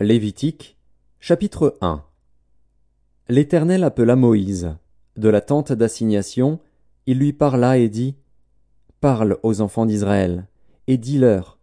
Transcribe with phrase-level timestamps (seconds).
[0.00, 0.76] Lévitique,
[1.20, 2.02] chapitre 1
[3.28, 4.74] L'Éternel appela Moïse.
[5.16, 6.58] De la tente d'assignation,
[7.06, 8.16] il lui parla et dit,
[9.00, 10.48] Parle aux enfants d'Israël,
[10.88, 11.60] et dis-leur,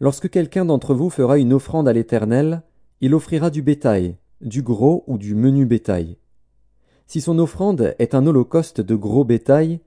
[0.00, 2.60] Lorsque quelqu'un d'entre vous fera une offrande à l'Éternel,
[3.00, 6.18] il offrira du bétail, du gros ou du menu bétail.
[7.06, 9.80] Si son offrande est un holocauste de gros bétail,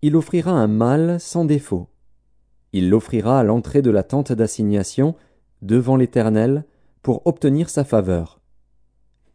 [0.00, 1.88] il offrira un mâle sans défaut.
[2.72, 5.16] Il l'offrira à l'entrée de la tente d'assignation,
[5.60, 6.64] devant l'Éternel,
[7.06, 8.40] pour obtenir sa faveur.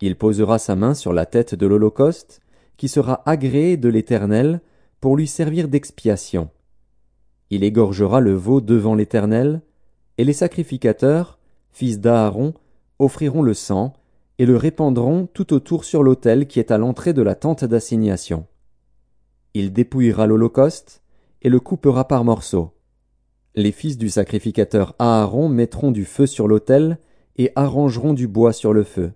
[0.02, 2.42] Il posera sa main sur la tête de l'Holocauste,
[2.76, 4.60] qui sera agréé de l'Éternel,
[5.00, 6.50] pour lui servir d'expiation.
[7.50, 9.62] Il égorgera le veau devant l'Éternel,
[10.18, 11.40] et les sacrificateurs,
[11.72, 12.56] fils d'Aaron,
[13.00, 13.94] offriront le sang,
[14.38, 18.48] et le répandront tout autour sur l'autel qui est à l'entrée de la tente d'assignation.
[19.54, 21.04] Il dépouillera l'Holocauste,
[21.42, 22.74] et le coupera par morceaux.
[23.56, 27.00] Les fils du sacrificateur Aaron mettront du feu sur l'autel,
[27.56, 29.12] arrangeront du bois sur le feu.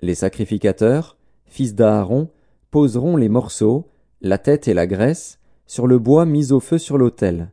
[0.00, 2.28] Les sacrificateurs, fils d'Aaron,
[2.70, 3.88] poseront les morceaux,
[4.20, 7.50] la tête et la graisse, sur le bois mis au feu sur l'autel.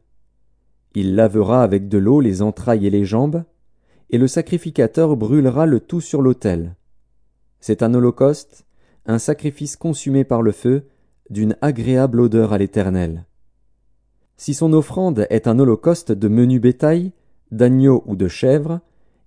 [0.96, 3.44] Il lavera avec de l'eau les entrailles et les jambes,
[4.10, 6.76] et le sacrificateur brûlera le tout sur l'autel.
[7.60, 8.66] C'est un holocauste,
[9.06, 10.88] un sacrifice consumé par le feu,
[11.30, 13.26] d'une agréable odeur à l'Éternel.
[14.38, 17.12] Si son offrande est un holocauste de menu bétail,
[17.52, 18.80] d'agneau ou de chèvre,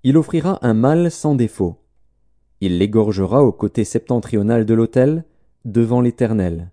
[0.04, 1.78] il offrira un mâle sans défaut.
[2.60, 5.24] Il l'égorgera au côté septentrional de l'autel,
[5.64, 6.72] devant l'Éternel.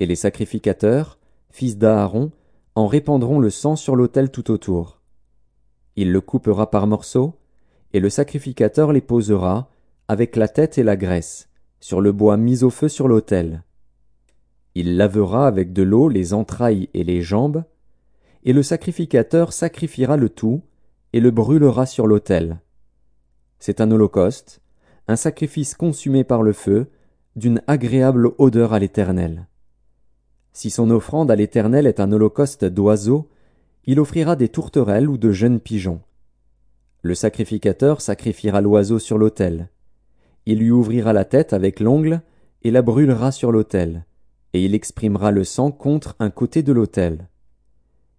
[0.00, 1.18] Et les sacrificateurs,
[1.50, 2.32] fils d'Aaron,
[2.74, 5.00] en répandront le sang sur l'autel tout autour.
[5.96, 7.34] Il le coupera par morceaux,
[7.92, 9.70] et le sacrificateur les posera,
[10.08, 11.48] avec la tête et la graisse,
[11.80, 13.62] sur le bois mis au feu sur l'autel.
[14.74, 17.64] Il lavera avec de l'eau les entrailles et les jambes,
[18.44, 20.62] et le sacrificateur sacrifiera le tout,
[21.16, 22.58] et le brûlera sur l'autel.
[23.58, 24.60] C'est un holocauste,
[25.08, 26.90] un sacrifice consumé par le feu,
[27.36, 29.46] d'une agréable odeur à l'Éternel.
[30.52, 33.30] Si son offrande à l'Éternel est un holocauste d'oiseaux,
[33.86, 36.02] il offrira des tourterelles ou de jeunes pigeons.
[37.00, 39.70] Le sacrificateur sacrifiera l'oiseau sur l'autel.
[40.44, 42.20] Il lui ouvrira la tête avec l'ongle
[42.60, 44.04] et la brûlera sur l'autel,
[44.52, 47.30] et il exprimera le sang contre un côté de l'autel.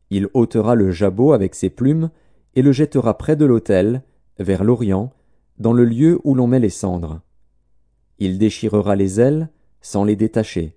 [0.10, 2.10] Il ôtera le jabot avec ses plumes
[2.58, 4.02] et le jettera près de l'autel,
[4.40, 5.14] vers l'Orient,
[5.60, 7.22] dans le lieu où l'on met les cendres.
[8.18, 10.76] Il déchirera les ailes, sans les détacher.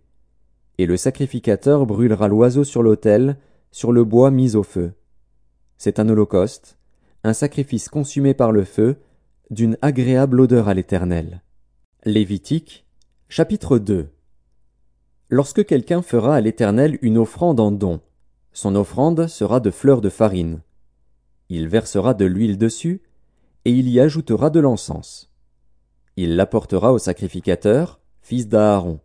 [0.76, 3.38] Et le sacrificateur brûlera l'oiseau sur l'autel,
[3.70, 4.92] sur le bois mis au feu.
[5.78, 6.76] C'est un holocauste,
[7.24, 8.96] un sacrifice consumé par le feu,
[9.48, 11.40] d'une agréable odeur à l'Éternel.
[12.04, 12.84] Lévitique,
[13.30, 14.10] chapitre 2
[15.30, 18.02] Lorsque quelqu'un fera à l'Éternel une offrande en don,
[18.52, 20.60] son offrande sera de fleurs de farine
[21.50, 23.02] il versera de l'huile dessus,
[23.64, 25.30] et il y ajoutera de l'encens.
[26.16, 29.00] Il l'apportera au sacrificateur, fils d'Aaron.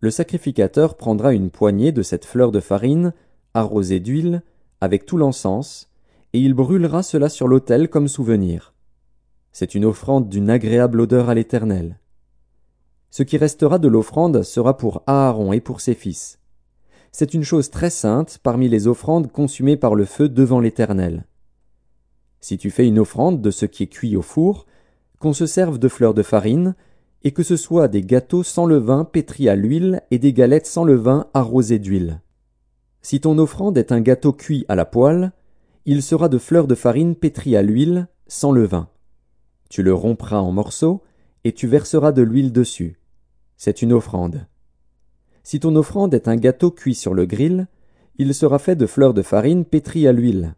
[0.00, 3.12] Le sacrificateur prendra une poignée de cette fleur de farine,
[3.54, 4.42] arrosée d'huile,
[4.80, 5.90] avec tout l'encens,
[6.32, 8.72] et il brûlera cela sur l'autel comme souvenir.
[9.50, 11.98] C'est une offrande d'une agréable odeur à l'Éternel.
[13.10, 16.38] Ce qui restera de l'offrande sera pour Aaron et pour ses fils.
[17.10, 21.24] C'est une chose très sainte parmi les offrandes consumées par le feu devant l'Éternel.
[22.40, 24.66] Si tu fais une offrande de ce qui est cuit au four,
[25.18, 26.74] qu'on se serve de fleurs de farine,
[27.24, 30.84] et que ce soit des gâteaux sans levain pétris à l'huile et des galettes sans
[30.84, 32.20] levain arrosées d'huile.
[33.02, 35.32] Si ton offrande est un gâteau cuit à la poêle,
[35.84, 38.88] il sera de fleurs de farine pétries à l'huile, sans levain.
[39.68, 41.02] Tu le rompras en morceaux,
[41.44, 43.00] et tu verseras de l'huile dessus.
[43.56, 44.46] C'est une offrande.
[45.42, 47.66] Si ton offrande est un gâteau cuit sur le grill,
[48.18, 50.54] il sera fait de fleurs de farine pétries à l'huile.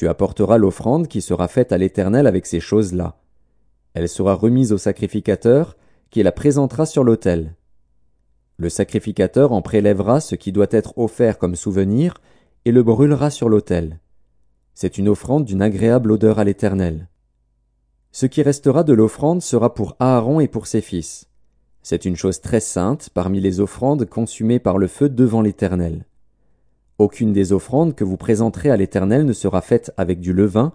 [0.00, 3.20] Tu apporteras l'offrande qui sera faite à l'Éternel avec ces choses-là.
[3.92, 5.76] Elle sera remise au sacrificateur,
[6.08, 7.54] qui la présentera sur l'autel.
[8.56, 12.14] Le sacrificateur en prélèvera ce qui doit être offert comme souvenir,
[12.64, 14.00] et le brûlera sur l'autel.
[14.72, 17.10] C'est une offrande d'une agréable odeur à l'Éternel.
[18.10, 21.28] Ce qui restera de l'offrande sera pour Aaron et pour ses fils.
[21.82, 26.06] C'est une chose très sainte parmi les offrandes consumées par le feu devant l'Éternel.
[27.00, 30.74] Aucune des offrandes que vous présenterez à l'Éternel ne sera faite avec du levain,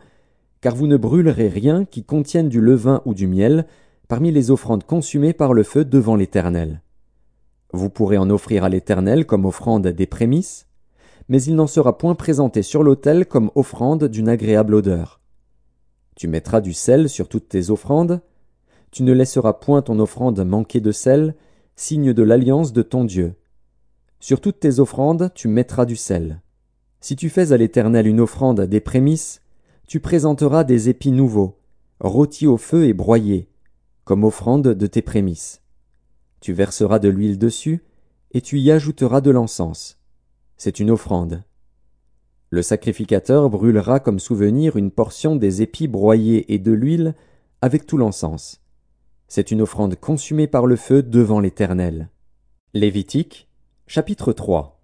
[0.59, 3.67] car vous ne brûlerez rien qui contienne du levain ou du miel
[4.07, 6.81] parmi les offrandes consumées par le feu devant l'Éternel.
[7.73, 10.65] Vous pourrez en offrir à l'Éternel comme offrande des prémices,
[11.29, 15.21] mais il n'en sera point présenté sur l'autel comme offrande d'une agréable odeur.
[16.15, 18.19] Tu mettras du sel sur toutes tes offrandes,
[18.89, 21.35] tu ne laisseras point ton offrande manquer de sel,
[21.75, 23.35] signe de l'alliance de ton Dieu.
[24.19, 26.41] Sur toutes tes offrandes, tu mettras du sel.
[27.01, 29.41] Si tu fais à l'Éternel une offrande des prémices,
[29.87, 31.59] tu présenteras des épis nouveaux,
[31.99, 33.49] rôti au feu et broyé,
[34.03, 35.61] comme offrande de tes prémices.
[36.39, 37.83] Tu verseras de l'huile dessus,
[38.31, 39.99] et tu y ajouteras de l'encens.
[40.57, 41.43] C'est une offrande.
[42.49, 47.15] Le sacrificateur brûlera comme souvenir une portion des épis broyés et de l'huile
[47.61, 48.61] avec tout l'encens.
[49.27, 52.09] C'est une offrande consumée par le feu devant l'Éternel.
[52.73, 53.44] Lévitique,
[53.87, 54.81] chapitre 3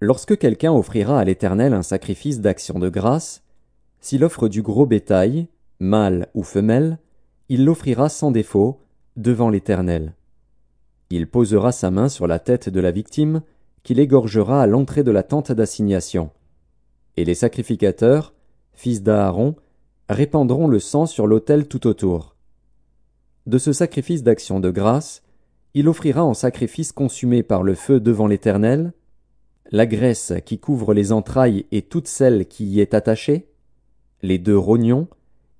[0.00, 3.44] Lorsque quelqu'un offrira à l'Éternel un sacrifice d'action de grâce,
[4.00, 5.46] s'il offre du gros bétail,
[5.78, 6.98] mâle ou femelle,
[7.48, 8.80] il l'offrira sans défaut
[9.16, 10.14] devant l'Éternel.
[11.10, 13.42] Il posera sa main sur la tête de la victime,
[13.84, 16.30] qu'il égorgera à l'entrée de la tente d'assignation.
[17.16, 18.34] Et les sacrificateurs,
[18.72, 19.54] fils d'Aaron,
[20.08, 22.34] répandront le sang sur l'autel tout autour.
[23.46, 25.22] De ce sacrifice d'action de grâce,
[25.74, 28.92] il offrira en sacrifice consumé par le feu devant l'Éternel,
[29.70, 33.48] la graisse qui couvre les entrailles et toute celle qui y est attachée,
[34.22, 35.08] les deux rognons,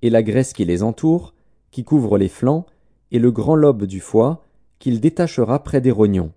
[0.01, 1.33] et la graisse qui les entoure,
[1.71, 2.65] qui couvre les flancs,
[3.11, 4.45] et le grand lobe du foie,
[4.79, 6.31] qu'il détachera près des rognons.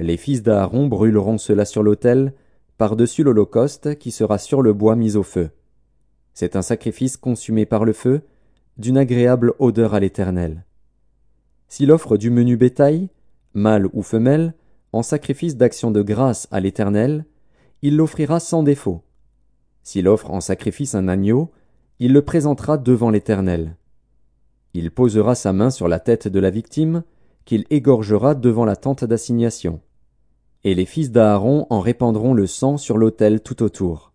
[0.00, 2.32] Les fils d'Aaron brûleront cela sur l'autel,
[2.78, 5.50] par-dessus l'holocauste qui sera sur le bois mis au feu.
[6.34, 8.22] C'est un sacrifice consumé par le feu,
[8.78, 10.64] d'une agréable odeur à l'Éternel.
[11.72, 13.08] S'il offre du menu bétail,
[13.54, 14.52] mâle ou femelle,
[14.92, 17.24] en sacrifice d'action de grâce à l'Éternel,
[17.80, 19.00] il l'offrira sans défaut.
[19.82, 21.50] S'il offre en sacrifice un agneau,
[21.98, 23.78] il le présentera devant l'Éternel.
[24.74, 27.04] Il posera sa main sur la tête de la victime,
[27.46, 29.80] qu'il égorgera devant la tente d'assignation.
[30.64, 34.12] Et les fils d'Aaron en répandront le sang sur l'autel tout autour.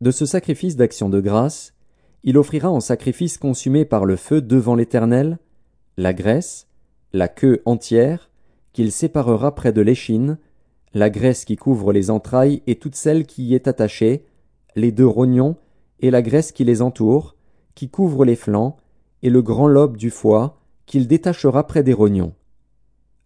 [0.00, 1.74] De ce sacrifice d'action de grâce,
[2.24, 5.38] il offrira en sacrifice consumé par le feu devant l'Éternel,
[5.96, 6.66] la graisse,
[7.12, 8.30] la queue entière,
[8.72, 10.38] qu'il séparera près de l'échine,
[10.92, 14.26] la graisse qui couvre les entrailles et toute celle qui y est attachée,
[14.74, 15.56] les deux rognons,
[16.00, 17.36] et la graisse qui les entoure,
[17.74, 18.76] qui couvre les flancs,
[19.22, 22.34] et le grand lobe du foie, qu'il détachera près des rognons.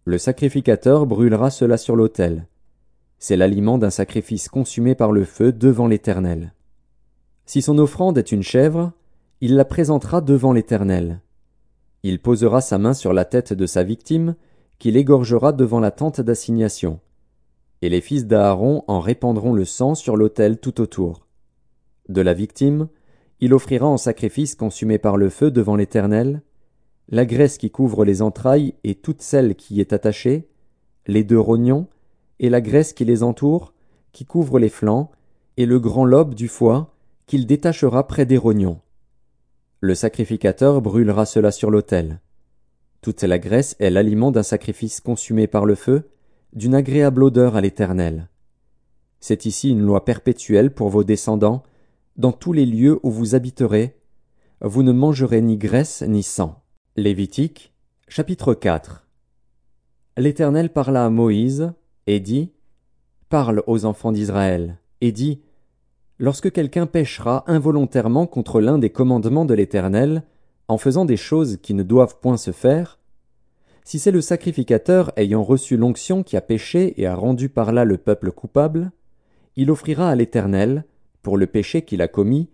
[0.05, 2.47] Le sacrificateur brûlera cela sur l'autel.
[3.19, 6.53] C'est l'aliment d'un sacrifice consumé par le feu devant l'Éternel.
[7.45, 8.93] Si son offrande est une chèvre,
[9.41, 11.21] il la présentera devant l'Éternel.
[12.03, 14.35] Il posera sa main sur la tête de sa victime,
[14.79, 16.99] qu'il égorgera devant la tente d'assignation.
[17.81, 21.27] Et les fils d'Aaron en répandront le sang sur l'autel tout autour.
[22.09, 22.87] De la victime,
[23.39, 26.41] il offrira en sacrifice consumé par le feu devant l'Éternel,
[27.09, 30.47] la graisse qui couvre les entrailles et toute celle qui y est attachée,
[31.07, 31.87] les deux rognons,
[32.39, 33.73] et la graisse qui les entoure,
[34.11, 35.11] qui couvre les flancs,
[35.57, 36.93] et le grand lobe du foie,
[37.27, 38.79] qu'il détachera près des rognons.
[39.83, 42.21] Le sacrificateur brûlera cela sur l'autel.
[43.01, 46.11] Toute la graisse est l'aliment d'un sacrifice consumé par le feu,
[46.53, 48.29] d'une agréable odeur à l'Éternel.
[49.19, 51.63] C'est ici une loi perpétuelle pour vos descendants,
[52.15, 53.97] dans tous les lieux où vous habiterez,
[54.61, 56.61] vous ne mangerez ni graisse ni sang.
[56.95, 57.73] Lévitique,
[58.07, 59.07] chapitre 4
[60.17, 61.73] L'Éternel parla à Moïse,
[62.05, 62.51] et dit,
[63.29, 65.41] Parle aux enfants d'Israël, et dit,
[66.21, 70.21] Lorsque quelqu'un péchera involontairement contre l'un des commandements de l'Éternel,
[70.67, 72.99] en faisant des choses qui ne doivent point se faire,
[73.83, 77.85] si c'est le sacrificateur ayant reçu l'onction qui a péché et a rendu par là
[77.85, 78.91] le peuple coupable,
[79.55, 80.85] il offrira à l'Éternel,
[81.23, 82.51] pour le péché qu'il a commis,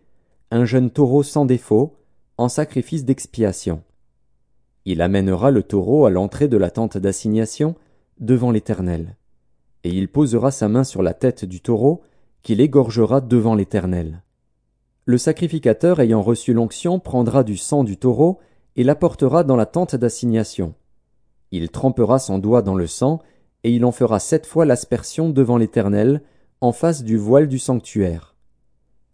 [0.50, 1.98] un jeune taureau sans défaut,
[2.38, 3.84] en sacrifice d'expiation.
[4.86, 7.76] Il amènera le taureau à l'entrée de la tente d'assignation
[8.22, 9.18] devant l'Éternel.
[9.84, 12.02] Et il posera sa main sur la tête du taureau,
[12.44, 14.24] qu'il égorgera devant l'Éternel.
[15.06, 18.40] Le sacrificateur ayant reçu l'onction prendra du sang du taureau
[18.76, 20.74] et l'apportera dans la tente d'assignation.
[21.52, 23.22] Il trempera son doigt dans le sang,
[23.64, 26.22] et il en fera sept fois l'aspersion devant l'Éternel,
[26.62, 28.36] en face du voile du sanctuaire.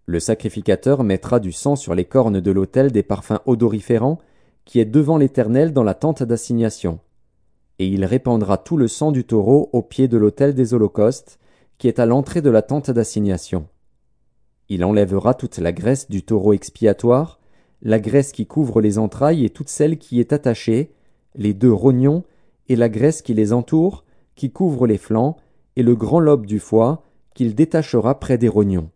[0.06, 4.20] Le sacrificateur mettra du sang sur les cornes de l'autel des parfums odoriférants,
[4.66, 7.00] qui est devant l'Éternel dans la tente d'assignation.
[7.80, 11.40] Et il répandra tout le sang du taureau au pied de l'autel des holocaustes,
[11.88, 13.68] est à l'entrée de la tente d'assignation.
[14.70, 17.40] Il enlèvera toute la graisse du taureau expiatoire,
[17.82, 20.94] la graisse qui couvre les entrailles et toute celle qui est attachée,
[21.36, 22.24] les deux rognons,
[22.70, 25.38] et la graisse qui les entoure, qui couvre les flancs,
[25.76, 28.90] et le grand lobe du foie, qu'il détachera près des rognons.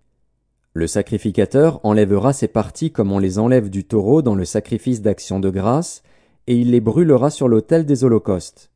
[0.73, 5.39] Le sacrificateur enlèvera ces parties comme on les enlève du taureau dans le sacrifice d'action
[5.39, 6.03] de grâce,
[6.45, 8.71] et il les brûlera sur l'autel des holocaustes.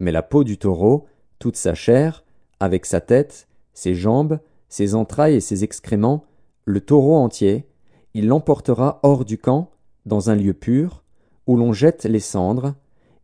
[0.00, 1.06] Mais la peau du taureau,
[1.38, 2.24] toute sa chair,
[2.60, 6.24] avec sa tête, ses jambes, ses entrailles et ses excréments,
[6.64, 7.66] le taureau entier,
[8.14, 9.70] il l'emportera hors du camp,
[10.06, 11.02] dans un lieu pur,
[11.46, 12.74] où l'on jette les cendres,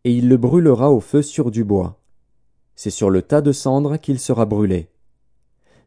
[0.03, 1.99] et il le brûlera au feu sur du bois.
[2.75, 4.89] C'est sur le tas de cendres qu'il sera brûlé.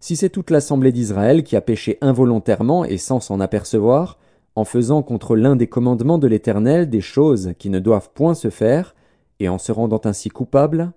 [0.01, 4.19] Si c'est toute l'assemblée d'Israël qui a péché involontairement et sans s'en apercevoir,
[4.55, 8.51] en faisant contre l'un des commandements de l'Éternel des choses qui ne doivent point se
[8.51, 8.95] faire,
[9.39, 10.93] et en se rendant ainsi coupable,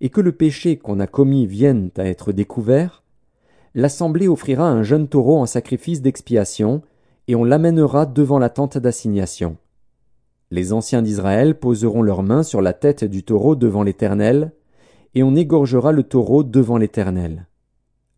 [0.00, 3.02] et que le péché qu'on a commis vienne à être découvert,
[3.74, 6.82] l'assemblée offrira un jeune taureau en sacrifice d'expiation,
[7.26, 9.56] et on l'amènera devant la tente d'assignation.
[10.50, 14.52] Les anciens d'Israël poseront leurs mains sur la tête du taureau devant l'Éternel,
[15.14, 17.46] et on égorgera le taureau devant l'Éternel.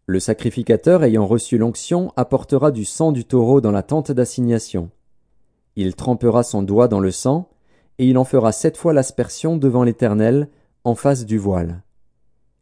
[0.07, 4.91] Le sacrificateur ayant reçu l'onction apportera du sang du taureau dans la tente d'assignation.
[5.77, 7.49] Il trempera son doigt dans le sang,
[7.99, 10.49] et il en fera sept fois l'aspersion devant l'Éternel,
[10.85, 11.83] en face du voile.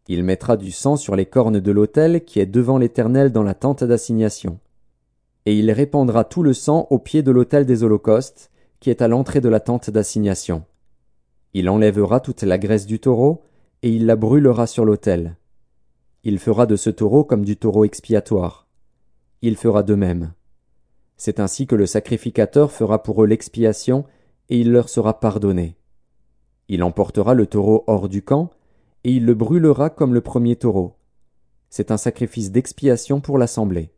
[0.08, 3.54] Il mettra du sang sur les cornes de l'autel qui est devant l'Éternel dans la
[3.54, 4.58] tente d'assignation.
[5.46, 9.08] Et il répandra tout le sang au pied de l'autel des holocaustes, qui est à
[9.08, 10.64] l'entrée de la tente d'assignation.
[11.54, 13.42] Il enlèvera toute la graisse du taureau,
[13.82, 15.36] et il la brûlera sur l'autel.
[16.24, 18.66] Il fera de ce taureau comme du taureau expiatoire.
[19.42, 20.32] Il fera de même.
[21.16, 24.04] C'est ainsi que le sacrificateur fera pour eux l'expiation,
[24.48, 25.77] et il leur sera pardonné.
[26.68, 28.50] Il emportera le taureau hors du camp,
[29.04, 30.96] et il le brûlera comme le premier taureau.
[31.70, 33.90] C'est un sacrifice d'expiation pour l'assemblée.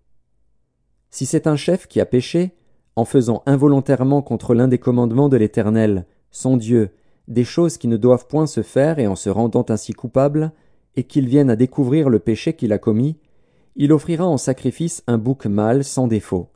[1.10, 2.52] Si c'est un chef qui a péché,
[2.96, 6.90] en faisant involontairement contre l'un des commandements de l'Éternel, son Dieu,
[7.28, 10.52] des choses qui ne doivent point se faire et en se rendant ainsi coupable,
[10.96, 13.16] et qu'il vienne à découvrir le péché qu'il a commis,
[13.76, 16.48] il offrira en sacrifice un bouc mâle sans défaut.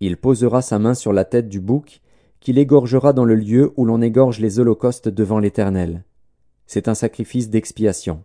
[0.00, 2.00] Il posera sa main sur la tête du bouc,
[2.42, 6.02] qu'il égorgera dans le lieu où l'on égorge les holocaustes devant l'Éternel.
[6.66, 8.24] C'est un sacrifice d'expiation.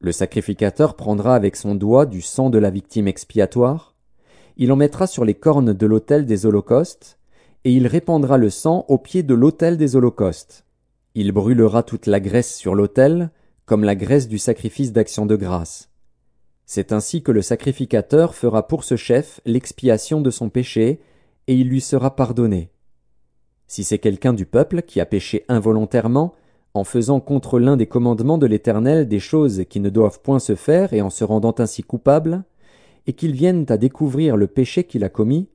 [0.00, 3.94] Le sacrificateur prendra avec son doigt du sang de la victime expiatoire,
[4.56, 7.18] il en mettra sur les cornes de l'autel des holocaustes,
[7.64, 10.64] et il répandra le sang au pied de l'autel des holocaustes.
[11.14, 13.30] Il brûlera toute la graisse sur l'autel,
[13.66, 15.90] comme la graisse du sacrifice d'action de grâce.
[16.64, 21.00] C'est ainsi que le sacrificateur fera pour ce chef l'expiation de son péché,
[21.46, 22.71] et il lui sera pardonné.
[23.72, 26.34] Si c'est quelqu'un du peuple qui a péché involontairement,
[26.74, 30.56] en faisant contre l'un des commandements de l'Éternel des choses qui ne doivent point se
[30.56, 32.44] faire et en se rendant ainsi coupable,
[33.06, 35.48] et qu'il vienne à découvrir le péché qu'il a commis,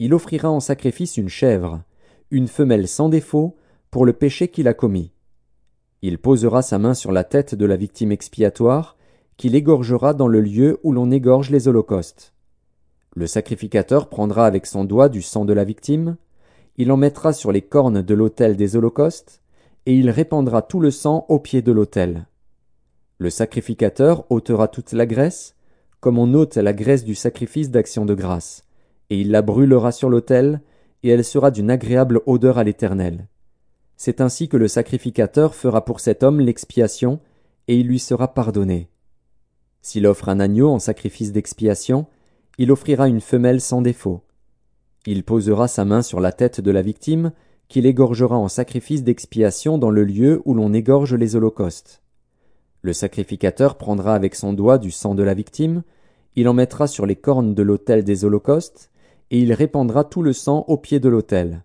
[0.00, 1.84] il offrira en sacrifice une chèvre,
[2.32, 3.54] une femelle sans défaut,
[3.92, 5.12] pour le péché qu'il a commis.
[6.02, 8.96] Il posera sa main sur la tête de la victime expiatoire,
[9.36, 12.34] qu'il égorgera dans le lieu où l'on égorge les holocaustes.
[13.14, 16.16] Le sacrificateur prendra avec son doigt du sang de la victime,
[16.76, 19.40] il en mettra sur les cornes de l'autel des holocaustes,
[19.86, 22.26] et il répandra tout le sang au pied de l'autel.
[23.18, 25.54] Le sacrificateur ôtera toute la graisse,
[26.00, 28.64] comme on ôte la graisse du sacrifice d'action de grâce,
[29.10, 30.60] et il la brûlera sur l'autel,
[31.02, 33.28] et elle sera d'une agréable odeur à l'Éternel.
[33.96, 37.20] C'est ainsi que le sacrificateur fera pour cet homme l'expiation,
[37.68, 38.88] et il lui sera pardonné.
[39.80, 42.06] S'il offre un agneau en sacrifice d'expiation,
[42.58, 44.22] il offrira une femelle sans défaut.
[45.06, 47.32] Il posera sa main sur la tête de la victime,
[47.68, 52.02] qu'il égorgera en sacrifice d'expiation dans le lieu où l'on égorge les holocaustes.
[52.82, 55.82] Le sacrificateur prendra avec son doigt du sang de la victime,
[56.36, 58.90] il en mettra sur les cornes de l'autel des holocaustes,
[59.30, 61.64] et il répandra tout le sang au pied de l'autel.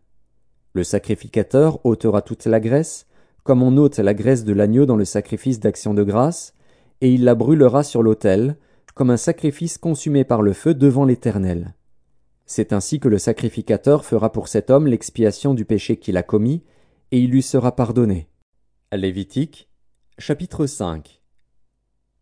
[0.74, 3.06] Le sacrificateur ôtera toute la graisse,
[3.44, 6.54] comme on ôte la graisse de l'agneau dans le sacrifice d'action de grâce,
[7.02, 8.58] et il la brûlera sur l'autel,
[8.96, 11.74] comme un sacrifice consumé par le feu devant l'Éternel.
[12.52, 16.64] C'est ainsi que le sacrificateur fera pour cet homme l'expiation du péché qu'il a commis,
[17.12, 18.28] et il lui sera pardonné.
[18.92, 19.70] Lévitique,
[20.18, 21.22] chapitre 5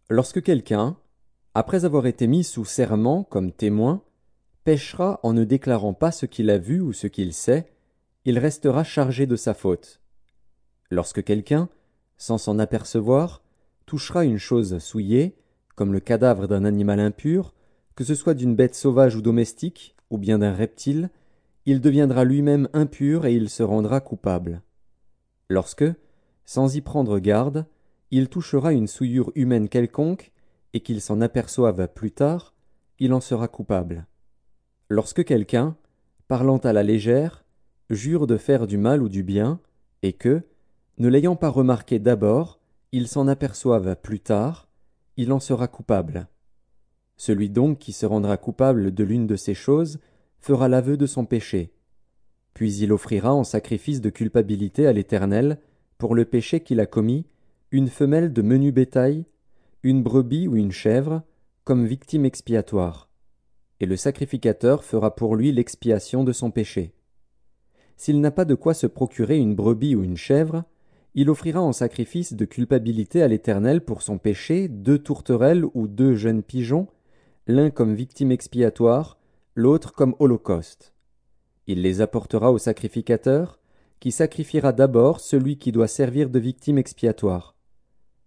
[0.10, 0.98] Lorsque quelqu'un,
[1.54, 4.04] après avoir été mis sous serment comme témoin,
[4.66, 7.72] péchera en ne déclarant pas ce qu'il a vu ou ce qu'il sait,
[8.26, 10.02] il restera chargé de sa faute.
[10.92, 11.70] Lorsque quelqu'un,
[12.18, 13.44] sans s'en apercevoir,
[13.86, 15.38] touchera une chose souillée,
[15.78, 17.54] comme le cadavre d'un animal impur,
[17.96, 21.10] que ce soit d'une bête sauvage ou domestique, ou bien d'un reptile,
[21.66, 24.62] il deviendra lui-même impur et il se rendra coupable.
[25.50, 25.86] Lorsque,
[26.46, 27.66] sans y prendre garde,
[28.12, 30.32] il touchera une souillure humaine quelconque,
[30.74, 32.54] et qu'il s'en aperçoive plus tard,
[33.00, 34.06] il en sera coupable.
[34.90, 35.76] Lorsque quelqu'un,
[36.28, 37.46] parlant à la légère,
[37.90, 39.60] jure de faire du mal ou du bien,
[40.04, 40.44] et que,
[40.98, 42.60] ne l'ayant pas remarqué d'abord,
[42.92, 44.70] il s'en aperçoive plus tard,
[45.18, 46.28] il en sera coupable.
[47.18, 50.00] Celui donc qui se rendra coupable de l'une de ces choses
[50.40, 51.74] fera l'aveu de son péché.
[52.54, 55.60] Puis il offrira en sacrifice de culpabilité à l'Éternel,
[55.98, 57.26] pour le péché qu'il a commis,
[57.72, 59.26] une femelle de menu bétail,
[59.84, 61.24] une brebis ou une chèvre,
[61.64, 63.10] comme victime expiatoire.
[63.80, 66.94] Et le sacrificateur fera pour lui l'expiation de son péché.
[67.96, 70.64] S'il n'a pas de quoi se procurer une brebis ou une chèvre,
[71.16, 76.16] il offrira en sacrifice de culpabilité à l'Éternel pour son péché deux tourterelles ou deux
[76.16, 76.88] jeunes pigeons,
[77.48, 79.18] l'un comme victime expiatoire,
[79.56, 80.94] l'autre comme holocauste.
[81.66, 83.60] Il les apportera au sacrificateur,
[84.02, 87.56] qui sacrifiera d'abord celui qui doit servir de victime expiatoire.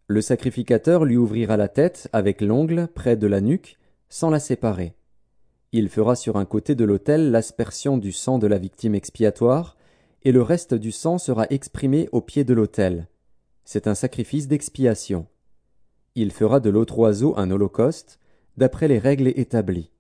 [0.07, 4.95] Le sacrificateur lui ouvrira la tête avec l'ongle près de la nuque, sans la séparer.
[5.73, 9.77] Il fera sur un côté de l'autel l'aspersion du sang de la victime expiatoire,
[10.23, 13.07] et le reste du sang sera exprimé au pied de l'autel.
[13.65, 15.27] C'est un sacrifice d'expiation.
[16.15, 18.20] Il fera de l'autre oiseau un holocauste,
[18.61, 19.91] d'après les règles établies.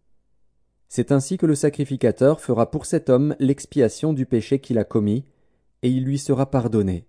[0.90, 5.24] C'est ainsi que le sacrificateur fera pour cet homme l'expiation du péché qu'il a commis,
[5.80, 7.06] et il lui sera pardonné.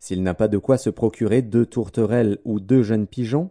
[0.00, 3.50] S'il n'a pas de quoi se procurer deux tourterelles ou deux jeunes pigeons,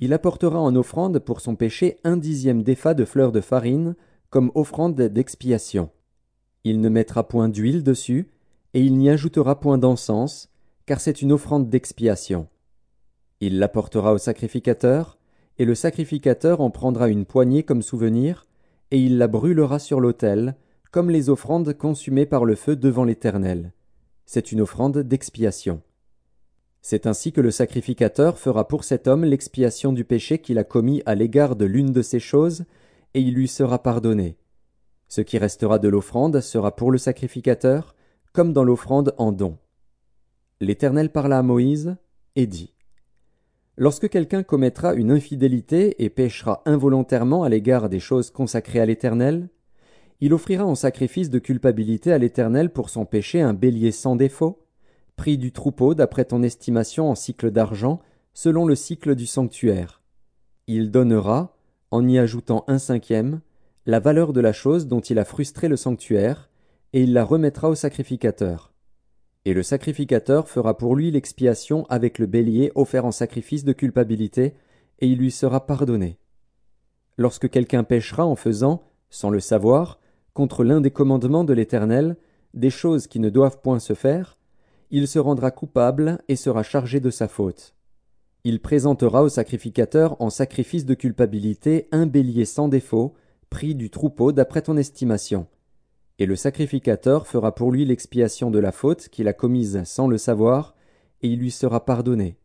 [0.00, 3.94] il apportera en offrande pour son péché un dixième d'effa de fleurs de farine,
[4.30, 5.90] comme offrande d'expiation.
[6.64, 8.30] Il ne mettra point d'huile dessus,
[8.72, 10.48] et il n'y ajoutera point d'encens,
[10.86, 12.48] car c'est une offrande d'expiation.
[13.40, 15.18] Il l'apportera au sacrificateur,
[15.58, 18.46] et le sacrificateur en prendra une poignée comme souvenir,
[18.90, 20.56] et il la brûlera sur l'autel,
[20.90, 23.72] comme les offrandes consumées par le feu devant l'Éternel.
[24.26, 25.82] C'est une offrande d'expiation.
[26.82, 31.02] C'est ainsi que le sacrificateur fera pour cet homme l'expiation du péché qu'il a commis
[31.06, 32.64] à l'égard de l'une de ces choses,
[33.14, 34.36] et il lui sera pardonné.
[35.08, 37.94] Ce qui restera de l'offrande sera pour le sacrificateur,
[38.32, 39.58] comme dans l'offrande en don.
[40.60, 41.96] L'Éternel parla à Moïse,
[42.34, 42.71] et dit.
[43.78, 49.48] Lorsque quelqu'un commettra une infidélité et péchera involontairement à l'égard des choses consacrées à l'Éternel,
[50.20, 54.62] il offrira en sacrifice de culpabilité à l'Éternel pour son péché un bélier sans défaut,
[55.16, 58.00] prix du troupeau d'après ton estimation en cycle d'argent,
[58.34, 60.02] selon le cycle du sanctuaire.
[60.66, 61.56] Il donnera,
[61.90, 63.40] en y ajoutant un cinquième,
[63.86, 66.50] la valeur de la chose dont il a frustré le sanctuaire,
[66.92, 68.71] et il la remettra au sacrificateur.
[69.44, 74.54] Et le sacrificateur fera pour lui l'expiation avec le bélier offert en sacrifice de culpabilité,
[75.00, 76.18] et il lui sera pardonné.
[77.18, 79.98] Lorsque quelqu'un péchera en faisant, sans le savoir,
[80.32, 82.16] contre l'un des commandements de l'Éternel,
[82.54, 84.38] des choses qui ne doivent point se faire,
[84.90, 87.74] il se rendra coupable et sera chargé de sa faute.
[88.44, 93.14] Il présentera au sacrificateur en sacrifice de culpabilité un bélier sans défaut,
[93.50, 95.46] pris du troupeau d'après ton estimation
[96.22, 100.18] et le sacrificateur fera pour lui l'expiation de la faute qu'il a commise sans le
[100.18, 100.76] savoir,
[101.20, 102.36] et il lui sera pardonné.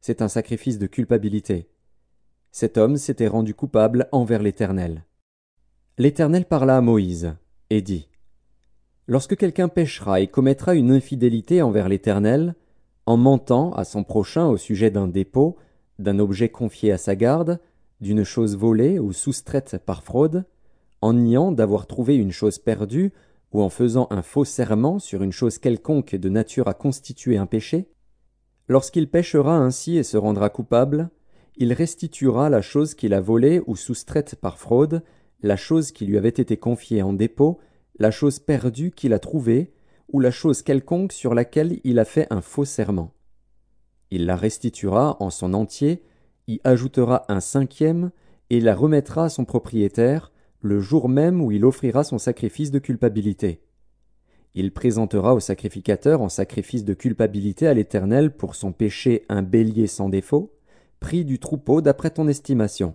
[0.00, 1.68] C'est un sacrifice de culpabilité.
[2.52, 5.04] Cet homme s'était rendu coupable envers l'Éternel.
[5.98, 7.34] L'Éternel parla à Moïse,
[7.70, 8.08] et dit.
[9.08, 12.54] Lorsque quelqu'un péchera et commettra une infidélité envers l'Éternel,
[13.04, 15.56] en mentant à son prochain au sujet d'un dépôt,
[15.98, 17.58] d'un objet confié à sa garde,
[18.00, 20.44] d'une chose volée ou soustraite par fraude,
[21.00, 23.12] en niant d'avoir trouvé une chose perdue,
[23.52, 27.46] ou en faisant un faux serment sur une chose quelconque de nature à constituer un
[27.46, 27.88] péché,
[28.68, 31.10] lorsqu'il péchera ainsi et se rendra coupable,
[31.56, 35.02] il restituera la chose qu'il a volée ou soustraite par fraude,
[35.42, 37.58] la chose qui lui avait été confiée en dépôt,
[37.98, 39.72] la chose perdue qu'il a trouvée,
[40.12, 43.12] ou la chose quelconque sur laquelle il a fait un faux serment.
[44.10, 46.02] Il la restituera en son entier,
[46.46, 48.10] y ajoutera un cinquième,
[48.50, 52.78] et la remettra à son propriétaire, le jour même où il offrira son sacrifice de
[52.78, 53.62] culpabilité.
[54.54, 59.86] Il présentera au sacrificateur en sacrifice de culpabilité à l'Éternel pour son péché un bélier
[59.86, 60.52] sans défaut,
[61.00, 62.94] pris du troupeau d'après ton estimation.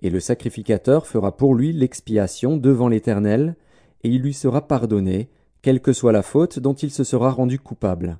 [0.00, 3.56] Et le sacrificateur fera pour lui l'expiation devant l'Éternel,
[4.02, 5.30] et il lui sera pardonné,
[5.62, 8.18] quelle que soit la faute dont il se sera rendu coupable.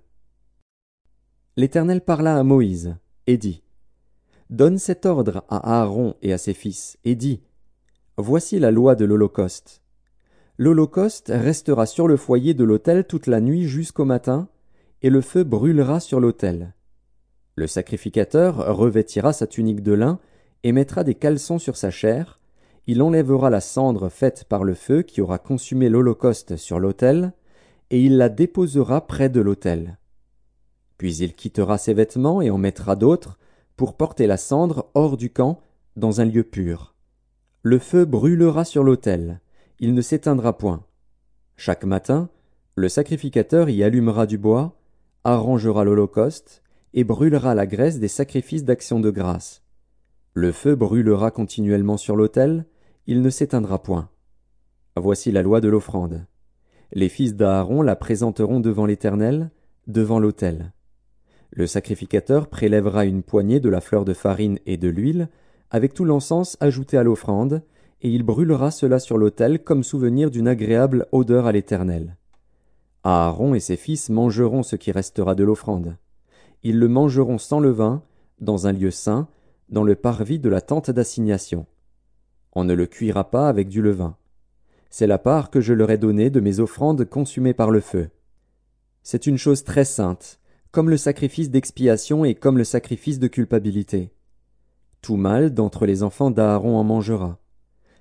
[1.57, 3.63] L'Éternel parla à Moïse, et dit.
[4.49, 7.43] Donne cet ordre à Aaron et à ses fils, et dis.
[8.19, 9.83] Voici la loi de l'Holocauste.
[10.57, 14.49] L'Holocauste restera sur le foyer de l'autel toute la nuit jusqu'au matin,
[15.03, 16.73] et le feu brûlera sur l'autel.
[17.57, 20.19] Le sacrificateur revêtira sa tunique de lin
[20.63, 22.41] et mettra des caleçons sur sa chair,
[22.87, 27.35] il enlèvera la cendre faite par le feu qui aura consumé l'Holocauste sur l'autel,
[27.91, 29.99] et il la déposera près de l'autel.
[30.97, 33.39] Puis il quittera ses vêtements et en mettra d'autres,
[33.77, 35.61] pour porter la cendre hors du camp,
[35.97, 36.96] dans un lieu pur.
[37.69, 39.41] Le feu brûlera sur l'autel,
[39.81, 40.85] il ne s'éteindra point.
[41.57, 42.29] Chaque matin,
[42.77, 44.79] le sacrificateur y allumera du bois,
[45.25, 46.63] arrangera l'holocauste,
[46.95, 49.65] et brûlera la graisse des sacrifices d'action de grâce.
[50.33, 52.67] Le feu brûlera continuellement sur l'autel,
[53.09, 54.11] il ne s'éteindra point.
[54.95, 56.25] Voici la loi de l'offrande.
[56.93, 59.51] Les fils d'Aaron la présenteront devant l'Éternel,
[59.89, 60.73] devant l'autel.
[61.51, 65.29] Le sacrificateur prélèvera une poignée de la fleur de farine et de l'huile,
[65.71, 67.63] avec tout l'encens ajouté à l'offrande,
[68.03, 72.17] et il brûlera cela sur l'autel comme souvenir d'une agréable odeur à l'Éternel.
[73.05, 75.97] Aaron et ses fils mangeront ce qui restera de l'offrande.
[76.63, 78.03] Ils le mangeront sans levain,
[78.41, 79.29] dans un lieu saint,
[79.69, 81.67] dans le parvis de la tente d'assignation.
[82.53, 84.17] On ne le cuira pas avec du levain.
[84.91, 88.09] C'est la part que je leur ai donnée de mes offrandes consumées par le feu.
[89.03, 90.41] C'est une chose très sainte,
[90.73, 94.11] comme le sacrifice d'expiation et comme le sacrifice de culpabilité.
[95.03, 97.39] Tout mâle d'entre les enfants d'Aaron en mangera.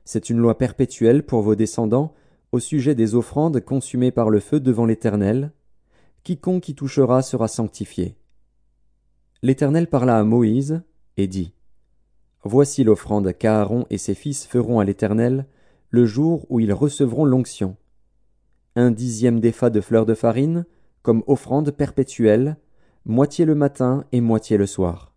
[0.05, 2.13] C'est une loi perpétuelle pour vos descendants
[2.51, 5.51] au sujet des offrandes consumées par le feu devant l'Éternel.
[6.23, 8.15] Quiconque y touchera sera sanctifié.
[9.41, 10.81] L'Éternel parla à Moïse
[11.17, 11.53] et dit
[12.43, 15.47] Voici l'offrande qu'Aaron et ses fils feront à l'Éternel
[15.89, 17.75] le jour où ils recevront l'onction.
[18.75, 20.65] Un dixième d'effa de fleurs de farine,
[21.01, 22.57] comme offrande perpétuelle,
[23.05, 25.14] moitié le matin et moitié le soir.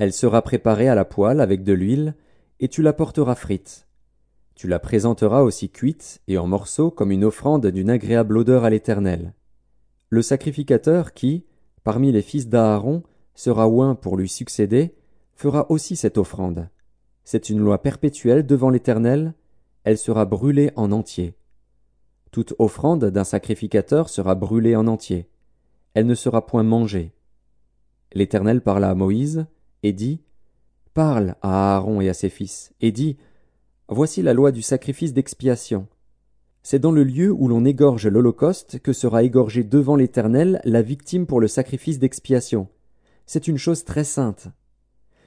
[0.00, 2.14] Elle sera préparée à la poêle avec de l'huile,
[2.58, 3.86] et tu la porteras frite.
[4.54, 8.70] Tu la présenteras aussi cuite et en morceaux comme une offrande d'une agréable odeur à
[8.70, 9.34] l'Éternel.
[10.08, 11.44] Le sacrificateur qui,
[11.84, 13.02] parmi les fils d'Aaron,
[13.34, 14.94] sera oint pour lui succéder,
[15.34, 16.70] fera aussi cette offrande.
[17.24, 19.34] C'est une loi perpétuelle devant l'Éternel,
[19.84, 21.34] elle sera brûlée en entier.
[22.30, 25.28] Toute offrande d'un sacrificateur sera brûlée en entier.
[25.92, 27.12] Elle ne sera point mangée.
[28.14, 29.44] L'Éternel parla à Moïse,
[29.82, 30.20] et dit
[30.94, 33.16] Parle à Aaron et à ses fils, et dis
[33.88, 35.88] Voici la loi du sacrifice d'expiation.
[36.62, 41.26] C'est dans le lieu où l'on égorge l'Holocauste que sera égorgée devant l'Éternel la victime
[41.26, 42.68] pour le sacrifice d'expiation.
[43.26, 44.48] C'est une chose très sainte.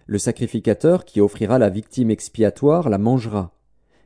[0.05, 3.55] Le sacrificateur qui offrira la victime expiatoire la mangera.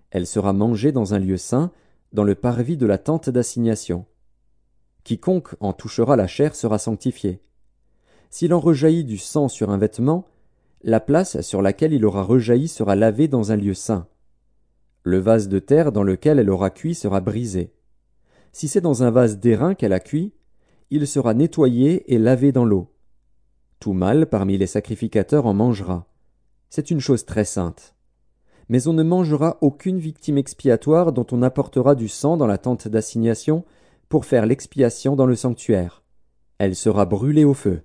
[0.10, 1.72] Elle sera mangée dans un lieu saint,
[2.14, 4.06] dans le parvis de la tente d'assignation.
[5.04, 7.42] Quiconque en touchera la chair sera sanctifié.
[8.30, 10.26] S'il en rejaillit du sang sur un vêtement,
[10.84, 14.08] la place sur laquelle il aura rejailli sera lavée dans un lieu saint.
[15.04, 17.74] Le vase de terre dans lequel elle aura cuit sera brisé.
[18.52, 20.34] Si c'est dans un vase d'airain qu'elle a cuit,
[20.90, 22.94] il sera nettoyé et lavé dans l'eau.
[23.80, 26.08] Tout mâle parmi les sacrificateurs en mangera.
[26.70, 27.96] C'est une chose très sainte.
[28.70, 32.88] Mais on ne mangera aucune victime expiatoire dont on apportera du sang dans la tente
[32.88, 33.64] d'assignation
[34.10, 36.04] pour faire l'expiation dans le sanctuaire.
[36.58, 37.84] Elle sera brûlée au feu.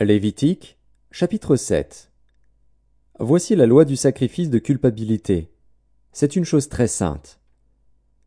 [0.00, 0.78] Lévitique,
[1.12, 2.10] chapitre 7
[3.20, 5.50] Voici la loi du sacrifice de culpabilité.
[6.12, 7.40] C'est une chose très sainte.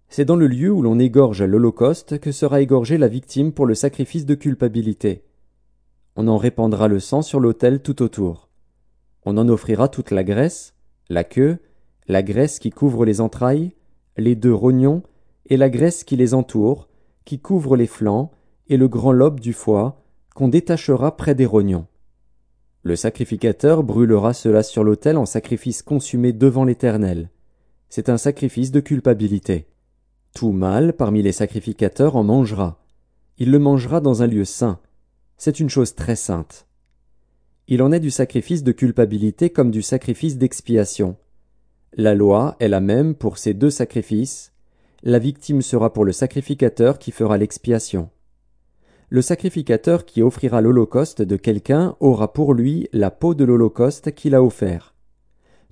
[0.07, 3.75] C'est dans le lieu où l'on égorge l'Holocauste que sera égorgée la victime pour le
[3.75, 5.23] sacrifice de culpabilité.
[6.15, 8.49] On en répandra le sang sur l'autel tout autour.
[9.23, 10.73] On en offrira toute la graisse,
[11.09, 11.59] la queue,
[12.07, 13.75] la graisse qui couvre les entrailles,
[14.17, 15.03] les deux rognons,
[15.45, 16.89] et la graisse qui les entoure,
[17.23, 18.31] qui couvre les flancs,
[18.67, 20.01] et le grand lobe du foie,
[20.33, 21.85] qu'on détachera près des rognons.
[22.89, 27.29] Le sacrificateur brûlera cela sur l'autel en sacrifice consumé devant l'Éternel.
[27.87, 29.67] C'est un sacrifice de culpabilité.
[30.33, 32.83] Tout mâle parmi les sacrificateurs en mangera.
[33.37, 34.79] Il le mangera dans un lieu saint.
[35.37, 36.65] C'est une chose très sainte.
[37.67, 41.15] Il en est du sacrifice de culpabilité comme du sacrifice d'expiation.
[41.93, 44.51] La loi est la même pour ces deux sacrifices.
[45.03, 48.09] La victime sera pour le sacrificateur qui fera l'expiation
[49.09, 54.35] le sacrificateur qui offrira l'holocauste de quelqu'un aura pour lui la peau de l'holocauste qu'il
[54.35, 54.93] a offert.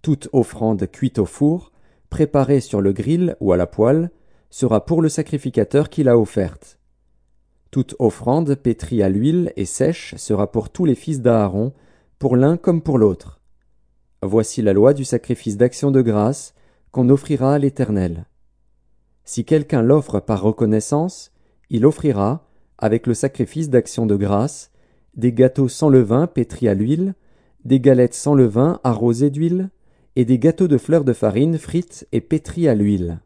[0.01, 1.71] Toute offrande cuite au four,
[2.09, 4.11] préparée sur le grill ou à la poêle,
[4.49, 6.79] sera pour le sacrificateur qui l'a offerte.
[7.69, 11.73] Toute offrande pétrie à l'huile et sèche sera pour tous les fils d'Aaron,
[12.17, 13.39] pour l'un comme pour l'autre.
[14.23, 16.55] Voici la loi du sacrifice d'action de grâce
[16.91, 18.25] qu'on offrira à l'Éternel.
[19.25, 21.31] Si quelqu'un l'offre par reconnaissance,
[21.69, 22.46] il offrira,
[22.77, 24.71] avec le sacrifice d'action de grâce,
[25.15, 27.15] des gâteaux sans levain pétris à l'huile,
[27.65, 29.69] des galettes sans levain arrosées d'huile,
[30.15, 33.19] et des gâteaux de fleurs de farine frites et pétris à l'huile.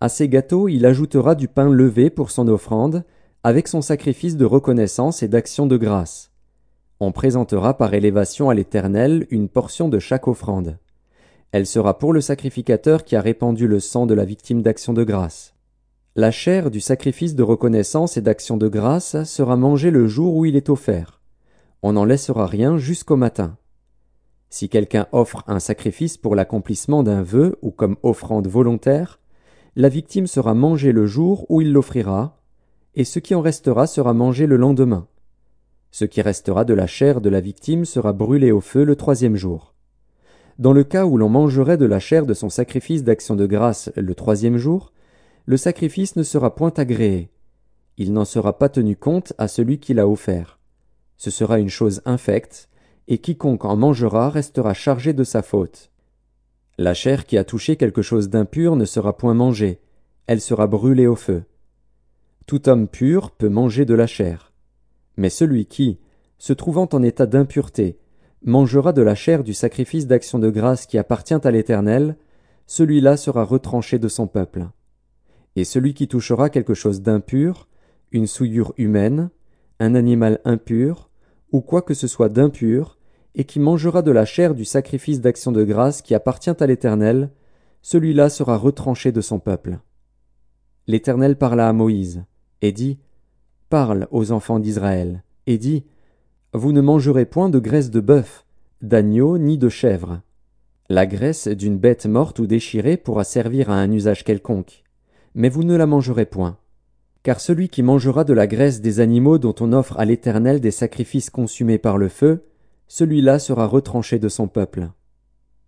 [0.00, 3.04] À ces gâteaux il ajoutera du pain levé pour son offrande,
[3.44, 6.32] avec son sacrifice de reconnaissance et d'action de grâce.
[7.00, 10.78] On présentera par élévation à l'Éternel une portion de chaque offrande.
[11.52, 15.04] Elle sera pour le sacrificateur qui a répandu le sang de la victime d'action de
[15.04, 15.54] grâce.
[16.18, 20.44] La chair du sacrifice de reconnaissance et d'action de grâce sera mangée le jour où
[20.44, 21.20] il est offert.
[21.80, 23.56] On n'en laissera rien jusqu'au matin.
[24.50, 29.20] Si quelqu'un offre un sacrifice pour l'accomplissement d'un vœu ou comme offrande volontaire,
[29.76, 32.40] la victime sera mangée le jour où il l'offrira,
[32.96, 35.06] et ce qui en restera sera mangé le lendemain.
[35.92, 39.36] Ce qui restera de la chair de la victime sera brûlé au feu le troisième
[39.36, 39.72] jour.
[40.58, 43.92] Dans le cas où l'on mangerait de la chair de son sacrifice d'action de grâce
[43.94, 44.92] le troisième jour,
[45.48, 47.30] le sacrifice ne sera point agréé.
[47.96, 50.58] Il n'en sera pas tenu compte à celui qui l'a offert.
[51.16, 52.68] Ce sera une chose infecte,
[53.08, 55.90] et quiconque en mangera restera chargé de sa faute.
[56.76, 59.80] La chair qui a touché quelque chose d'impur ne sera point mangée,
[60.26, 61.44] elle sera brûlée au feu.
[62.44, 64.52] Tout homme pur peut manger de la chair.
[65.16, 65.98] Mais celui qui,
[66.36, 67.96] se trouvant en état d'impureté,
[68.44, 72.18] mangera de la chair du sacrifice d'action de grâce qui appartient à l'Éternel,
[72.66, 74.68] celui-là sera retranché de son peuple.
[75.58, 77.66] Et celui qui touchera quelque chose d'impur,
[78.12, 79.30] une souillure humaine,
[79.80, 81.10] un animal impur,
[81.50, 82.96] ou quoi que ce soit d'impur,
[83.34, 87.32] et qui mangera de la chair du sacrifice d'action de grâce qui appartient à l'Éternel,
[87.82, 89.80] celui-là sera retranché de son peuple.
[90.86, 92.22] L'Éternel parla à Moïse,
[92.62, 93.00] et dit,
[93.68, 95.86] Parle aux enfants d'Israël, et dit,
[96.52, 98.46] Vous ne mangerez point de graisse de bœuf,
[98.80, 100.20] d'agneau ni de chèvre.
[100.88, 104.84] La graisse d'une bête morte ou déchirée pourra servir à un usage quelconque,
[105.38, 106.58] mais vous ne la mangerez point.
[107.22, 110.72] Car celui qui mangera de la graisse des animaux dont on offre à l'Éternel des
[110.72, 112.44] sacrifices consumés par le feu,
[112.88, 114.90] celui-là sera retranché de son peuple.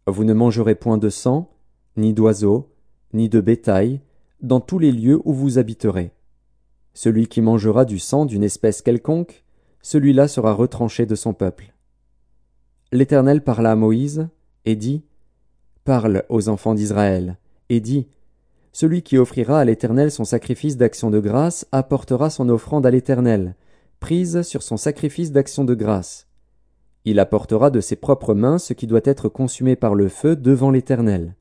[0.08, 1.52] Vous ne mangerez point de sang,
[1.96, 2.74] ni d'oiseaux,
[3.12, 4.00] ni de bétail,
[4.42, 6.10] dans tous les lieux où vous habiterez.
[6.92, 9.44] Celui qui mangera du sang d'une espèce quelconque,
[9.82, 11.74] celui-là sera retranché de son peuple.
[12.90, 14.26] L'Éternel parla à Moïse,
[14.64, 15.04] et dit,
[15.84, 18.08] Parle aux enfants d'Israël, et dit,
[18.72, 23.54] Celui qui offrira à l'Éternel son sacrifice d'action de grâce apportera son offrande à l'Éternel,
[23.98, 26.28] prise sur son sacrifice d'action de grâce.
[27.04, 30.70] Il apportera de ses propres mains ce qui doit être consumé par le feu devant
[30.70, 31.34] l'Éternel.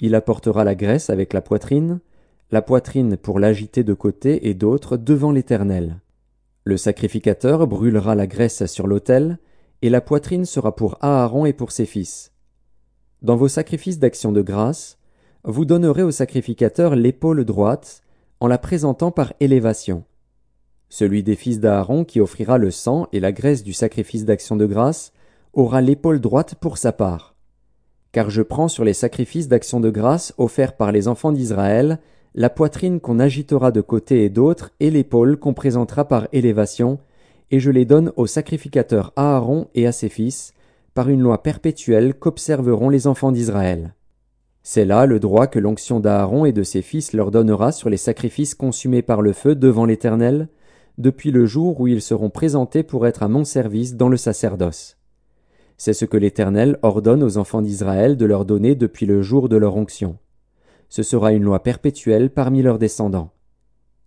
[0.00, 2.00] Il apportera la graisse avec la poitrine,
[2.50, 6.00] la poitrine pour l'agiter de côté et d'autre devant l'Éternel.
[6.64, 9.38] Le sacrificateur brûlera la graisse sur l'autel,
[9.80, 12.30] et la poitrine sera pour Aaron et pour ses fils.
[13.20, 14.98] Dans vos sacrifices d'action de grâce,
[15.44, 18.02] vous donnerez au sacrificateur l'épaule droite,
[18.40, 20.04] en la présentant par élévation.
[20.88, 24.66] Celui des fils d'Aaron qui offrira le sang et la graisse du sacrifice d'action de
[24.66, 25.12] grâce
[25.52, 27.34] aura l'épaule droite pour sa part.
[28.12, 31.98] Car je prends sur les sacrifices d'action de grâce offerts par les enfants d'Israël
[32.34, 36.98] la poitrine qu'on agitera de côté et d'autre et l'épaule qu'on présentera par élévation,
[37.50, 40.54] et je les donne au sacrificateur Aaron et à ses fils,
[40.94, 43.94] par une loi perpétuelle qu'observeront les enfants d'Israël.
[44.64, 47.96] C'est là le droit que l'onction d'Aaron et de ses fils leur donnera sur les
[47.96, 50.48] sacrifices consumés par le feu devant l'Éternel,
[50.98, 54.98] depuis le jour où ils seront présentés pour être à mon service dans le sacerdoce.
[55.76, 59.56] C'est ce que l'Éternel ordonne aux enfants d'Israël de leur donner depuis le jour de
[59.56, 60.16] leur onction.
[60.88, 63.32] Ce sera une loi perpétuelle parmi leurs descendants.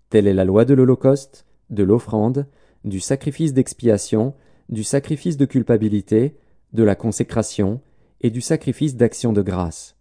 [0.10, 2.46] Telle est la loi de l'Holocauste, de l'offrande,
[2.86, 4.36] du sacrifice d'expiation,
[4.70, 6.38] du sacrifice de culpabilité,
[6.72, 7.82] de la consécration
[8.22, 9.95] et du sacrifice d'action de grâce.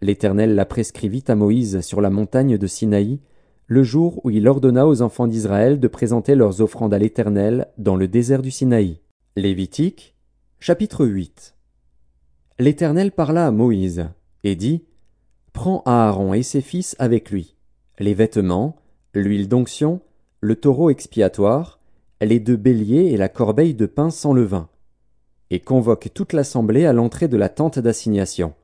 [0.00, 3.20] L'Éternel la prescrivit à Moïse sur la montagne de Sinaï,
[3.66, 7.96] le jour où il ordonna aux enfants d'Israël de présenter leurs offrandes à l'Éternel dans
[7.96, 9.00] le désert du Sinaï.
[9.36, 10.14] Lévitique,
[10.60, 11.56] chapitre 8
[12.60, 14.08] L'Éternel parla à Moïse,
[14.44, 14.84] et dit,
[15.52, 17.56] Prends Aaron et ses fils avec lui,
[17.98, 18.76] les vêtements,
[19.14, 20.00] l'huile d'onction,
[20.40, 21.80] le taureau expiatoire,
[22.20, 24.68] les deux béliers et la corbeille de pain sans levain,
[25.50, 28.54] et convoque toute l'assemblée à l'entrée de la tente d'assignation.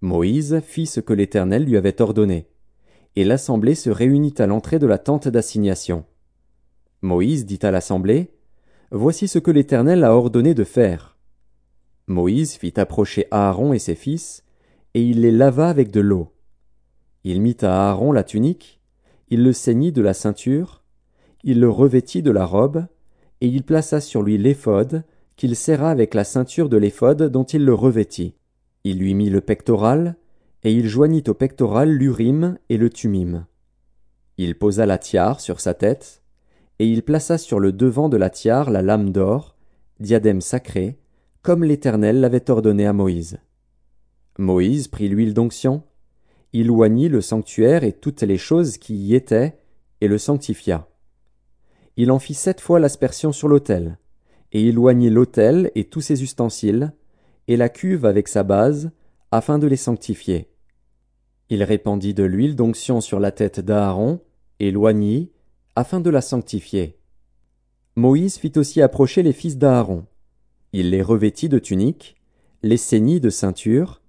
[0.00, 2.48] Moïse fit ce que l'Éternel lui avait ordonné
[3.18, 6.04] et l'assemblée se réunit à l'entrée de la tente d'assignation.
[7.02, 8.30] Moïse dit à l'assemblée,
[8.92, 11.18] Voici ce que l'Éternel a ordonné de faire.
[12.06, 14.44] Moïse fit approcher Aaron et ses fils,
[14.94, 16.32] et il les lava avec de l'eau.
[17.24, 18.80] Il mit à Aaron la tunique,
[19.30, 20.84] il le ceignit de la ceinture,
[21.42, 22.86] il le revêtit de la robe,
[23.40, 25.02] et il plaça sur lui l'éphod,
[25.34, 28.36] qu'il serra avec la ceinture de l'éphod dont il le revêtit.
[28.90, 30.16] Il lui mit le pectoral,
[30.64, 33.44] et il joignit au pectoral l'urim et le tumim.
[34.38, 36.22] Il posa la tiare sur sa tête,
[36.78, 39.56] et il plaça sur le devant de la tiare la lame d'or,
[40.00, 40.98] diadème sacré,
[41.42, 43.40] comme l'Éternel l'avait ordonné à Moïse.
[44.38, 45.82] Moïse prit l'huile d'onction,
[46.54, 49.58] il oignit le sanctuaire et toutes les choses qui y étaient,
[50.00, 50.88] et le sanctifia.
[51.98, 53.98] Il en fit sept fois l'aspersion sur l'autel,
[54.52, 56.94] et il oignit l'autel et tous ses ustensiles,
[57.48, 58.90] et la cuve avec sa base,
[59.32, 60.48] afin de les sanctifier.
[61.50, 64.20] Il répandit de l'huile d'onction sur la tête d'Aaron,
[64.60, 65.32] et l'oignit,
[65.74, 66.98] afin de la sanctifier.
[67.96, 70.04] Moïse fit aussi approcher les fils d'Aaron.
[70.72, 72.16] Il les revêtit de tuniques,
[72.62, 74.02] les ceignit de ceinture,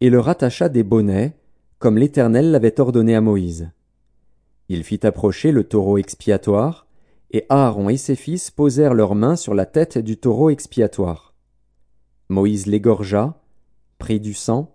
[0.00, 1.36] et leur attacha des bonnets,
[1.78, 3.70] comme l'Éternel l'avait ordonné à Moïse.
[4.68, 6.86] Il fit approcher le taureau expiatoire,
[7.30, 11.35] et Aaron et ses fils posèrent leurs mains sur la tête du taureau expiatoire.
[12.28, 13.40] Moïse l'égorgea,
[13.98, 14.74] prit du sang,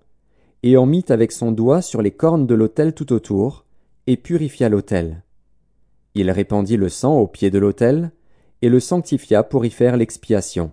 [0.63, 3.65] et en mit avec son doigt sur les cornes de l'autel tout autour,
[4.07, 5.23] et purifia l'autel.
[6.15, 8.11] Il répandit le sang au pied de l'autel,
[8.61, 10.71] et le sanctifia pour y faire l'expiation.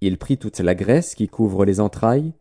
[0.00, 2.32] Il prit toute la graisse qui couvre les entrailles,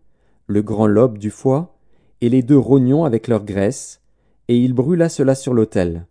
[0.45, 1.77] le grand lobe du foie,
[2.21, 4.01] et les deux rognons avec leur graisse,
[4.47, 6.07] et il brûla cela sur l'autel.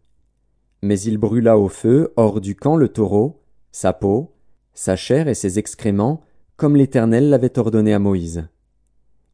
[0.82, 4.34] Mais il brûla au feu, hors du camp, le taureau, sa peau,
[4.74, 6.22] sa chair et ses excréments,
[6.56, 8.48] comme l'Éternel l'avait ordonné à Moïse.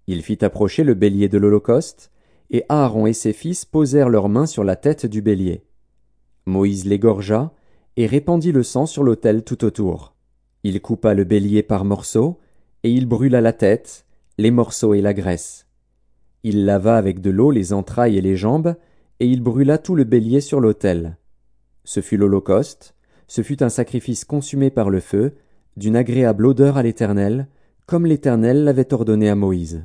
[0.06, 2.10] Il fit approcher le bélier de l'Holocauste,
[2.50, 5.64] et Aaron et ses fils posèrent leurs mains sur la tête du bélier.
[6.46, 7.52] Moïse l'égorgea,
[7.96, 10.14] et répandit le sang sur l'autel tout autour.
[10.64, 12.38] Il coupa le bélier par morceaux,
[12.82, 14.06] et il brûla la tête,
[14.38, 15.66] les morceaux et la graisse.
[16.42, 18.74] Il lava avec de l'eau les entrailles et les jambes,
[19.20, 21.16] et il brûla tout le bélier sur l'autel.
[21.84, 22.94] Ce fut l'Holocauste,
[23.28, 25.34] ce fut un sacrifice consumé par le feu,
[25.76, 27.48] d'une agréable odeur à l'Éternel,
[27.86, 29.84] comme l'Éternel l'avait ordonné à Moïse.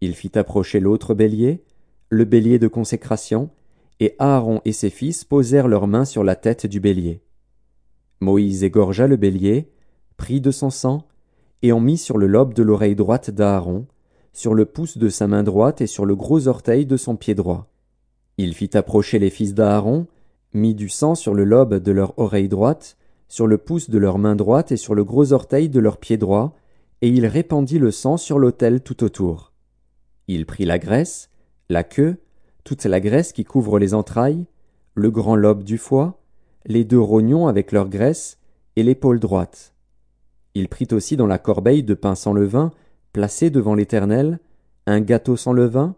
[0.00, 1.62] Il fit approcher l'autre bélier,
[2.08, 3.50] le bélier de consécration,
[4.00, 7.22] et Aaron et ses fils posèrent leurs mains sur la tête du bélier.
[8.20, 9.70] Moïse égorgea le bélier,
[10.16, 11.06] prit de son sang,
[11.62, 13.86] et en mit sur le lobe de l'oreille droite d'Aaron,
[14.32, 17.34] sur le pouce de sa main droite et sur le gros orteil de son pied
[17.34, 17.70] droit.
[18.38, 20.06] Il fit approcher les fils d'Aaron,
[20.54, 22.96] mit du sang sur le lobe de leur oreille droite,
[23.30, 26.16] sur le pouce de leur main droite et sur le gros orteil de leur pied
[26.16, 26.56] droit,
[27.00, 29.52] et il répandit le sang sur l'autel tout autour.
[30.26, 31.30] Il prit la graisse,
[31.68, 32.16] la queue,
[32.64, 34.46] toute la graisse qui couvre les entrailles,
[34.96, 36.20] le grand lobe du foie,
[36.66, 38.38] les deux rognons avec leur graisse,
[38.74, 39.74] et l'épaule droite.
[40.56, 42.72] Il prit aussi dans la corbeille de pain sans levain,
[43.12, 44.40] placé devant l'Éternel,
[44.86, 45.94] un gâteau sans levain,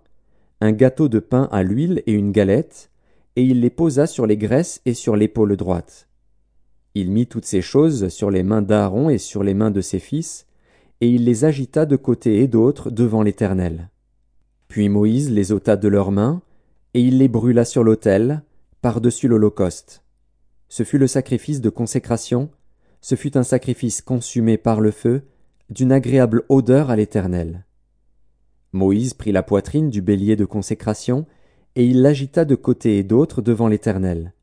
[0.60, 2.90] un gâteau de pain à l'huile et une galette,
[3.36, 6.08] et il les posa sur les graisses et sur l'épaule droite.
[6.94, 9.98] Il mit toutes ces choses sur les mains d'Aaron et sur les mains de ses
[9.98, 10.46] fils,
[11.00, 13.88] et il les agita de côté et d'autre devant l'Éternel.
[14.68, 16.42] Puis Moïse les ôta de leurs mains,
[16.94, 18.42] et il les brûla sur l'autel,
[18.82, 20.02] par-dessus l'Holocauste.
[20.68, 22.50] Ce fut le sacrifice de consécration,
[23.00, 25.22] ce fut un sacrifice consumé par le feu,
[25.70, 27.64] d'une agréable odeur à l'Éternel.
[28.72, 31.26] Moïse prit la poitrine du bélier de consécration,
[31.74, 34.34] et il l'agita de côté et d'autre devant l'Éternel.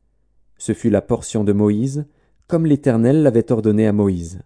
[0.58, 2.06] Ce fut la portion de Moïse,
[2.50, 4.40] comme l'Éternel l'avait ordonné à Moïse.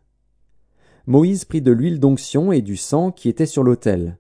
[1.07, 4.19] Moïse prit de l'huile d'onction et du sang qui était sur l'autel.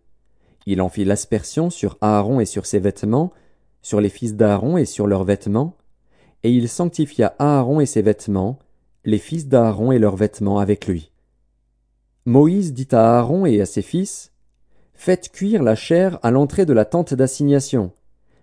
[0.64, 3.30] Il en fit l'aspersion sur Aaron et sur ses vêtements,
[3.82, 5.76] sur les fils d'Aaron et sur leurs vêtements,
[6.44, 8.58] et il sanctifia Aaron et ses vêtements,
[9.04, 11.12] les fils d'Aaron et leurs vêtements avec lui.
[12.24, 14.32] Moïse dit à Aaron et à ses fils,
[14.94, 17.92] Faites cuire la chair à l'entrée de la tente d'assignation.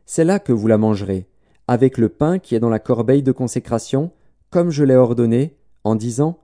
[0.06, 1.26] C'est là que vous la mangerez,
[1.68, 4.12] avec le pain qui est dans la corbeille de consécration,
[4.52, 6.44] comme je l'ai ordonné, en disant,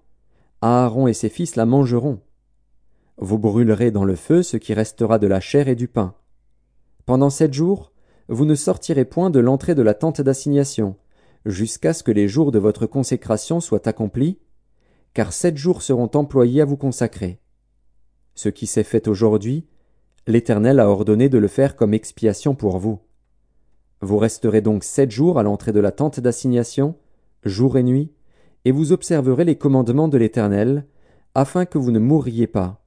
[0.62, 2.22] Aaron et ses fils la mangeront.
[3.18, 6.16] Vous brûlerez dans le feu ce qui restera de la chair et du pain.
[7.06, 7.92] Pendant sept jours,
[8.30, 10.96] vous ne sortirez point de l'entrée de la tente d'assignation,
[11.46, 14.40] jusqu'à ce que les jours de votre consécration soient accomplis,
[15.14, 17.40] car sept jours seront employés à vous consacrer.
[18.36, 19.68] Ce qui s'est fait aujourd'hui,
[20.28, 23.00] l'Éternel a ordonné de le faire comme expiation pour vous.
[24.00, 26.96] Vous resterez donc sept jours à l'entrée de la tente d'assignation,
[27.44, 28.12] jour et nuit,
[28.66, 30.86] et vous observerez les commandements de l'Éternel,
[31.36, 32.84] afin que vous ne mourriez pas,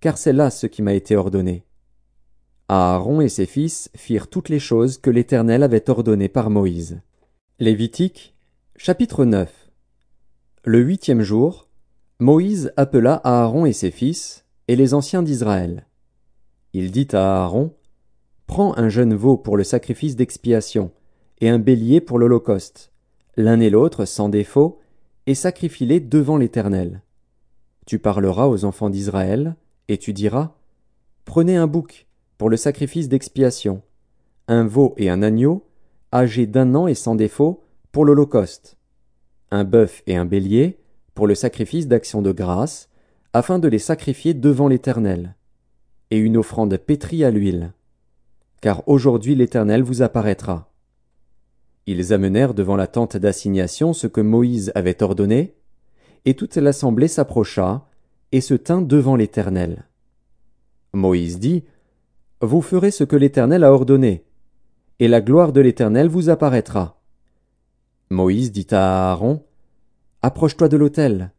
[0.00, 1.64] car c'est là ce qui m'a été ordonné.
[2.68, 7.00] Aaron et ses fils firent toutes les choses que l'Éternel avait ordonnées par Moïse.
[7.58, 8.36] Lévitique,
[8.76, 9.70] chapitre 9
[10.64, 11.68] Le huitième jour,
[12.20, 15.88] Moïse appela Aaron et ses fils, et les anciens d'Israël.
[16.72, 17.74] Il dit à Aaron,
[18.46, 20.92] Prends un jeune veau pour le sacrifice d'expiation,
[21.40, 22.92] et un bélier pour l'Holocauste,
[23.36, 24.80] l'un et l'autre sans défaut,
[25.26, 27.02] et sacrifie-les devant l'Éternel.
[27.86, 29.56] Tu parleras aux enfants d'Israël,
[29.88, 30.54] et tu diras,
[31.24, 32.06] Prenez un bouc
[32.38, 33.82] pour le sacrifice d'expiation,
[34.48, 35.66] un veau et un agneau,
[36.12, 38.76] âgés d'un an et sans défaut, pour l'Holocauste,
[39.50, 40.78] un bœuf et un bélier,
[41.14, 42.88] pour le sacrifice d'action de grâce,
[43.32, 45.34] afin de les sacrifier devant l'Éternel,
[46.10, 47.72] et une offrande pétrie à l'huile.
[48.60, 50.69] Car aujourd'hui l'Éternel vous apparaîtra.
[51.92, 55.56] Ils amenèrent devant la tente d'assignation ce que Moïse avait ordonné,
[56.24, 57.88] et toute l'assemblée s'approcha,
[58.30, 59.88] et se tint devant l'Éternel.
[60.92, 61.64] Moïse dit,
[62.42, 64.24] Vous ferez ce que l'Éternel a ordonné,
[65.00, 67.02] et la gloire de l'Éternel vous apparaîtra.
[68.08, 69.42] Moïse dit à Aaron,
[70.22, 71.32] Approche-toi de l'autel,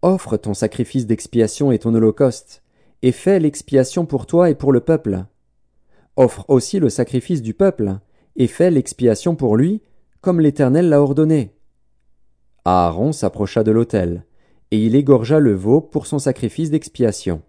[0.00, 2.62] offre ton sacrifice d'expiation et ton holocauste,
[3.02, 5.26] et fais l'expiation pour toi et pour le peuple.
[6.16, 7.98] Offre aussi le sacrifice du peuple,
[8.36, 9.82] et fais l'expiation pour lui,
[10.20, 11.54] comme l'Éternel l'a ordonné.
[12.64, 14.24] Aaron s'approcha de l'autel,
[14.70, 17.42] et il égorgea le veau pour son sacrifice d'expiation.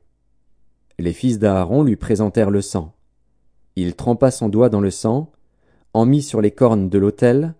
[0.98, 2.94] Les fils d'Aaron lui présentèrent le sang.
[3.76, 5.32] Il trempa son doigt dans le sang,
[5.94, 7.56] en mit sur les cornes de l'autel,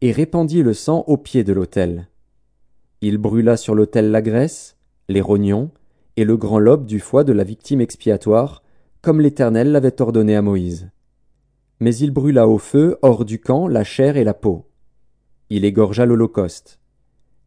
[0.00, 2.08] et répandit le sang au pied de l'autel.
[3.00, 4.76] Il brûla sur l'autel la graisse,
[5.08, 5.70] les rognons,
[6.16, 8.62] et le grand lobe du foie de la victime expiatoire,
[9.02, 10.90] comme l'Éternel l'avait ordonné à Moïse.
[11.80, 14.66] Mais il brûla au feu, hors du camp, la chair et la peau.
[15.50, 16.80] Il égorgea l'Holocauste.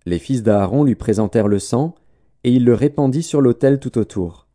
[0.05, 1.95] Les fils d'Aaron lui présentèrent le sang,
[2.43, 4.47] et il le répandit sur l'autel tout autour.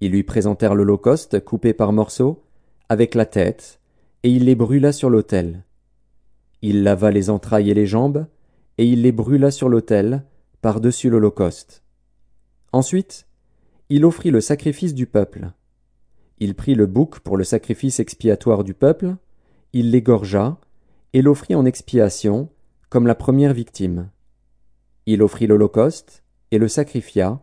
[0.00, 2.44] Ils lui présentèrent l'holocauste coupé par morceaux,
[2.88, 3.80] avec la tête,
[4.22, 5.64] et il les brûla sur l'autel.
[6.62, 8.26] Il lava les entrailles et les jambes,
[8.78, 10.24] et il les brûla sur l'autel,
[10.60, 11.82] par-dessus l'holocauste.
[12.72, 13.26] Ensuite,
[13.88, 15.52] il offrit le sacrifice du peuple.
[16.40, 19.16] Il prit le bouc pour le sacrifice expiatoire du peuple,
[19.72, 20.58] il l'égorgea,
[21.12, 22.48] et l'offrit en expiation,
[22.90, 24.10] comme la première victime.
[25.06, 27.40] Il offrit l'holocauste, et le sacrifia,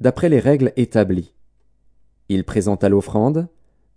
[0.00, 1.34] d'après les règles établies.
[2.28, 3.48] Il présenta l'offrande,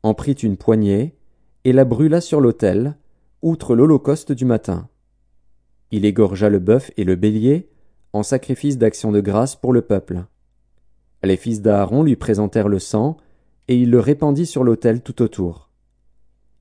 [0.04, 1.16] en prit une poignée,
[1.64, 2.98] et la brûla sur l'autel,
[3.42, 4.88] outre l'holocauste du matin.
[5.92, 7.70] Il égorgea le bœuf et le bélier,
[8.14, 10.26] en sacrifice d'action de grâce pour le peuple.
[11.24, 13.18] Les fils d'Aaron lui présentèrent le sang,
[13.70, 15.70] et il le répandit sur l'autel tout autour.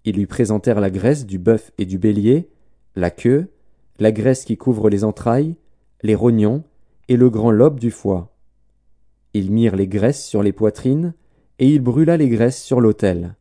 [0.04, 2.50] Ils lui présentèrent la graisse du bœuf et du bélier,
[2.96, 3.48] la queue,
[3.98, 5.56] la graisse qui couvre les entrailles,
[6.02, 6.62] les rognons,
[7.08, 8.36] et le grand lobe du foie.
[9.32, 11.14] Ils mirent les graisses sur les poitrines,
[11.58, 13.36] et il brûla les graisses sur l'autel.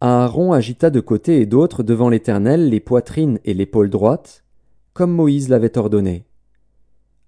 [0.00, 4.44] Aaron agita de côté et d'autre devant l'Éternel les poitrines et l'épaule droite,
[4.92, 6.26] comme Moïse l'avait ordonné.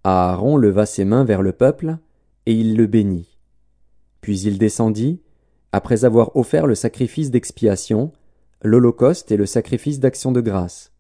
[0.05, 1.99] Aaron leva ses mains vers le peuple,
[2.47, 3.37] et il le bénit.
[4.21, 5.21] Puis il descendit,
[5.73, 8.13] après avoir offert le sacrifice d'expiation,
[8.63, 10.93] l'holocauste et le sacrifice d'action de grâce.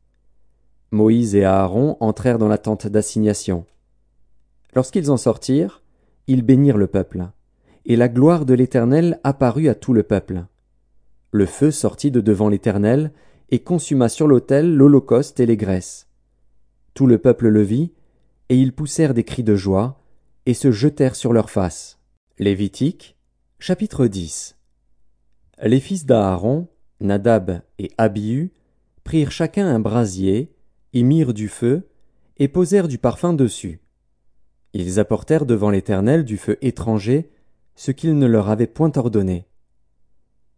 [0.92, 3.64] Moïse et Aaron entrèrent dans la tente d'assignation.
[4.74, 5.82] Lorsqu'ils en sortirent,
[6.26, 7.28] ils bénirent le peuple,
[7.86, 10.44] et la gloire de l'Éternel apparut à tout le peuple.
[11.32, 13.12] Le feu sortit de devant l'Éternel,
[13.50, 16.06] et consuma sur l'autel l'holocauste et les graisses.
[16.94, 17.92] Tout le peuple le vit,
[18.48, 20.00] et ils poussèrent des cris de joie,
[20.46, 21.98] et se jetèrent sur leurs faces.
[22.38, 23.16] Lévitique,
[23.58, 24.56] chapitre 10
[25.62, 26.68] Les fils d'Aaron,
[27.00, 28.52] Nadab et Abihu,
[29.04, 30.54] prirent chacun un brasier,
[30.92, 31.88] y mirent du feu,
[32.38, 33.80] et posèrent du parfum dessus.
[34.72, 37.30] Ils apportèrent devant l'Éternel du feu étranger,
[37.74, 39.46] ce qu'il ne leur avait point ordonné.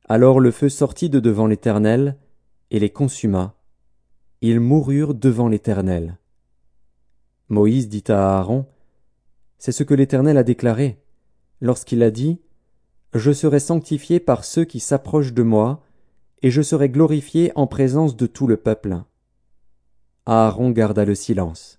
[0.08, 2.16] Alors le feu sortit de devant l'Éternel,
[2.70, 3.56] et les consuma.
[4.40, 6.18] Ils moururent devant l'Éternel.
[7.48, 8.66] Moïse dit à Aaron,
[9.58, 11.02] C'est ce que l'Éternel a déclaré,
[11.60, 12.40] lorsqu'il a dit,
[13.14, 15.82] Je serai sanctifié par ceux qui s'approchent de moi,
[16.40, 19.02] et je serai glorifié en présence de tout le peuple.
[20.24, 21.78] Aaron garda le silence.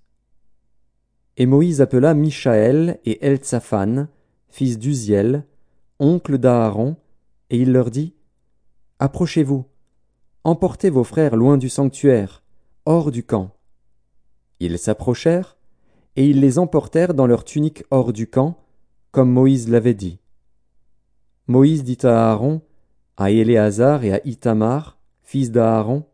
[1.38, 4.08] Et Moïse appela Michaël et Eltsaphan,
[4.50, 5.46] fils d'Uziel,
[6.00, 6.98] oncle d'Aaron,
[7.50, 8.14] et il leur dit
[9.00, 9.66] Approchez-vous,
[10.44, 12.44] emportez vos frères loin du sanctuaire,
[12.86, 13.50] hors du camp.
[14.60, 15.58] Ils s'approchèrent,
[16.16, 18.60] et ils les emportèrent dans leur tunique hors du camp,
[19.12, 20.20] comme Moïse l'avait dit.
[21.48, 22.62] Moïse dit à Aaron,
[23.18, 26.06] à Éléazar et à Itamar, fils d'Aaron,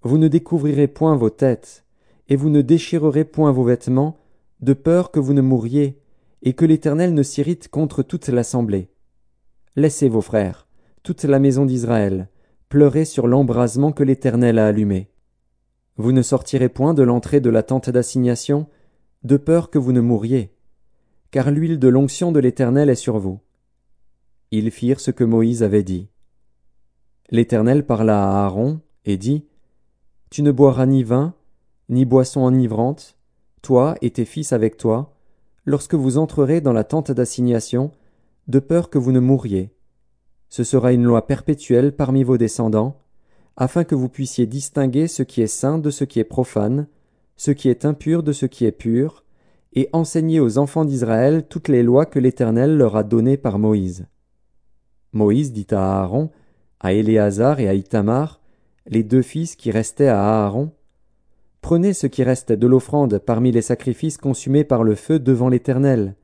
[0.00, 1.84] Vous ne découvrirez point vos têtes,
[2.30, 4.16] et vous ne déchirerez point vos vêtements,
[4.60, 6.00] de peur que vous ne mouriez,
[6.40, 8.88] et que l'Éternel ne s'irrite contre toute l'assemblée.
[9.76, 10.66] Laissez vos frères,
[11.02, 12.30] toute la maison d'Israël,
[12.70, 15.10] pleurer sur l'embrasement que l'Éternel a allumé.
[15.98, 18.66] Vous ne sortirez point de l'entrée de la tente d'assignation,
[19.24, 20.54] de peur que vous ne mouriez,
[21.30, 23.40] car l'huile de l'onction de l'Éternel est sur vous.
[24.54, 26.08] Ils firent ce que Moïse avait dit.
[27.30, 29.46] L'Éternel parla à Aaron, et dit,
[30.28, 31.32] Tu ne boiras ni vin,
[31.88, 33.16] ni boisson enivrante,
[33.62, 35.14] toi et tes fils avec toi,
[35.64, 37.92] lorsque vous entrerez dans la tente d'assignation,
[38.46, 39.70] de peur que vous ne mouriez.
[40.50, 42.98] Ce sera une loi perpétuelle parmi vos descendants,
[43.56, 46.88] afin que vous puissiez distinguer ce qui est saint de ce qui est profane,
[47.38, 49.24] ce qui est impur de ce qui est pur,
[49.72, 54.04] et enseigner aux enfants d'Israël toutes les lois que l'Éternel leur a données par Moïse.
[55.12, 56.30] Moïse dit à Aaron,
[56.80, 58.40] à Éléazar et à Itamar,
[58.86, 60.72] les deux fils qui restaient à Aaron,
[61.62, 66.16] Prenez ce qui reste de l'offrande parmi les sacrifices consumés par le feu devant l'Éternel,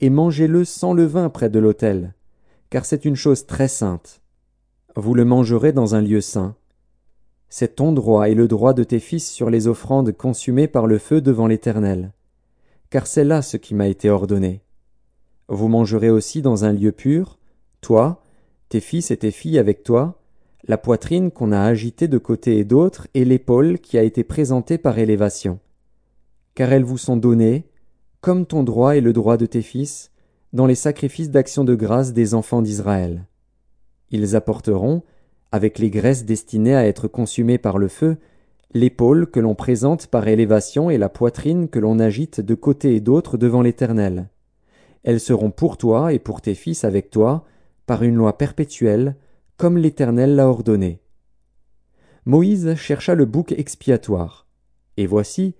[0.00, 2.12] et mangez-le sans levain près de l'autel,
[2.70, 4.20] car c'est une chose très sainte.
[4.96, 6.56] Vous le mangerez dans un lieu saint.
[7.48, 10.98] C'est ton droit et le droit de tes fils sur les offrandes consumées par le
[10.98, 12.12] feu devant l'Éternel,
[12.90, 14.60] car c'est là ce qui m'a été ordonné.
[15.48, 17.38] Vous mangerez aussi dans un lieu pur,
[17.80, 18.22] toi,
[18.70, 20.22] tes fils et tes filles avec toi,
[20.66, 24.78] la poitrine qu'on a agitée de côté et d'autre, et l'épaule qui a été présentée
[24.78, 25.58] par élévation.
[26.54, 27.64] Car elles vous sont données,
[28.20, 30.12] comme ton droit et le droit de tes fils,
[30.52, 33.26] dans les sacrifices d'action de grâce des enfants d'Israël.
[34.12, 35.02] Ils apporteront,
[35.50, 38.18] avec les graisses destinées à être consumées par le feu,
[38.72, 43.00] l'épaule que l'on présente par élévation et la poitrine que l'on agite de côté et
[43.00, 44.28] d'autre devant l'Éternel.
[45.02, 47.46] Elles seront pour toi et pour tes fils avec toi,
[47.90, 49.16] par une loi perpétuelle,
[49.56, 51.00] comme l'Éternel l'a ordonné.
[52.24, 54.46] Moïse chercha le bouc expiatoire,
[54.96, 55.56] et voici,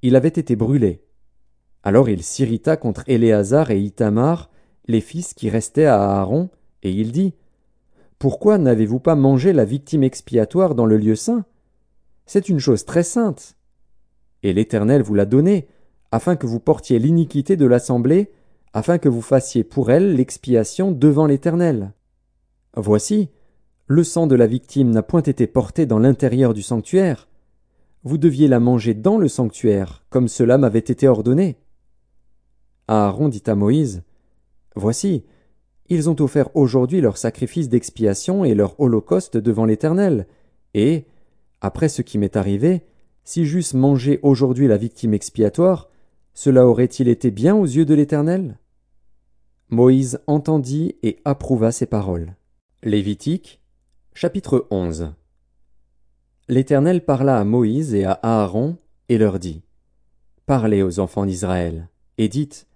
[0.00, 1.02] il avait été brûlé.
[1.82, 4.48] Alors il s'irrita contre Éléazar et Itamar,
[4.86, 6.50] les fils qui restaient à Aaron,
[6.84, 7.34] et il dit
[8.20, 11.44] Pourquoi n'avez-vous pas mangé la victime expiatoire dans le lieu saint?
[12.26, 13.56] C'est une chose très sainte.
[14.44, 15.66] Et l'Éternel vous l'a donnée,
[16.12, 18.30] afin que vous portiez l'iniquité de l'assemblée,
[18.72, 21.92] afin que vous fassiez pour elle l'expiation devant l'Éternel.
[22.76, 23.28] Voici,
[23.86, 27.28] le sang de la victime n'a point été porté dans l'intérieur du sanctuaire.
[28.04, 31.58] Vous deviez la manger dans le sanctuaire, comme cela m'avait été ordonné.
[32.88, 34.02] Aaron dit à Moïse,
[34.74, 35.24] Voici,
[35.88, 40.26] ils ont offert aujourd'hui leur sacrifice d'expiation et leur holocauste devant l'Éternel,
[40.74, 41.04] et,
[41.60, 42.82] après ce qui m'est arrivé,
[43.24, 45.90] si j'eusse mangé aujourd'hui la victime expiatoire,
[46.34, 48.58] cela aurait-il été bien aux yeux de l'Éternel?
[49.72, 52.34] Moïse entendit et approuva ces paroles.
[52.82, 53.62] Lévitique,
[54.12, 55.14] chapitre 11
[56.50, 58.76] L'Éternel parla à Moïse et à Aaron,
[59.08, 59.62] et leur dit
[60.44, 62.66] Parlez aux enfants d'Israël, et dites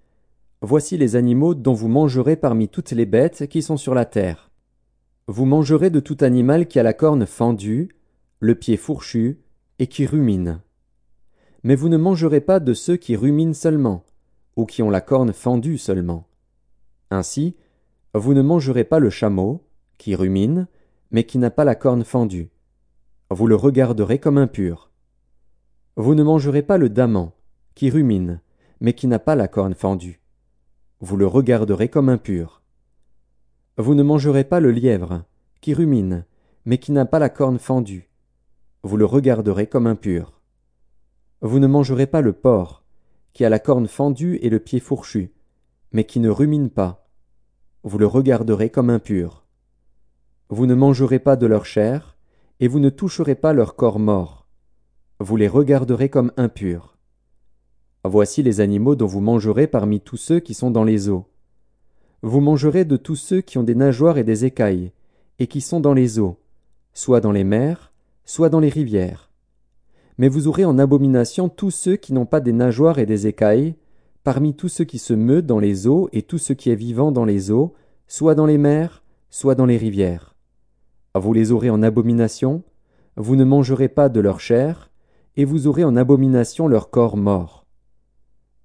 [0.63, 4.51] Voici les animaux dont vous mangerez parmi toutes les bêtes qui sont sur la terre.
[5.27, 7.91] Vous mangerez de tout animal qui a la corne fendue,
[8.41, 9.43] le pied fourchu,
[9.79, 10.63] et qui rumine.
[11.63, 14.03] Mais vous ne mangerez pas de ceux qui ruminent seulement,
[14.57, 16.27] ou qui ont la corne fendue seulement.
[17.11, 17.57] Ainsi,
[18.15, 19.63] vous ne mangerez pas le chameau,
[19.99, 20.69] qui rumine,
[21.11, 22.51] mais qui n'a pas la corne fendue.
[23.31, 24.91] Vous le regarderez comme impur.
[25.97, 27.31] Vous ne mangerez pas le daman,
[27.75, 28.41] qui rumine,
[28.81, 30.21] mais qui n'a pas la corne fendue
[31.01, 32.63] vous le regarderez comme impur.
[33.77, 35.25] Vous ne mangerez pas le lièvre,
[35.61, 36.25] qui rumine,
[36.65, 38.09] mais qui n'a pas la corne fendue.
[38.83, 40.41] Vous le regarderez comme impur.
[41.43, 42.83] Vous ne mangerez pas le porc,
[43.35, 45.33] qui a la corne fendue et le pied fourchu,
[45.97, 47.09] mais qui ne rumine pas.
[47.83, 49.47] Vous le regarderez comme impur.
[50.51, 52.19] Vous ne mangerez pas de leur chair,
[52.61, 54.47] et vous ne toucherez pas leur corps mort.
[55.21, 56.99] Vous les regarderez comme impurs.
[58.05, 61.31] Voici les animaux dont vous mangerez parmi tous ceux qui sont dans les eaux.
[62.21, 64.93] Vous mangerez de tous ceux qui ont des nageoires et des écailles,
[65.39, 66.37] et qui sont dans les eaux,
[66.93, 67.91] soit dans les mers,
[68.27, 69.31] soit dans les rivières.
[70.19, 73.77] Mais vous aurez en abomination tous ceux qui n'ont pas des nageoires et des écailles,
[74.27, 77.13] parmi tous ceux qui se meutent dans les eaux et tout ce qui est vivant
[77.13, 77.75] dans les eaux,
[78.09, 80.35] soit dans les mers, soit dans les rivières.
[81.15, 82.65] Vous les aurez en abomination,
[83.17, 84.91] vous ne mangerez pas de leur chair,
[85.37, 87.67] et vous aurez en abomination leur corps mort.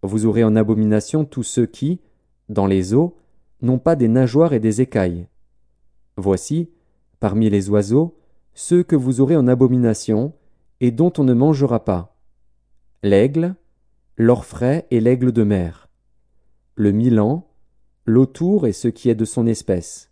[0.01, 2.01] Vous aurez en abomination tous ceux qui,
[2.49, 3.15] dans les eaux,
[3.61, 5.27] n'ont pas des nageoires et des écailles.
[6.17, 6.71] Voici,
[7.19, 8.17] parmi les oiseaux,
[8.55, 10.33] ceux que vous aurez en abomination,
[10.79, 12.17] et dont on ne mangera pas.
[13.03, 13.53] L'aigle,
[14.21, 15.89] l'orfraie et l'aigle de mer.
[16.75, 17.49] Le milan,
[18.05, 20.11] l'autour et ce qui est de son espèce.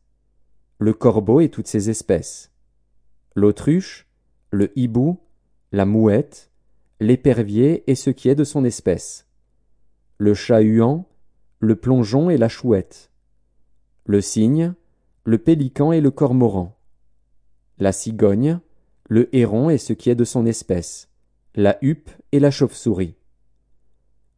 [0.80, 2.52] Le corbeau et toutes ses espèces.
[3.36, 4.08] L'autruche,
[4.50, 5.20] le hibou,
[5.72, 6.50] la mouette,
[7.00, 9.28] l'épervier et ce qui est de son espèce
[10.18, 11.08] le chat-huant,
[11.60, 13.12] le plongeon et la chouette,
[14.06, 14.74] le cygne,
[15.24, 16.76] le pélican et le cormoran,
[17.78, 18.60] la cigogne,
[19.08, 21.10] le héron et ce qui est de son espèce,
[21.54, 23.19] la huppe et la chauve-souris.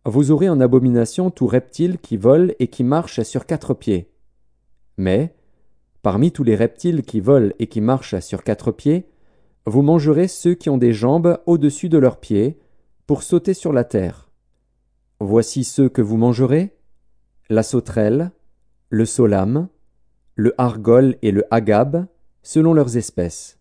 [0.06, 4.10] Vous aurez en abomination tout reptile qui vole et qui marche sur quatre pieds.
[4.98, 5.36] Mais,
[6.02, 9.08] parmi tous les reptiles qui volent et qui marchent sur quatre pieds,
[9.68, 12.58] vous mangerez ceux qui ont des jambes au-dessus de leurs pieds,
[13.06, 14.30] pour sauter sur la terre.
[15.20, 16.74] Voici ceux que vous mangerez
[17.50, 18.32] la sauterelle,
[18.90, 19.68] le solame,
[20.36, 22.08] le argol et le agab,
[22.42, 23.60] selon leurs espèces.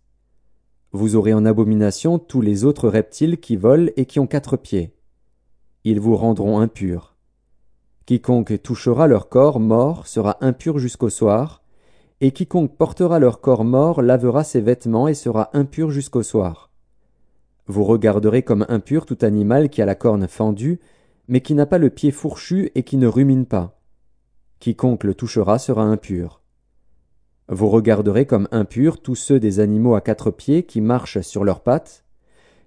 [0.92, 4.94] Vous aurez en abomination tous les autres reptiles qui volent et qui ont quatre pieds.
[5.84, 7.16] Ils vous rendront impurs.
[8.06, 11.62] Quiconque touchera leur corps mort sera impur jusqu'au soir,
[12.20, 16.70] et quiconque portera leur corps mort lavera ses vêtements et sera impur jusqu'au soir.
[17.66, 20.80] Vous regarderez comme impur tout animal qui a la corne fendue
[21.30, 23.80] mais qui n'a pas le pied fourchu et qui ne rumine pas.
[24.58, 26.42] Quiconque le touchera sera impur.
[27.48, 31.60] Vous regarderez comme impurs tous ceux des animaux à quatre pieds qui marchent sur leurs
[31.60, 32.04] pattes.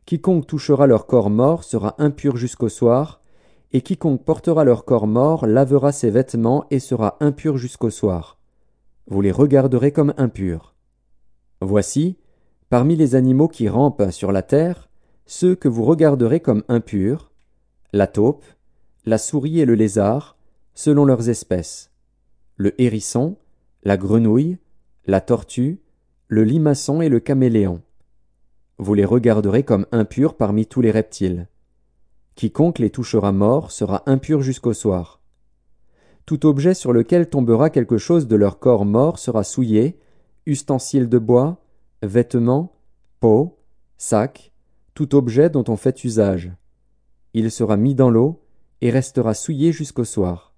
[0.06, 3.22] Quiconque touchera leur corps mort sera impur jusqu'au soir,
[3.72, 8.38] et quiconque portera leur corps mort lavera ses vêtements et sera impur jusqu'au soir.
[9.08, 10.76] Vous les regarderez comme impurs.
[11.62, 12.18] Voici,
[12.70, 14.90] parmi les animaux qui rampent sur la terre,
[15.26, 17.32] ceux que vous regarderez comme impurs,
[17.94, 18.46] la taupe,
[19.06, 20.38] la souris et le lézard,
[20.74, 21.92] selon leurs espèces,
[22.58, 23.38] le hérisson,
[23.84, 24.58] la grenouille,
[25.06, 25.82] la tortue,
[26.28, 27.82] le limaçon et le caméléon.
[28.78, 31.48] Vous les regarderez comme impurs parmi tous les reptiles.
[32.36, 35.20] Quiconque les touchera mort sera impur jusqu'au soir.
[36.26, 40.00] Tout objet sur lequel tombera quelque chose de leur corps mort sera souillé,
[40.46, 41.58] ustensiles de bois,
[42.02, 42.76] vêtements,
[43.20, 43.58] peau,
[43.98, 44.52] sac,
[44.94, 46.52] tout objet dont on fait usage
[47.34, 48.42] il sera mis dans l'eau
[48.82, 50.54] et restera souillé jusqu'au soir.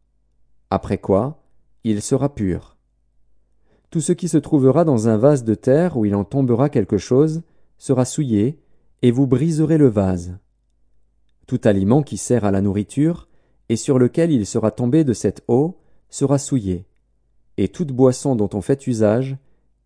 [0.70, 1.44] Après quoi,
[1.84, 2.78] il sera pur.
[3.92, 6.98] Tout ce qui se trouvera dans un vase de terre où il en tombera quelque
[6.98, 7.44] chose
[7.78, 8.60] sera souillé,
[9.02, 10.38] et vous briserez le vase.
[11.48, 13.28] Tout aliment qui sert à la nourriture,
[13.70, 15.78] et sur lequel il sera tombé de cette eau,
[16.10, 16.86] sera souillé.
[17.58, 19.38] Et toute boisson dont on fait usage,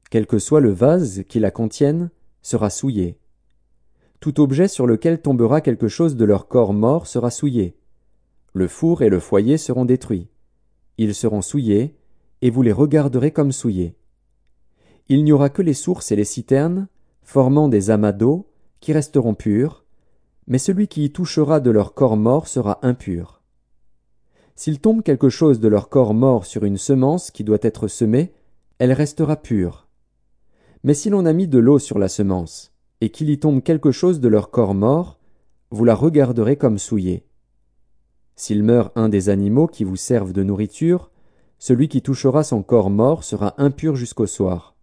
[0.10, 2.10] quel que soit le vase qui la contienne,
[2.42, 3.18] sera souillé.
[4.20, 7.76] Tout objet sur lequel tombera quelque chose de leur corps mort sera souillé.
[8.54, 10.28] Le four et le foyer seront détruits.
[10.98, 11.96] Ils seront souillés,
[12.42, 13.96] et vous les regarderez comme souillés.
[15.08, 16.88] Il n'y aura que les sources et les citernes,
[17.30, 18.48] formant des amas d'eau,
[18.80, 19.86] qui resteront purs,
[20.48, 23.44] mais celui qui y touchera de leur corps mort sera impur.
[24.56, 28.34] S'il tombe quelque chose de leur corps mort sur une semence qui doit être semée,
[28.80, 29.88] elle restera pure.
[30.84, 33.92] Mais si l'on a mis de l'eau sur la semence, et qu'il y tombe quelque
[33.92, 35.20] chose de leur corps mort,
[35.70, 37.28] vous la regarderez comme souillée.
[38.36, 41.12] S'il meurt un des animaux qui vous servent de nourriture,
[41.60, 44.79] celui qui touchera son corps mort sera impur jusqu'au soir.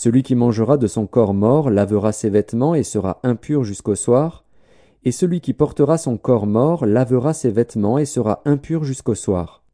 [0.00, 4.44] Celui qui mangera de son corps mort lavera ses vêtements et sera impur jusqu'au soir,
[5.02, 9.64] et celui qui portera son corps mort lavera ses vêtements et sera impur jusqu'au soir.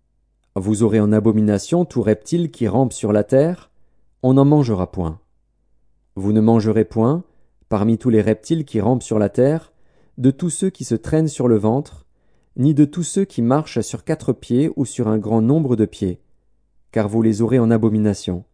[0.56, 3.70] Vous aurez en abomination tout reptile qui rampe sur la terre,
[4.22, 5.20] on n'en mangera point.
[6.16, 7.22] Vous ne mangerez point,
[7.68, 9.74] parmi tous les reptiles qui rampent sur la terre,
[10.16, 12.06] de tous ceux qui se traînent sur le ventre,
[12.56, 15.84] ni de tous ceux qui marchent sur quatre pieds ou sur un grand nombre de
[15.84, 16.22] pieds,
[16.92, 18.44] car vous les aurez en abomination.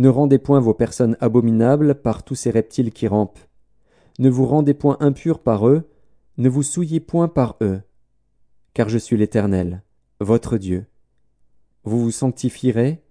[0.00, 3.38] Ne rendez point vos personnes abominables par tous ces reptiles qui rampent.
[4.18, 5.90] Ne vous rendez point impurs par eux,
[6.38, 7.82] ne vous souillez point par eux.
[8.72, 9.82] Car je suis l'Éternel,
[10.18, 10.86] votre Dieu.
[11.84, 13.02] Vous vous sanctifierez,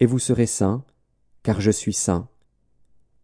[0.00, 0.82] et vous serez saints,
[1.44, 2.26] car je suis saint.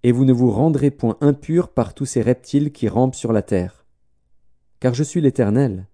[0.05, 3.43] Et vous ne vous rendrez point impurs par tous ces reptiles qui rampent sur la
[3.43, 3.85] terre.
[4.79, 5.89] Car je suis l'Éternel,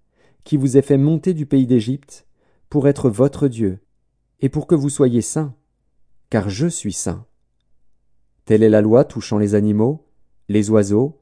[0.45, 2.27] qui vous ai fait monter du pays d'Égypte,
[2.69, 3.79] pour être votre Dieu,
[4.41, 5.55] et pour que vous soyez saints
[6.31, 7.27] car je suis saint.
[8.45, 10.07] Telle est la loi touchant les animaux,
[10.49, 11.21] les oiseaux,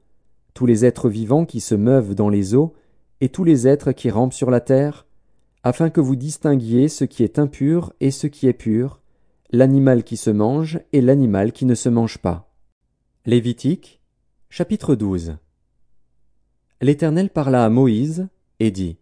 [0.53, 2.73] tous les êtres vivants qui se meuvent dans les eaux,
[3.21, 5.05] et tous les êtres qui rampent sur la terre,
[5.63, 8.99] afin que vous distinguiez ce qui est impur et ce qui est pur,
[9.51, 12.51] l'animal qui se mange et l'animal qui ne se mange pas.
[13.25, 14.01] Lévitique,
[14.49, 15.37] chapitre 12
[16.81, 18.27] L'Éternel parla à Moïse,
[18.59, 18.97] et dit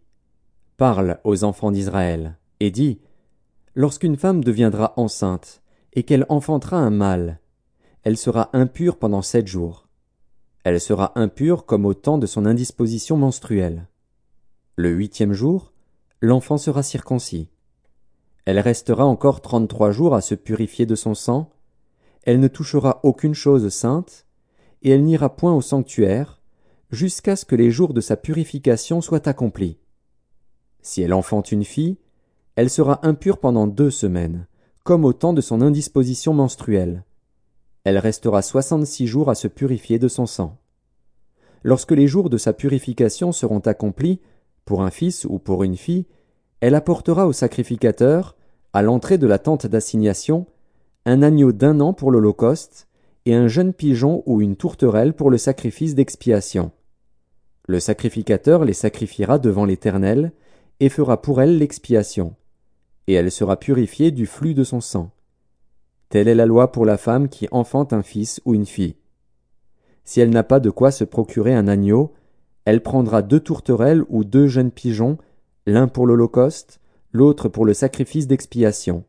[0.76, 3.00] Parle aux enfants d'Israël, et dit
[3.74, 5.61] Lorsqu'une femme deviendra enceinte,
[5.92, 7.40] et qu'elle enfantera un mâle.
[8.02, 9.88] Elle sera impure pendant sept jours.
[10.64, 13.88] Elle sera impure comme au temps de son indisposition menstruelle.
[14.76, 15.72] Le huitième jour,
[16.20, 17.50] l'enfant sera circoncis.
[18.44, 21.50] Elle restera encore trente-trois jours à se purifier de son sang,
[22.24, 24.26] elle ne touchera aucune chose sainte,
[24.82, 26.40] et elle n'ira point au sanctuaire,
[26.90, 29.78] jusqu'à ce que les jours de sa purification soient accomplis.
[30.82, 31.98] Si elle enfante une fille,
[32.56, 34.46] elle sera impure pendant deux semaines
[34.84, 37.04] comme au temps de son indisposition menstruelle.
[37.84, 40.58] Elle restera soixante-six jours à se purifier de son sang.
[41.62, 44.20] Lorsque les jours de sa purification seront accomplis,
[44.64, 46.06] pour un fils ou pour une fille,
[46.60, 48.36] elle apportera au sacrificateur,
[48.72, 50.46] à l'entrée de la tente d'assignation,
[51.04, 52.88] un agneau d'un an pour l'Holocauste,
[53.26, 56.72] et un jeune pigeon ou une tourterelle pour le sacrifice d'expiation.
[57.68, 60.32] Le sacrificateur les sacrifiera devant l'Éternel,
[60.80, 62.34] et fera pour elle l'expiation
[63.12, 65.10] et elle sera purifiée du flux de son sang.
[66.08, 68.96] Telle est la loi pour la femme qui enfante un fils ou une fille.
[70.04, 72.12] Si elle n'a pas de quoi se procurer un agneau,
[72.64, 75.18] elle prendra deux tourterelles ou deux jeunes pigeons,
[75.66, 76.80] l'un pour l'Holocauste,
[77.12, 79.04] l'autre pour le sacrifice d'expiation.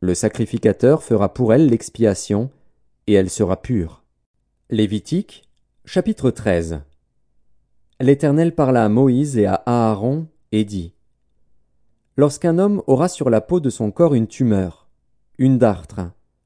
[0.00, 2.50] Le sacrificateur fera pour elle l'expiation,
[3.06, 4.02] et elle sera pure.
[4.70, 5.48] Lévitique,
[5.84, 6.80] chapitre 13
[8.00, 10.94] L'Éternel parla à Moïse et à Aaron, et dit
[12.16, 14.88] Lorsqu'un homme aura sur la peau de son corps une tumeur,
[15.38, 16.00] une dartre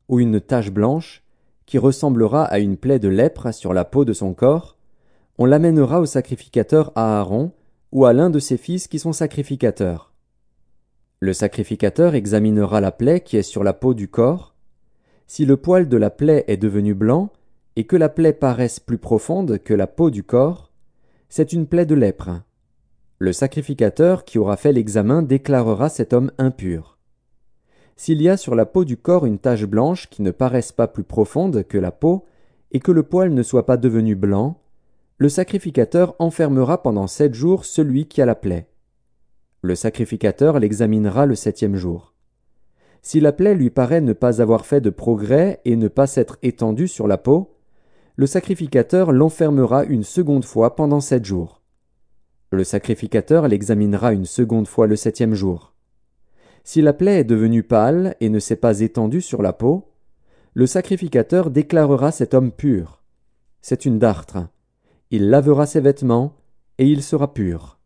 [0.09, 1.23] ou une tache blanche,
[1.67, 4.77] qui ressemblera à une plaie de lèpre sur la peau de son corps,
[5.39, 7.53] on l'amènera au sacrificateur Aaron
[7.91, 10.13] ou à l'un de ses fils qui sont sacrificateurs.
[11.21, 14.55] Le sacrificateur examinera la plaie qui est sur la peau du corps.
[15.27, 17.31] Si le poil de la plaie est devenu blanc
[17.77, 20.71] et que la plaie paraisse plus profonde que la peau du corps,
[21.29, 22.43] c'est une plaie de lèpre.
[23.25, 26.99] Le sacrificateur qui aura fait l'examen déclarera cet homme impur.
[27.97, 30.89] S'il y a sur la peau du corps une tache blanche qui ne paraisse pas
[30.89, 32.27] plus profonde que la peau,
[32.71, 34.61] et que le poil ne soit pas devenu blanc,
[35.17, 38.69] le sacrificateur enfermera pendant sept jours celui qui a la plaie.
[39.63, 42.13] Le sacrificateur l'examinera le septième jour.
[43.01, 46.37] Si la plaie lui paraît ne pas avoir fait de progrès et ne pas s'être
[46.43, 47.57] étendue sur la peau,
[48.17, 51.64] le sacrificateur l'enfermera une seconde fois pendant sept jours.
[52.55, 55.75] Le sacrificateur l'examinera une seconde fois le septième jour.
[56.63, 59.91] Si la plaie est devenue pâle et ne s'est pas étendue sur la peau,
[60.55, 63.03] le sacrificateur déclarera cet homme pur.
[63.61, 64.47] C'est une dartre.
[65.11, 66.37] Il lavera ses vêtements,
[66.79, 67.81] et il sera pur.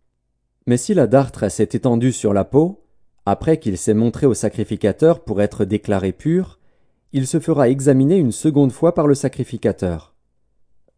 [0.67, 2.85] Mais si la dartre s'est étendue sur la peau,
[3.25, 6.59] après qu'il s'est montré au sacrificateur pour être déclaré pur,
[7.15, 10.15] il se fera examiner une seconde fois par le sacrificateur.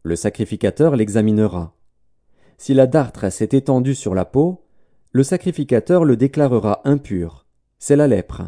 [0.03, 1.73] Le sacrificateur l'examinera.
[2.61, 4.61] Si la dartre s'est étendue sur la peau,
[5.13, 7.47] le sacrificateur le déclarera impur.
[7.79, 8.43] C'est la lèpre.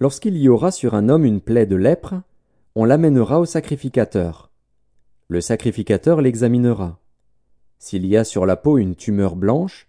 [0.00, 2.16] Lorsqu'il y aura sur un homme une plaie de lèpre,
[2.74, 4.50] on l'amènera au sacrificateur.
[5.28, 6.98] Le sacrificateur l'examinera.
[7.78, 9.86] S'il y a sur la peau une tumeur blanche,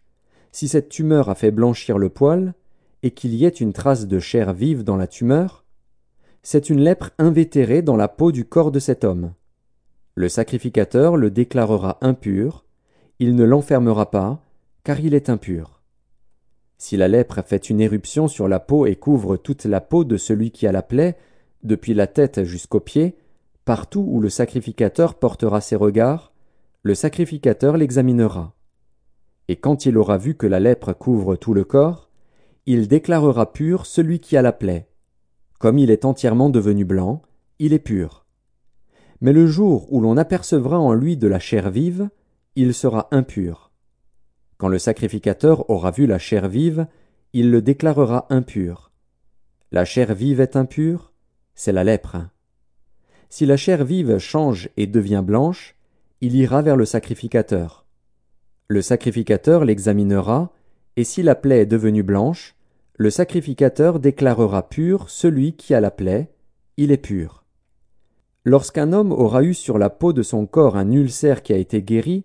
[0.52, 2.54] si cette tumeur a fait blanchir le poil,
[3.02, 5.66] et qu'il y ait une trace de chair vive dans la tumeur,
[6.44, 9.34] c'est une lèpre invétérée dans la peau du corps de cet homme.
[10.14, 12.65] Le sacrificateur le déclarera impur,
[13.20, 14.42] il ne l'enfermera pas,
[14.84, 15.82] car il est impur.
[16.78, 20.18] Si la lèpre fait une éruption sur la peau et couvre toute la peau de
[20.18, 21.18] celui qui a la plaie,
[21.64, 23.16] depuis la tête jusqu'aux pieds,
[23.64, 26.34] partout où le sacrificateur portera ses regards,
[26.84, 28.54] le sacrificateur l'examinera.
[29.48, 32.10] Et quand il aura vu que la lèpre couvre tout le corps,
[32.66, 34.88] il déclarera pur celui qui a la plaie.
[35.60, 37.22] Comme il est entièrement devenu blanc,
[37.60, 38.26] il est pur.
[39.22, 42.10] Mais le jour où l'on apercevra en lui de la chair vive,
[42.56, 43.72] il sera impur.
[44.58, 46.88] Quand le sacrificateur aura vu la chair vive,
[47.34, 48.92] il le déclarera impur.
[49.72, 51.12] La chair vive est impure,
[51.54, 52.18] c'est la lèpre.
[53.30, 55.76] Si la chair vive change et devient blanche,
[56.22, 57.86] il ira vers le sacrificateur.
[58.68, 60.54] Le sacrificateur l'examinera,
[60.96, 62.56] et si la plaie est devenue blanche,
[62.96, 66.32] le sacrificateur déclarera pur celui qui a la plaie,
[66.78, 67.44] il est pur.
[68.46, 71.82] Lorsqu'un homme aura eu sur la peau de son corps un ulcère qui a été
[71.82, 72.24] guéri,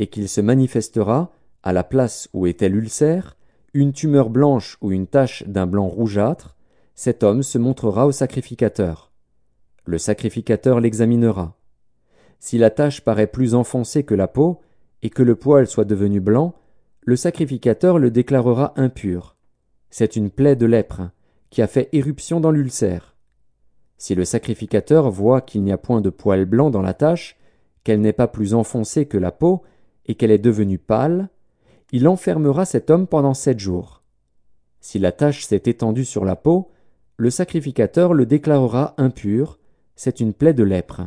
[0.00, 1.30] et qu'il se manifestera,
[1.62, 3.36] à la place où était l'ulcère,
[3.74, 6.56] une tumeur blanche ou une tache d'un blanc rougeâtre,
[6.94, 9.12] cet homme se montrera au sacrificateur.
[9.84, 11.54] Le sacrificateur l'examinera.
[12.38, 14.62] Si la tache paraît plus enfoncée que la peau,
[15.02, 16.54] et que le poil soit devenu blanc,
[17.02, 19.36] le sacrificateur le déclarera impur.
[19.90, 21.10] C'est une plaie de lèpre,
[21.50, 23.16] qui a fait éruption dans l'ulcère.
[23.98, 27.36] Si le sacrificateur voit qu'il n'y a point de poil blanc dans la tache,
[27.84, 29.62] qu'elle n'est pas plus enfoncée que la peau,
[30.10, 31.28] et qu'elle est devenue pâle,
[31.92, 34.02] il enfermera cet homme pendant sept jours.
[34.80, 36.72] Si la tache s'est étendue sur la peau,
[37.16, 39.60] le sacrificateur le déclarera impur,
[39.94, 41.02] c'est une plaie de lèpre.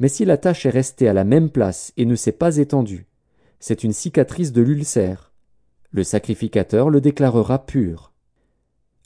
[0.00, 3.08] Mais si la tache est restée à la même place et ne s'est pas étendue,
[3.60, 5.34] c'est une cicatrice de l'ulcère.
[5.90, 8.14] Le sacrificateur le déclarera pur.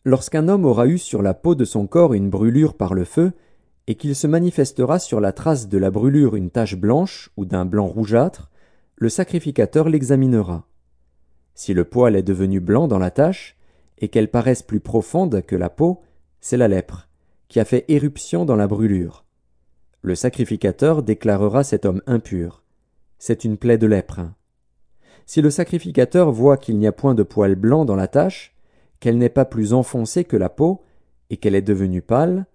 [0.04, 3.32] Lorsqu'un homme aura eu sur la peau de son corps une brûlure par le feu,
[3.88, 7.64] et qu'il se manifestera sur la trace de la brûlure une tache blanche ou d'un
[7.64, 8.51] blanc rougeâtre,
[9.02, 10.64] le sacrificateur l'examinera.
[11.56, 13.56] Si le poil est devenu blanc dans la tache,
[13.98, 16.02] et qu'elle paraisse plus profonde que la peau,
[16.40, 17.08] c'est la lèpre,
[17.48, 19.24] qui a fait éruption dans la brûlure.
[20.02, 22.62] Le sacrificateur déclarera cet homme impur.
[23.18, 24.20] C'est une plaie de lèpre.
[25.26, 28.54] Si le sacrificateur voit qu'il n'y a point de poil blanc dans la tache,
[29.00, 30.84] qu'elle n'est pas plus enfoncée que la peau,
[31.28, 32.46] et qu'elle est devenue pâle,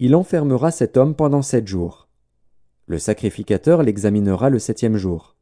[0.00, 2.08] il enfermera cet homme pendant sept jours.
[2.86, 5.33] Le sacrificateur l'examinera le septième jour.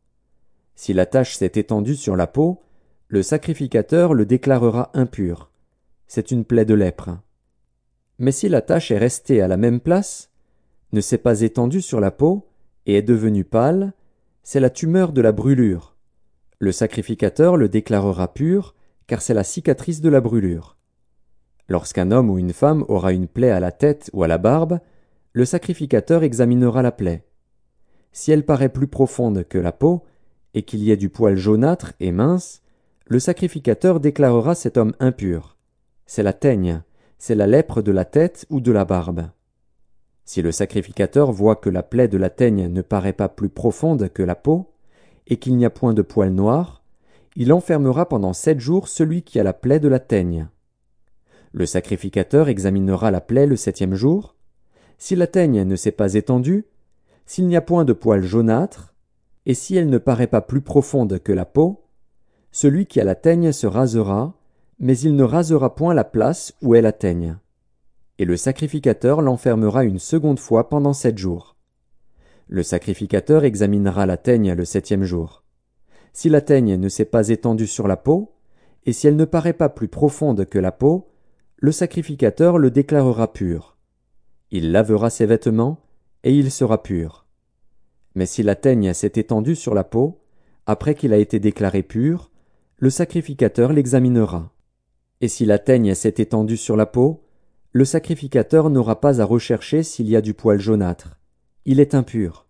[0.75, 2.63] Si la tache s'est étendue sur la peau,
[3.09, 5.51] le sacrificateur le déclarera impur.
[6.07, 7.11] C'est une plaie de lèpre.
[8.19, 10.31] Mais si la tache est restée à la même place,
[10.93, 12.49] ne s'est pas étendue sur la peau,
[12.87, 13.93] et est devenue pâle,
[14.43, 15.97] c'est la tumeur de la brûlure.
[16.59, 18.75] Le sacrificateur le déclarera pur,
[19.07, 20.77] car c'est la cicatrice de la brûlure.
[21.69, 24.81] Lorsqu'un homme ou une femme aura une plaie à la tête ou à la barbe,
[25.33, 27.25] le sacrificateur examinera la plaie.
[28.13, 30.05] Si elle paraît plus profonde que la peau,
[30.55, 32.63] et qu'il y ait du poil jaunâtre et mince,
[33.07, 35.57] le sacrificateur déclarera cet homme impur.
[36.07, 36.83] C'est la teigne,
[37.19, 39.29] c'est la lèpre de la tête ou de la barbe.
[40.25, 44.09] Si le sacrificateur voit que la plaie de la teigne ne paraît pas plus profonde
[44.13, 44.73] que la peau,
[45.27, 46.83] et qu'il n'y a point de poil noir,
[47.37, 50.49] il enfermera pendant sept jours celui qui a la plaie de la teigne.
[51.53, 54.37] Le sacrificateur examinera la plaie le septième jour.
[54.99, 56.67] Si la teigne ne s'est pas étendue,
[57.27, 58.92] s'il n'y a point de poil jaunâtre,
[59.47, 61.85] et si elle ne paraît pas plus profonde que la peau,
[62.53, 64.39] celui qui a la teigne se rasera,
[64.79, 67.39] mais il ne rasera point la place où est la teigne.
[68.19, 71.57] Et le sacrificateur l'enfermera une seconde fois pendant sept jours.
[72.49, 75.43] Le sacrificateur examinera la teigne le septième jour.
[76.13, 78.35] Si la teigne ne s'est pas étendue sur la peau,
[78.85, 81.09] et si elle ne paraît pas plus profonde que la peau,
[81.57, 83.79] le sacrificateur le déclarera pur.
[84.51, 85.79] Il lavera ses vêtements,
[86.25, 87.22] et il sera pur.
[88.15, 90.21] Mais si la teigne s'est étendue sur la peau,
[90.67, 92.31] après qu'il a été déclaré pur,
[92.79, 94.53] le sacrificateur l'examinera.
[95.21, 97.25] Et si la teigne s'est étendue sur la peau,
[97.73, 101.19] le sacrificateur n'aura pas à rechercher s'il y a du poil jaunâtre.
[101.65, 102.47] Il est impur.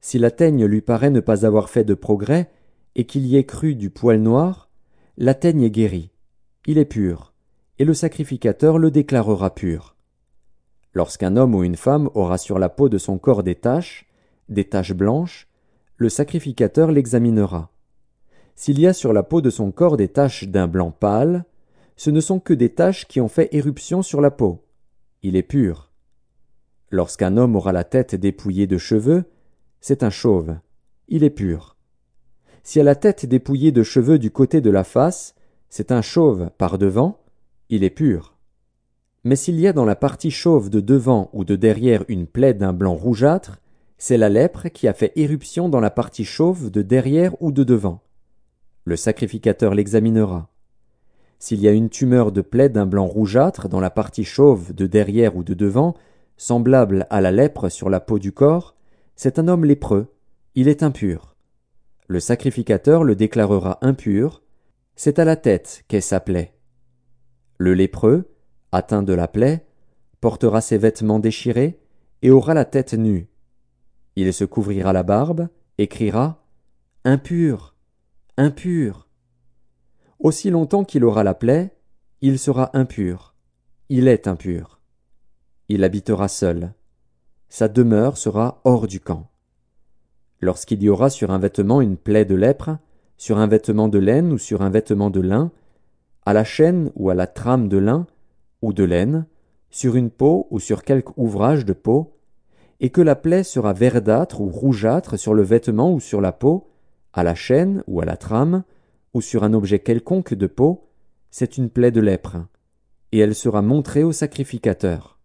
[0.00, 2.50] Si la teigne lui paraît ne pas avoir fait de progrès,
[2.94, 4.70] et qu'il y ait cru du poil noir,
[5.16, 6.10] la teigne est guérie.
[6.66, 7.32] Il est pur,
[7.78, 9.96] et le sacrificateur le déclarera pur.
[10.94, 14.06] Lorsqu'un homme ou une femme aura sur la peau de son corps des taches,
[14.48, 15.48] des taches blanches,
[15.96, 17.70] le sacrificateur l'examinera.
[18.54, 21.44] S'il y a sur la peau de son corps des taches d'un blanc pâle,
[21.96, 24.64] ce ne sont que des taches qui ont fait éruption sur la peau.
[25.22, 25.90] Il est pur.
[26.90, 29.24] Lorsqu'un homme aura la tête dépouillée de cheveux,
[29.80, 30.56] c'est un chauve.
[31.08, 31.76] Il est pur.
[32.62, 35.34] Si à la tête dépouillée de cheveux du côté de la face,
[35.68, 37.20] c'est un chauve par devant,
[37.68, 38.36] il est pur.
[39.24, 42.54] Mais s'il y a dans la partie chauve de devant ou de derrière une plaie
[42.54, 43.58] d'un blanc rougeâtre,
[44.04, 47.62] c'est la lèpre qui a fait éruption dans la partie chauve de derrière ou de
[47.62, 48.02] devant.
[48.84, 50.50] Le sacrificateur l'examinera.
[51.38, 54.88] S'il y a une tumeur de plaie d'un blanc rougeâtre dans la partie chauve de
[54.88, 55.94] derrière ou de devant,
[56.36, 58.74] semblable à la lèpre sur la peau du corps,
[59.14, 60.12] c'est un homme lépreux,
[60.56, 61.36] il est impur.
[62.08, 64.42] Le sacrificateur le déclarera impur,
[64.96, 66.54] c'est à la tête qu'est sa plaie.
[67.56, 68.32] Le lépreux,
[68.72, 69.64] atteint de la plaie,
[70.20, 71.78] portera ses vêtements déchirés
[72.22, 73.28] et aura la tête nue.
[74.16, 75.48] Il se couvrira la barbe
[75.78, 76.44] et criera
[77.04, 77.74] Impur,
[78.36, 79.08] impur.
[80.18, 81.76] Aussi longtemps qu'il aura la plaie,
[82.20, 83.34] il sera impur.
[83.88, 84.80] Il est impur.
[85.68, 86.74] Il habitera seul.
[87.48, 89.30] Sa demeure sera hors du camp.
[90.40, 92.78] Lorsqu'il y aura sur un vêtement une plaie de lèpre,
[93.16, 95.50] sur un vêtement de laine ou sur un vêtement de lin,
[96.24, 98.06] à la chaîne ou à la trame de lin
[98.60, 99.26] ou de laine,
[99.70, 102.16] sur une peau ou sur quelque ouvrage de peau,
[102.82, 106.68] et que la plaie sera verdâtre ou rougeâtre sur le vêtement ou sur la peau,
[107.12, 108.64] à la chaîne ou à la trame,
[109.14, 110.88] ou sur un objet quelconque de peau,
[111.30, 112.38] c'est une plaie de lèpre,
[113.12, 115.20] et elle sera montrée au sacrificateur.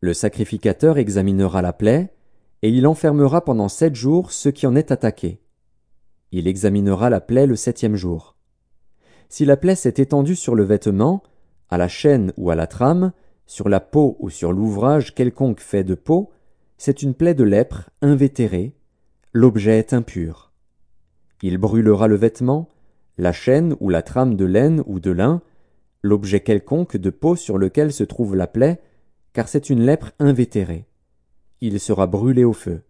[0.00, 2.12] Le sacrificateur examinera la plaie,
[2.60, 5.40] et il enfermera pendant sept jours ce qui en est attaqué.
[6.32, 8.36] Il examinera la plaie le septième jour.
[9.30, 11.22] Si la plaie s'est étendue sur le vêtement,
[11.70, 13.12] à la chaîne ou à la trame,
[13.46, 16.30] sur la peau ou sur l'ouvrage quelconque fait de peau,
[16.76, 18.74] c'est une plaie de lèpre invétérée,
[19.32, 20.52] l'objet est impur.
[21.42, 22.68] Il brûlera le vêtement,
[23.18, 25.42] la chaîne ou la trame de laine ou de lin,
[26.02, 28.80] l'objet quelconque de peau sur lequel se trouve la plaie,
[29.32, 30.86] car c'est une lèpre invétérée.
[31.60, 32.82] Il sera brûlé au feu.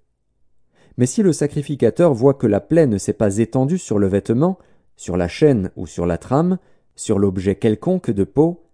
[0.97, 4.59] Mais si le sacrificateur voit que la plaie ne s'est pas étendue sur le vêtement,
[4.97, 6.59] sur la chaîne ou sur la trame,
[6.97, 8.64] sur l'objet quelconque de peau,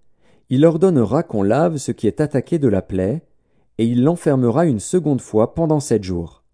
[0.51, 3.23] il ordonnera qu'on lave ce qui est attaqué de la plaie,
[3.81, 6.45] et il l'enfermera une seconde fois pendant sept jours.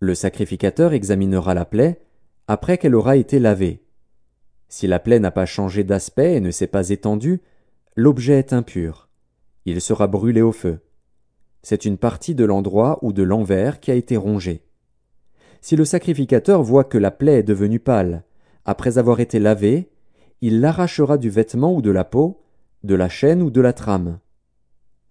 [0.00, 2.02] Le sacrificateur examinera la plaie
[2.46, 3.82] après qu'elle aura été lavée.
[4.68, 7.40] Si la plaie n'a pas changé d'aspect et ne s'est pas étendue,
[7.96, 9.08] l'objet est impur.
[9.64, 10.80] Il sera brûlé au feu.
[11.62, 14.62] C'est une partie de l'endroit ou de l'envers qui a été rongée.
[15.62, 18.24] Si le sacrificateur voit que la plaie est devenue pâle,
[18.66, 19.90] après avoir été lavée,
[20.42, 22.42] il l'arrachera du vêtement ou de la peau,
[22.84, 24.18] de la chaîne ou de la trame.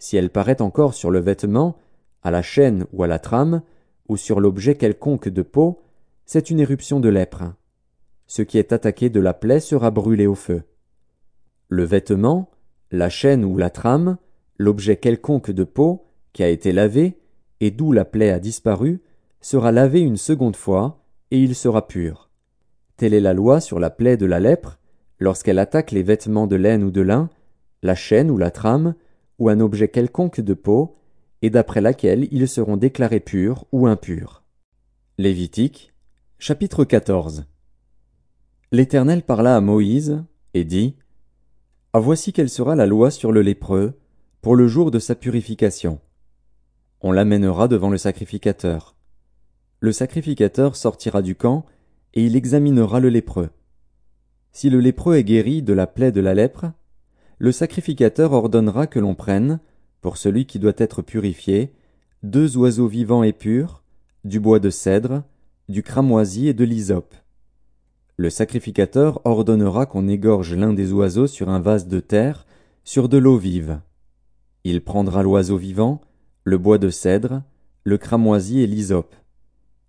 [0.01, 1.77] Si elle paraît encore sur le vêtement,
[2.23, 3.61] à la chaîne ou à la trame,
[4.07, 5.79] ou sur l'objet quelconque de peau,
[6.25, 7.43] c'est une éruption de lèpre.
[8.25, 10.63] Ce qui est attaqué de la plaie sera brûlé au feu.
[11.69, 12.49] Le vêtement,
[12.89, 14.17] la chaîne ou la trame,
[14.57, 17.19] l'objet quelconque de peau, qui a été lavé,
[17.59, 19.03] et d'où la plaie a disparu,
[19.39, 22.31] sera lavé une seconde fois, et il sera pur.
[22.97, 24.79] Telle est la loi sur la plaie de la lèpre,
[25.19, 27.29] lorsqu'elle attaque les vêtements de laine ou de lin,
[27.83, 28.95] la chaîne ou la trame,
[29.41, 30.99] ou un objet quelconque de peau,
[31.41, 34.43] et d'après laquelle ils seront déclarés purs ou impurs.
[35.17, 35.95] Lévitique,
[36.37, 37.45] chapitre 14
[38.71, 40.23] L'Éternel parla à Moïse,
[40.53, 40.95] et dit,
[41.91, 43.99] Ah voici quelle sera la loi sur le lépreux,
[44.41, 45.99] pour le jour de sa purification.
[47.01, 48.95] On l'amènera devant le sacrificateur.
[49.79, 51.65] Le sacrificateur sortira du camp,
[52.13, 53.49] et il examinera le lépreux.
[54.51, 56.67] Si le lépreux est guéri de la plaie de la lèpre,
[57.41, 59.61] le sacrificateur ordonnera que l'on prenne,
[60.01, 61.73] pour celui qui doit être purifié,
[62.21, 63.81] deux oiseaux vivants et purs,
[64.23, 65.23] du bois de cèdre,
[65.67, 67.15] du cramoisi et de l'hysope.
[68.15, 72.45] Le sacrificateur ordonnera qu'on égorge l'un des oiseaux sur un vase de terre,
[72.83, 73.79] sur de l'eau vive.
[74.63, 75.99] Il prendra l'oiseau vivant,
[76.43, 77.41] le bois de cèdre,
[77.83, 79.15] le cramoisi et l'hysope,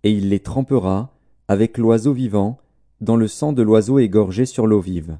[0.01, 1.15] et il les trempera,
[1.47, 2.57] avec l'oiseau vivant,
[2.99, 5.19] dans le sang de l'oiseau égorgé sur l'eau vive.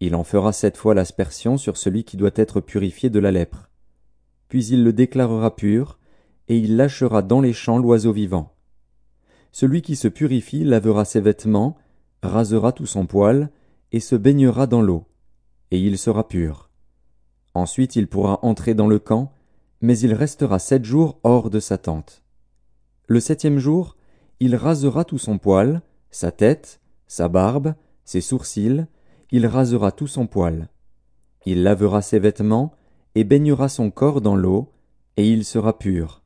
[0.00, 3.70] Il en fera sept fois l'aspersion sur celui qui doit être purifié de la lèpre.
[4.48, 5.98] Puis il le déclarera pur,
[6.48, 8.54] et il lâchera dans les champs l'oiseau vivant.
[9.52, 11.76] Celui qui se purifie lavera ses vêtements,
[12.22, 13.50] rasera tout son poil,
[13.92, 15.06] et se baignera dans l'eau.
[15.70, 16.70] et il sera pur.
[17.54, 19.32] Ensuite il pourra entrer dans le camp,
[19.80, 22.22] mais il restera sept jours hors de sa tente.
[23.08, 23.96] Le septième jour,
[24.40, 27.74] il rasera tout son poil, sa tête, sa barbe,
[28.04, 28.86] ses sourcils,
[29.30, 30.68] il rasera tout son poil.
[31.44, 32.72] Il lavera ses vêtements,
[33.14, 34.72] et baignera son corps dans l'eau,
[35.16, 36.22] et il sera pur.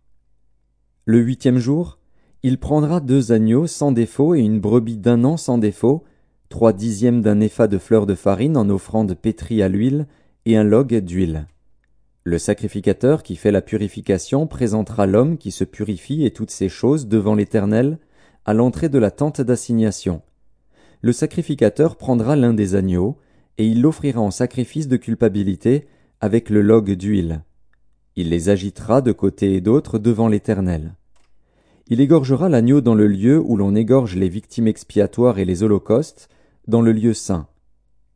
[1.05, 1.98] Le huitième jour,
[2.42, 6.05] il prendra deux agneaux sans défaut et une brebis d'un an sans défaut,
[6.48, 10.07] trois dixièmes d'un épha de fleurs de farine en offrande pétrie à l'huile,
[10.46, 11.46] et un log d'huile.
[12.24, 17.07] Le sacrificateur qui fait la purification présentera l'homme qui se purifie et toutes ces choses
[17.07, 17.98] devant l'Éternel,
[18.44, 20.22] à l'entrée de la tente d'assignation.
[21.03, 23.18] Le sacrificateur prendra l'un des agneaux,
[23.59, 25.86] et il l'offrira en sacrifice de culpabilité
[26.20, 27.42] avec le log d'huile.
[28.16, 30.94] Il les agitera de côté et d'autre devant l'Éternel.
[31.88, 36.28] Il égorgera l'agneau dans le lieu où l'on égorge les victimes expiatoires et les holocaustes,
[36.68, 37.48] dans le lieu saint.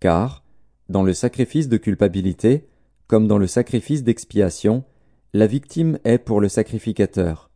[0.01, 0.45] Car,
[0.89, 2.68] dans le sacrifice de culpabilité,
[3.07, 4.85] comme dans le sacrifice d'expiation,
[5.32, 7.51] la victime est pour le sacrificateur.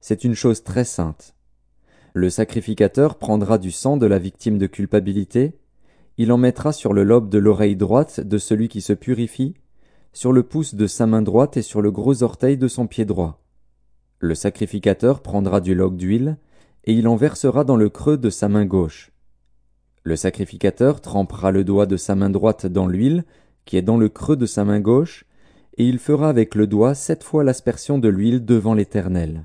[0.00, 1.34] C'est une chose très sainte.
[2.16, 5.58] Le sacrificateur prendra du sang de la victime de culpabilité,
[6.16, 9.54] il en mettra sur le lobe de l'oreille droite de celui qui se purifie,
[10.12, 13.04] sur le pouce de sa main droite et sur le gros orteil de son pied
[13.04, 13.42] droit.
[14.20, 16.36] Le sacrificateur prendra du log d'huile,
[16.84, 19.10] et il en versera dans le creux de sa main gauche.
[20.04, 23.24] Le sacrificateur trempera le doigt de sa main droite dans l'huile,
[23.64, 25.24] qui est dans le creux de sa main gauche,
[25.78, 29.42] et il fera avec le doigt sept fois l'aspersion de l'huile devant l'Éternel.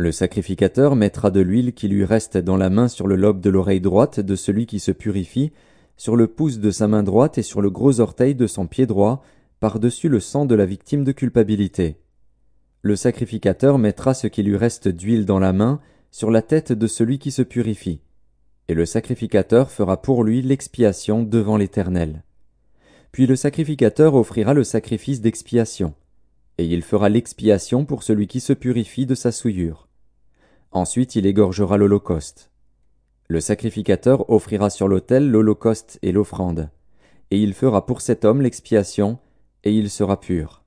[0.00, 3.50] Le sacrificateur mettra de l'huile qui lui reste dans la main sur le lobe de
[3.50, 5.50] l'oreille droite de celui qui se purifie,
[5.96, 8.86] sur le pouce de sa main droite et sur le gros orteil de son pied
[8.86, 9.24] droit,
[9.58, 11.96] par-dessus le sang de la victime de culpabilité.
[12.82, 15.80] Le sacrificateur mettra ce qui lui reste d'huile dans la main
[16.12, 18.00] sur la tête de celui qui se purifie,
[18.68, 22.22] et le sacrificateur fera pour lui l'expiation devant l'Éternel.
[23.10, 25.92] Puis le sacrificateur offrira le sacrifice d'expiation,
[26.56, 29.87] et il fera l'expiation pour celui qui se purifie de sa souillure.
[30.72, 32.50] Ensuite il égorgera l'holocauste.
[33.28, 36.70] Le sacrificateur offrira sur l'autel l'holocauste et l'offrande,
[37.30, 39.18] et il fera pour cet homme l'expiation,
[39.64, 40.62] et il sera pur.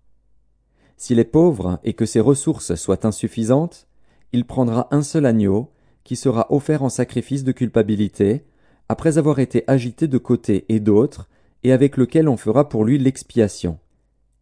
[0.97, 3.87] S'il est pauvre et que ses ressources soient insuffisantes,
[4.33, 5.71] il prendra un seul agneau,
[6.03, 8.43] qui sera offert en sacrifice de culpabilité,
[8.89, 11.29] après avoir été agité de côté et d'autre,
[11.63, 13.77] et avec lequel on fera pour lui l'expiation.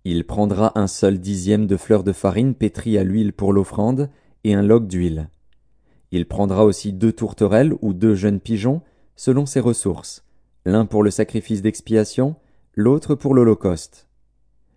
[0.05, 4.10] Il prendra un seul dixième de fleurs de farine pétrie à l'huile pour l'offrande,
[4.43, 5.30] et un log d'huile.
[6.12, 8.82] Il prendra aussi deux tourterelles ou deux jeunes pigeons,
[9.16, 10.24] selon ses ressources,
[10.66, 12.36] l'un pour le sacrifice d'expiation,
[12.74, 14.07] l'autre pour l'holocauste.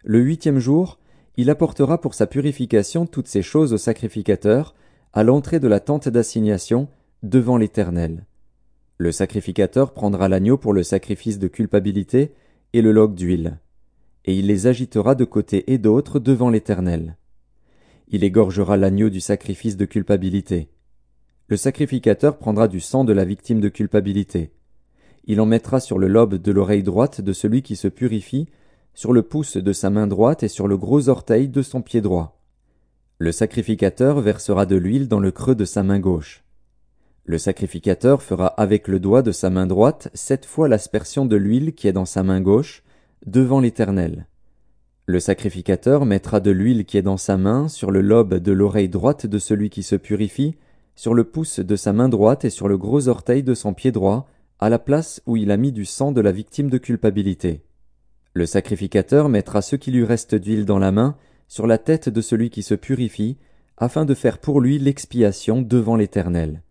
[0.05, 0.99] Le huitième jour,
[1.37, 4.75] il apportera pour sa purification toutes ces choses au sacrificateur,
[5.13, 6.89] à l'entrée de la tente d'assignation,
[7.23, 8.27] devant l'Éternel.
[8.99, 12.35] Le sacrificateur prendra l'agneau pour le sacrifice de culpabilité
[12.73, 13.59] et le log d'huile,
[14.25, 17.17] et il les agitera de côté et d'autre devant l'Éternel.
[18.09, 20.69] Il égorgera l'agneau du sacrifice de culpabilité.
[21.49, 24.53] Le sacrificateur prendra du sang de la victime de culpabilité.
[25.25, 28.49] Il en mettra sur le lobe de l'oreille droite de celui qui se purifie
[28.95, 32.01] sur le pouce de sa main droite et sur le gros orteil de son pied
[32.01, 32.41] droit.
[33.19, 36.43] Le sacrificateur versera de l'huile dans le creux de sa main gauche.
[37.25, 41.73] Le sacrificateur fera avec le doigt de sa main droite sept fois l'aspersion de l'huile
[41.73, 42.83] qui est dans sa main gauche,
[43.27, 44.27] devant l'Éternel.
[45.07, 48.89] Le sacrificateur mettra de l'huile qui est dans sa main sur le lobe de l'oreille
[48.89, 50.57] droite de celui qui se purifie,
[51.03, 53.91] sur le pouce de sa main droite et sur le gros orteil de son pied
[53.91, 54.29] droit,
[54.61, 57.65] à la place où il a mis du sang de la victime de culpabilité.
[58.35, 61.17] Le sacrificateur mettra ce qui lui reste d'huile dans la main
[61.49, 63.37] sur la tête de celui qui se purifie,
[63.77, 66.63] afin de faire pour lui l'expiation devant l'Éternel.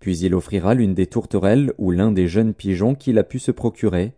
[0.00, 3.52] Puis il offrira l'une des tourterelles ou l'un des jeunes pigeons qu'il a pu se
[3.52, 4.12] procurer,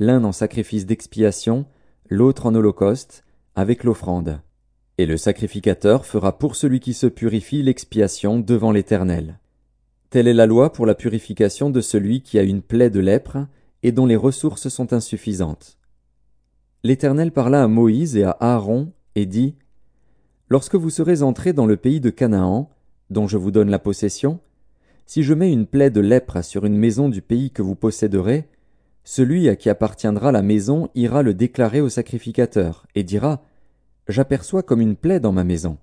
[0.00, 1.64] l'un en sacrifice d'expiation,
[2.08, 3.22] l'autre en holocauste,
[3.54, 4.40] avec l'offrande.
[5.00, 9.38] Et le sacrificateur fera pour celui qui se purifie l'expiation devant l'Éternel.
[10.10, 13.46] Telle est la loi pour la purification de celui qui a une plaie de lèpre
[13.82, 15.78] et dont les ressources sont insuffisantes.
[16.84, 19.54] L'Éternel parla à Moïse et à Aaron, et dit,
[20.50, 22.68] Lorsque vous serez entrés dans le pays de Canaan,
[23.08, 24.38] dont je vous donne la possession,
[25.06, 28.50] si je mets une plaie de lèpre sur une maison du pays que vous posséderez,
[29.02, 33.42] celui à qui appartiendra la maison ira le déclarer au sacrificateur, et dira,
[34.08, 35.78] J'aperçois comme une plaie dans ma maison.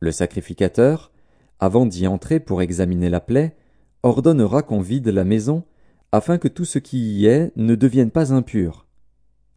[0.00, 1.12] Le sacrificateur,
[1.60, 3.56] avant d'y entrer pour examiner la plaie,
[4.02, 5.64] ordonnera qu'on vide la maison,
[6.12, 8.86] afin que tout ce qui y est ne devienne pas impur.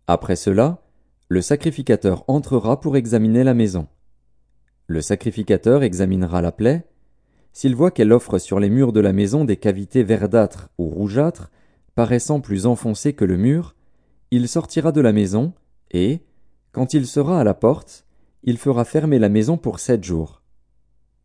[0.07, 0.81] Après cela,
[1.29, 3.87] le sacrificateur entrera pour examiner la maison.
[4.87, 6.87] Le sacrificateur examinera la plaie.
[7.51, 11.51] S'il voit qu'elle offre sur les murs de la maison des cavités verdâtres ou rougeâtres,
[11.95, 13.75] paraissant plus enfoncées que le mur,
[14.31, 15.53] il sortira de la maison,
[15.91, 16.21] et,
[16.71, 18.05] quand il sera à la porte,
[18.43, 20.41] il fera fermer la maison pour sept jours.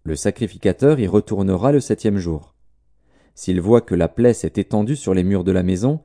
[0.05, 2.55] Le sacrificateur y retournera le septième jour.
[3.35, 6.01] S'il voit que la plaie s'est étendue sur les murs de la maison,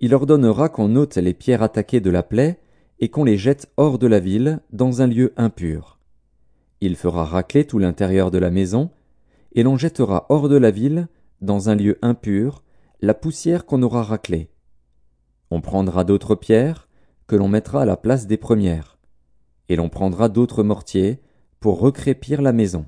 [0.00, 2.58] il ordonnera qu'on ôte les pierres attaquées de la plaie
[2.98, 5.98] et qu'on les jette hors de la ville, dans un lieu impur.
[6.80, 8.90] Il fera racler tout l'intérieur de la maison,
[9.52, 11.08] et l'on jettera hors de la ville,
[11.40, 12.62] dans un lieu impur,
[13.00, 14.50] la poussière qu'on aura raclée.
[15.50, 16.85] On prendra d'autres pierres,
[17.26, 18.98] que l'on mettra à la place des premières,
[19.68, 21.20] et l'on prendra d'autres mortiers,
[21.60, 22.86] pour recrépir la maison.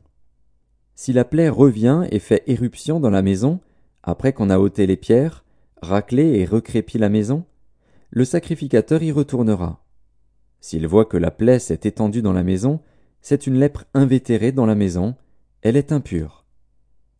[0.95, 3.61] Si la plaie revient et fait éruption dans la maison,
[4.03, 5.45] après qu'on a ôté les pierres,
[5.83, 7.45] raclé et recrépi la maison,
[8.11, 9.85] le sacrificateur y retournera.
[10.61, 12.81] S'il voit que la plaie s'est étendue dans la maison,
[13.21, 15.15] c'est une lèpre invétérée dans la maison,
[15.63, 16.45] elle est impure.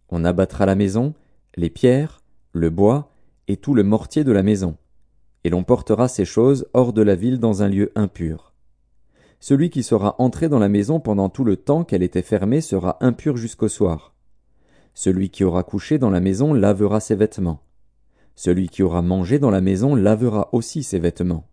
[0.09, 1.15] On abattra la maison,
[1.57, 3.13] les pierres, le bois,
[3.47, 4.77] et tout le mortier de la maison,
[5.49, 8.53] et l'on portera ces choses hors de la ville dans un lieu impur.
[9.41, 12.99] Celui qui sera entré dans la maison pendant tout le temps qu'elle était fermée sera
[13.01, 14.15] impur jusqu'au soir.
[14.93, 17.63] Celui qui aura couché dans la maison lavera ses vêtements.
[18.37, 21.49] Celui qui aura mangé dans la maison lavera aussi ses vêtements.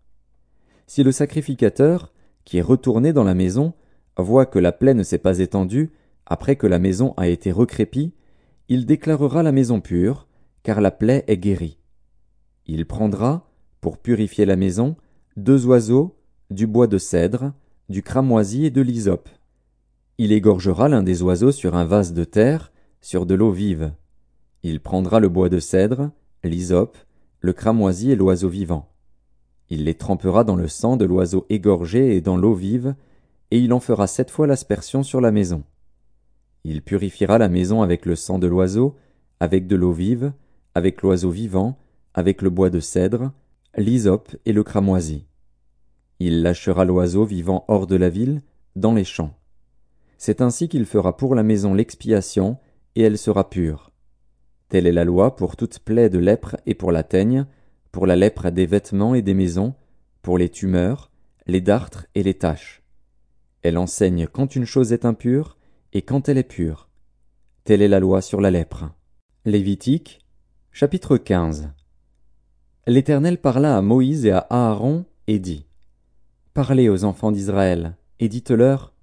[0.88, 2.12] Si le sacrificateur,
[2.44, 3.76] qui est retourné dans la maison,
[4.18, 5.94] voit que la plaie ne s'est pas étendue,
[6.26, 8.14] après que la maison a été recrépie,
[8.68, 10.28] il déclarera la maison pure,
[10.64, 11.80] car la plaie est guérie.
[12.66, 13.45] Il prendra,
[13.86, 14.96] pour purifier la maison,
[15.38, 16.18] deux oiseaux,
[16.50, 17.54] du bois de cèdre,
[17.88, 19.30] du cramoisi et de l'hysope.
[20.18, 23.94] Il égorgera l'un des oiseaux sur un vase de terre, sur de l'eau vive.
[24.64, 26.10] Il prendra le bois de cèdre,
[26.44, 26.98] l'hysope,
[27.42, 28.90] le cramoisi et l'oiseau vivant.
[29.70, 32.96] Il les trempera dans le sang de l'oiseau égorgé et dans l'eau vive,
[33.52, 35.64] et il en fera sept fois l'aspersion sur la maison.
[36.64, 38.96] Il purifiera la maison avec le sang de l'oiseau,
[39.40, 40.34] avec de l'eau vive,
[40.74, 41.78] avec l'oiseau vivant,
[42.16, 43.32] avec le bois de cèdre,
[43.78, 45.26] l'hysope et le cramoisi.
[46.20, 48.42] Il lâchera l'oiseau vivant hors de la ville,
[48.76, 49.38] dans les champs.
[50.18, 52.58] C'est ainsi qu'il fera pour la maison l'expiation,
[52.96, 53.92] et elle sera pure.
[54.70, 57.46] Telle est la loi pour toute plaie de lèpre et pour la teigne,
[57.92, 59.76] pour la lèpre des vêtements et des maisons,
[60.22, 61.12] pour les tumeurs,
[61.46, 62.82] les dartres et les taches.
[63.62, 65.58] Elle enseigne quand une chose est impure
[65.94, 66.90] et quand elle est pure.
[67.64, 68.86] Telle est la loi sur la lèpre.
[69.44, 70.26] Lévitique,
[70.72, 71.70] chapitre 15.
[72.88, 75.66] L'Éternel parla à Moïse et à Aaron et dit
[76.54, 78.94] Parlez aux enfants d'Israël et dites-leur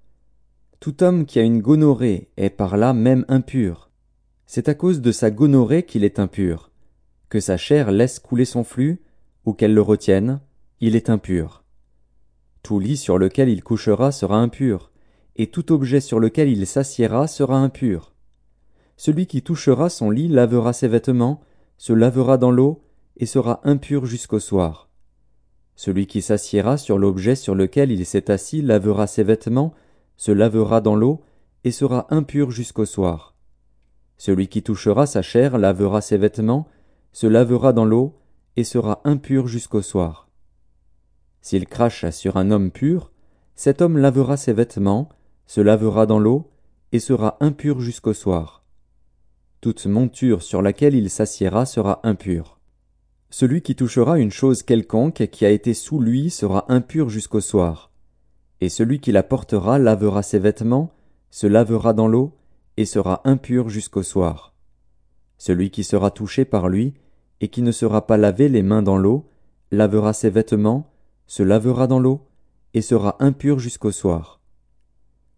[0.79, 3.89] Tout homme qui a une gonorrhée est par là même impur.
[4.45, 6.71] C'est à cause de sa gonorrhée qu'il est impur.
[7.27, 9.01] Que sa chair laisse couler son flux,
[9.45, 10.39] ou qu'elle le retienne,
[10.79, 11.65] il est impur.
[12.61, 14.91] Tout lit sur lequel il couchera sera impur,
[15.35, 18.13] et tout objet sur lequel il s'assiera sera impur.
[18.95, 21.41] Celui qui touchera son lit lavera ses vêtements,
[21.77, 22.81] se lavera dans l'eau,
[23.17, 24.89] et sera impur jusqu'au soir.
[25.75, 29.73] Celui qui s'assiera sur l'objet sur lequel il s'est assis lavera ses vêtements,
[30.17, 31.21] se lavera dans l'eau,
[31.63, 33.35] et sera impur jusqu'au soir.
[34.17, 36.67] Celui qui touchera sa chair lavera ses vêtements,
[37.11, 38.19] se lavera dans l'eau,
[38.55, 40.29] et sera impur jusqu'au soir.
[41.41, 43.11] S'il crache sur un homme pur,
[43.55, 45.09] cet homme lavera ses vêtements,
[45.45, 46.51] se lavera dans l'eau,
[46.91, 48.63] et sera impur jusqu'au soir.
[49.61, 52.59] Toute monture sur laquelle il s'assiera sera impure.
[53.35, 57.89] Celui qui touchera une chose quelconque qui a été sous lui sera impur jusqu'au soir.
[58.61, 60.93] Et celui qui la portera lavera ses vêtements,
[61.31, 62.37] se lavera dans l'eau,
[62.77, 64.53] et sera impur jusqu'au soir.
[65.39, 66.93] Celui qui sera touché par lui,
[67.41, 69.27] et qui ne sera pas lavé les mains dans l'eau,
[69.71, 70.93] lavera ses vêtements,
[71.25, 72.27] se lavera dans l'eau,
[72.75, 74.41] et sera impur jusqu'au soir.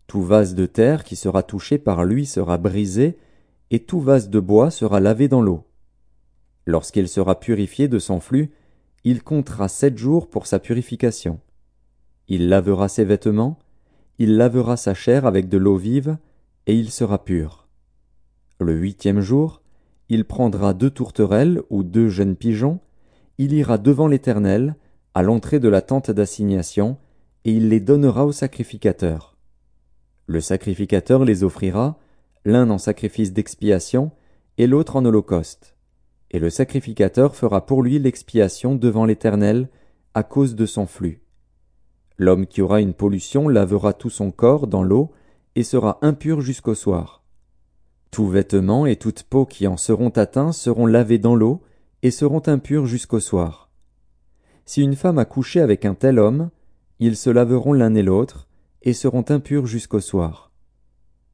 [0.05, 3.17] Tout vase de terre qui sera touché par lui sera brisé,
[3.71, 5.64] et tout vase de bois sera lavé dans l'eau.
[6.65, 8.51] Lorsqu'il sera purifié de son flux,
[9.03, 11.39] il comptera sept jours pour sa purification.
[12.27, 13.59] Il lavera ses vêtements,
[14.17, 16.17] il lavera sa chair avec de l'eau vive,
[16.65, 17.67] et il sera pur.
[18.59, 19.61] Le huitième jour,
[20.09, 22.79] il prendra deux tourterelles ou deux jeunes pigeons,
[23.37, 24.75] il ira devant l'Éternel,
[25.13, 26.97] à l'entrée de la tente d'assignation,
[27.43, 29.37] et il les donnera au sacrificateur.
[30.25, 31.99] Le sacrificateur les offrira,
[32.43, 34.11] l'un en sacrifice d'expiation,
[34.57, 35.74] et l'autre en holocauste
[36.31, 39.69] et le sacrificateur fera pour lui l'expiation devant l'Éternel
[40.13, 41.21] à cause de son flux.
[42.17, 45.11] L'homme qui aura une pollution lavera tout son corps dans l'eau
[45.55, 47.23] et sera impur jusqu'au soir.
[48.11, 51.61] Tout vêtement et toute peau qui en seront atteints seront lavés dans l'eau
[52.01, 53.69] et seront impurs jusqu'au soir.
[54.65, 56.49] Si une femme a couché avec un tel homme,
[56.99, 58.47] ils se laveront l'un et l'autre
[58.81, 60.51] et seront impurs jusqu'au soir.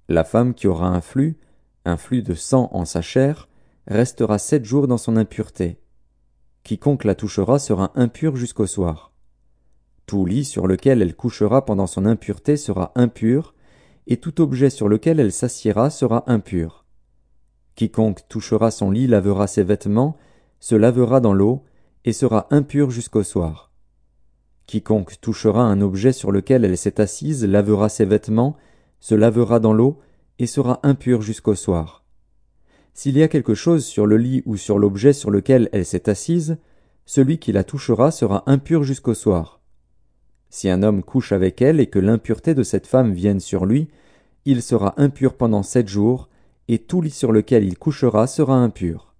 [0.09, 1.37] La femme qui aura un flux,
[1.85, 3.47] un flux de sang en sa chair,
[3.87, 5.79] restera sept jours dans son impureté.
[6.63, 9.11] quiconque la touchera sera impur jusqu'au soir.
[10.05, 13.55] Tout lit sur lequel elle couchera pendant son impureté sera impur,
[14.07, 16.85] et tout objet sur lequel elle s'assiera sera impur.
[17.75, 20.17] Quiconque touchera son lit lavera ses vêtements,
[20.59, 21.63] se lavera dans l'eau,
[22.03, 23.71] et sera impur jusqu'au soir.
[24.67, 28.57] Quiconque touchera un objet sur lequel elle s'est assise lavera ses vêtements,
[28.99, 29.99] se lavera dans l'eau,
[30.39, 32.00] et sera impur jusqu'au soir.
[32.93, 36.09] S'il y a quelque chose sur le lit ou sur l'objet sur lequel elle s'est
[36.09, 36.57] assise,
[37.05, 39.61] celui qui la touchera sera impur jusqu'au soir.
[40.49, 43.87] Si un homme couche avec elle et que l'impureté de cette femme vienne sur lui,
[44.45, 46.29] il sera impur pendant sept jours,
[46.67, 49.15] et tout lit sur lequel il couchera sera impur.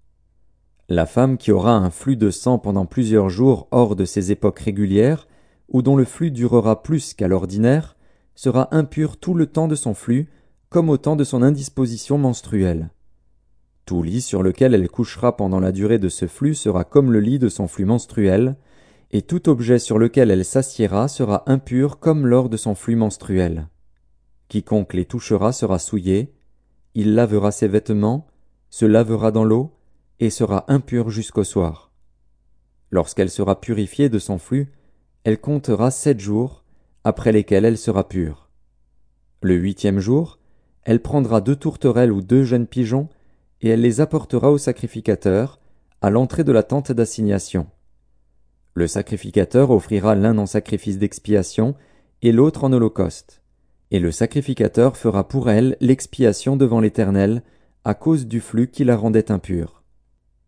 [0.88, 4.58] La femme qui aura un flux de sang pendant plusieurs jours hors de ses époques
[4.58, 5.26] régulières,
[5.68, 7.96] ou dont le flux durera plus qu'à l'ordinaire,
[8.34, 10.28] sera impure tout le temps de son flux,
[10.68, 12.90] comme au temps de son indisposition menstruelle.
[13.84, 17.20] Tout lit sur lequel elle couchera pendant la durée de ce flux sera comme le
[17.20, 18.56] lit de son flux menstruel,
[19.10, 23.68] et tout objet sur lequel elle s'assiera sera impur comme lors de son flux menstruel.
[24.48, 26.32] Quiconque les touchera sera souillé,
[26.94, 28.26] il lavera ses vêtements,
[28.70, 29.72] se lavera dans l'eau,
[30.20, 31.90] et sera impur jusqu'au soir.
[32.90, 34.70] Lorsqu'elle sera purifiée de son flux,
[35.24, 36.64] elle comptera sept jours,
[37.04, 38.50] après lesquels elle sera pure.
[39.40, 40.38] Le huitième jour,
[40.84, 43.08] elle prendra deux tourterelles ou deux jeunes pigeons,
[43.62, 45.60] et elle les apportera au sacrificateur,
[46.00, 47.68] à l'entrée de la tente d'assignation.
[48.74, 51.74] Le sacrificateur offrira l'un en sacrifice d'expiation
[52.22, 53.42] et l'autre en holocauste.
[53.90, 57.42] Et le sacrificateur fera pour elle l'expiation devant l'Éternel,
[57.84, 59.82] à cause du flux qui la rendait impure.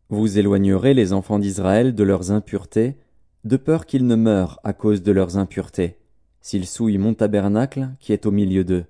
[0.09, 2.97] Vous éloignerez les enfants d'Israël de leurs impuretés,
[3.45, 5.99] de peur qu'ils ne meurent à cause de leurs impuretés,
[6.41, 8.87] s'ils souillent mon tabernacle qui est au milieu d'eux.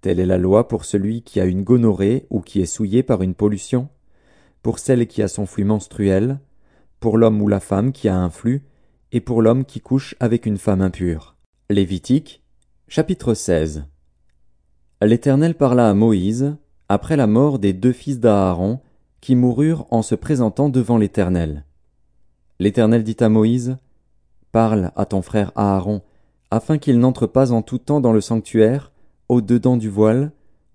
[0.00, 3.22] Telle est la loi pour celui qui a une gonorrhée ou qui est souillé par
[3.22, 3.88] une pollution,
[4.62, 6.38] pour celle qui a son flux menstruel,
[7.00, 8.64] pour l'homme ou la femme qui a un flux,
[9.12, 11.36] et pour l'homme qui couche avec une femme impure.
[11.68, 12.42] Lévitique,
[12.88, 13.84] chapitre 16.
[15.02, 16.56] L'Éternel parla à Moïse,
[16.88, 18.80] après la mort des deux fils d'Aaron,
[19.20, 21.64] qui moururent en se présentant devant l'Éternel.
[22.58, 23.76] L'Éternel dit à Moïse,
[24.52, 26.02] Parle à ton frère Aaron,
[26.50, 28.89] afin qu'il n'entre pas en tout temps dans le sanctuaire,
[29.30, 30.32] au dedans du voile,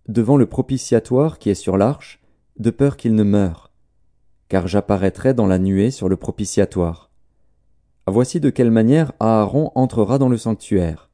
[0.08, 2.22] devant le propitiatoire qui est sur l'arche,
[2.58, 3.70] de peur qu'il ne meure.
[4.48, 7.12] Car j'apparaîtrai dans la nuée sur le propitiatoire.
[8.08, 11.10] Voici de quelle manière Aaron entrera dans le sanctuaire.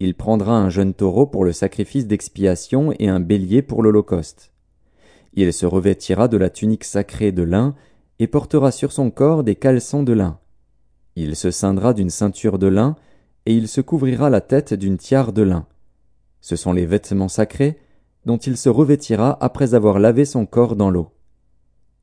[0.00, 4.50] Il prendra un jeune taureau pour le sacrifice d'expiation et un bélier pour l'holocauste.
[5.34, 7.74] Il se revêtira de la tunique sacrée de lin
[8.18, 10.38] et portera sur son corps des caleçons de lin.
[11.14, 12.96] Il se ceindra d'une ceinture de lin
[13.44, 15.66] et il se couvrira la tête d'une tiare de lin.
[16.44, 17.78] Ce sont les vêtements sacrés
[18.26, 21.08] dont il se revêtira après avoir lavé son corps dans l'eau.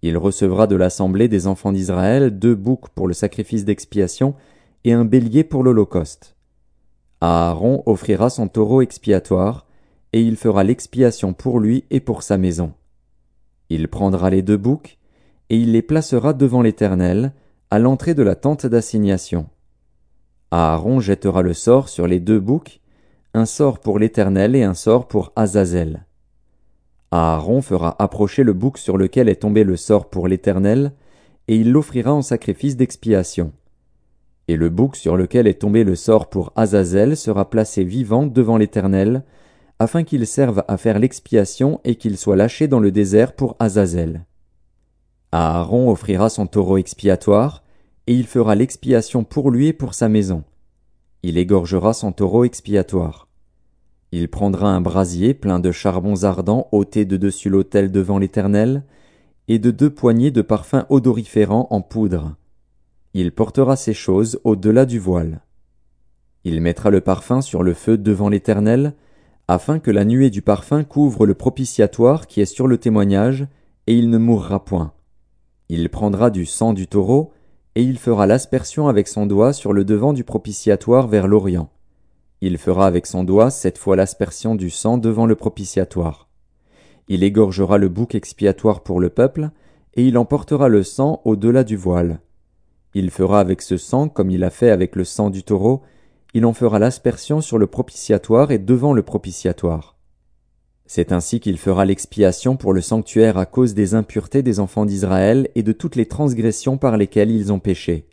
[0.02, 4.34] Il recevra de l'assemblée des enfants d'Israël deux boucs pour le sacrifice d'expiation
[4.84, 6.36] et un bélier pour l'holocauste.
[7.22, 9.68] Aaron offrira son taureau expiatoire,
[10.12, 12.74] et il fera l'expiation pour lui et pour sa maison.
[13.70, 14.98] Il prendra les deux boucs,
[15.52, 17.34] et il les placera devant l'Éternel,
[17.70, 19.46] à l'entrée de la tente d'assignation.
[20.50, 22.81] Aaron jettera le sort sur les deux boucs,
[23.34, 26.06] un sort pour l'Éternel et un sort pour Azazel.
[27.12, 30.92] Aaron fera approcher le bouc sur lequel est tombé le sort pour l'Éternel,
[31.48, 33.54] et il l'offrira en sacrifice d'expiation.
[34.50, 38.58] Et le bouc sur lequel est tombé le sort pour Azazel sera placé vivant devant
[38.58, 39.24] l'Éternel,
[39.80, 44.26] afin qu'il serve à faire l'expiation et qu'il soit lâché dans le désert pour Azazel.
[45.32, 47.64] Aaron offrira son taureau expiatoire,
[48.08, 50.44] et il fera l'expiation pour lui et pour sa maison
[51.24, 53.28] il égorgera son taureau expiatoire.
[54.12, 58.84] Il prendra un brasier plein de charbons ardents ôtés de dessus l'autel devant l'Éternel,
[59.48, 62.36] et de deux poignées de parfums odoriférants en poudre.
[63.14, 65.42] Il portera ces choses au-delà du voile.
[66.44, 68.94] Il mettra le parfum sur le feu devant l'Éternel,
[69.48, 73.48] afin que la nuée du parfum couvre le propitiatoire qui est sur le témoignage,
[73.88, 74.94] et il ne mourra point.
[75.70, 77.34] Il prendra du sang du taureau,
[77.76, 81.70] et il fera l'aspersion avec son doigt sur le devant du propitiatoire vers l'Orient.
[82.42, 86.28] Il fera avec son doigt cette fois l'aspersion du sang devant le propitiatoire.
[87.08, 89.52] Il égorgera le bouc expiatoire pour le peuple,
[89.94, 92.20] et il emportera le sang au-delà du voile.
[92.94, 95.82] Il fera avec ce sang comme il a fait avec le sang du taureau,
[96.34, 99.98] il en fera l'aspersion sur le propitiatoire et devant le propitiatoire.
[100.94, 105.48] C'est ainsi qu'il fera l'expiation pour le sanctuaire à cause des impuretés des enfants d'Israël
[105.56, 108.10] et de toutes les transgressions par lesquelles ils ont péché.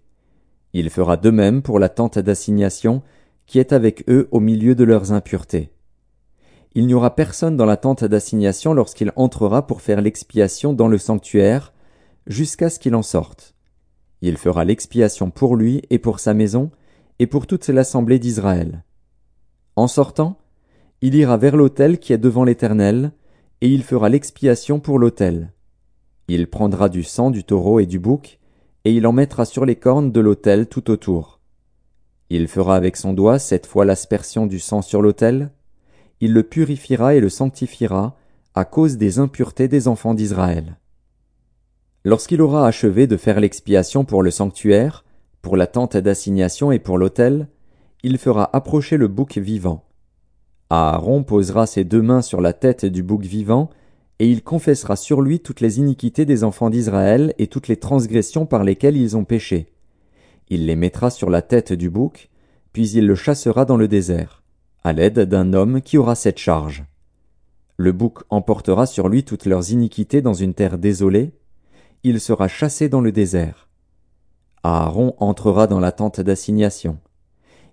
[0.74, 3.02] Il fera de même pour la tente d'assignation
[3.46, 5.72] qui est avec eux au milieu de leurs impuretés.
[6.76, 10.98] Il n'y aura personne dans la tente d'assignation lorsqu'il entrera pour faire l'expiation dans le
[10.98, 11.72] sanctuaire,
[12.28, 13.56] jusqu'à ce qu'il en sorte.
[14.22, 16.70] Il fera l'expiation pour lui et pour sa maison,
[17.18, 18.84] et pour toute l'assemblée d'Israël.
[19.74, 20.38] En sortant,
[21.00, 23.12] il ira vers l'autel qui est devant l'Éternel,
[23.60, 25.52] et il fera l'expiation pour l'autel.
[26.28, 28.38] Il prendra du sang du taureau et du bouc,
[28.84, 31.40] et il en mettra sur les cornes de l'autel tout autour.
[32.30, 35.50] Il fera avec son doigt cette fois l'aspersion du sang sur l'autel,
[36.20, 38.16] il le purifiera et le sanctifiera,
[38.54, 40.78] à cause des impuretés des enfants d'Israël.
[42.04, 45.04] Lorsqu'il aura achevé de faire l'expiation pour le sanctuaire,
[45.42, 47.48] pour la tente d'assignation et pour l'autel,
[48.02, 49.87] il fera approcher le bouc vivant.
[50.70, 53.70] Aaron posera ses deux mains sur la tête du bouc vivant,
[54.18, 58.46] et il confessera sur lui toutes les iniquités des enfants d'Israël et toutes les transgressions
[58.46, 59.72] par lesquelles ils ont péché.
[60.48, 62.28] Il les mettra sur la tête du bouc,
[62.72, 64.42] puis il le chassera dans le désert,
[64.82, 66.84] à l'aide d'un homme qui aura cette charge.
[67.76, 71.32] Le bouc emportera sur lui toutes leurs iniquités dans une terre désolée,
[72.02, 73.68] il sera chassé dans le désert.
[74.62, 76.98] Aaron entrera dans la tente d'assignation.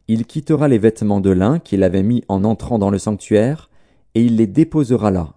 [0.08, 3.70] Il quittera les vêtements de lin qu'il avait mis en entrant dans le sanctuaire,
[4.14, 5.34] et il les déposera là.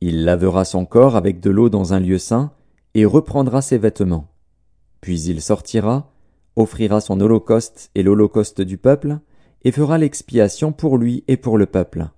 [0.00, 2.52] Il lavera son corps avec de l'eau dans un lieu saint,
[2.94, 4.28] et reprendra ses vêtements.
[5.00, 6.12] Puis il sortira,
[6.56, 9.18] offrira son holocauste et l'holocauste du peuple,
[9.64, 12.08] et fera l'expiation pour lui et pour le peuple.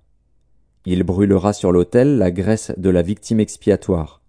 [0.85, 4.21] Il brûlera sur l'autel la graisse de la victime expiatoire.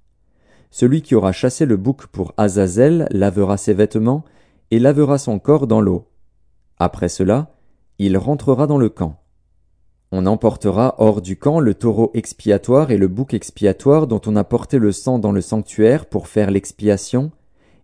[0.70, 4.24] Celui qui aura chassé le bouc pour Azazel lavera ses vêtements
[4.70, 6.08] et lavera son corps dans l'eau.
[6.78, 7.54] Après cela,
[7.98, 9.20] il rentrera dans le camp.
[10.10, 14.44] On emportera hors du camp le taureau expiatoire et le bouc expiatoire dont on a
[14.44, 17.32] porté le sang dans le sanctuaire pour faire l'expiation,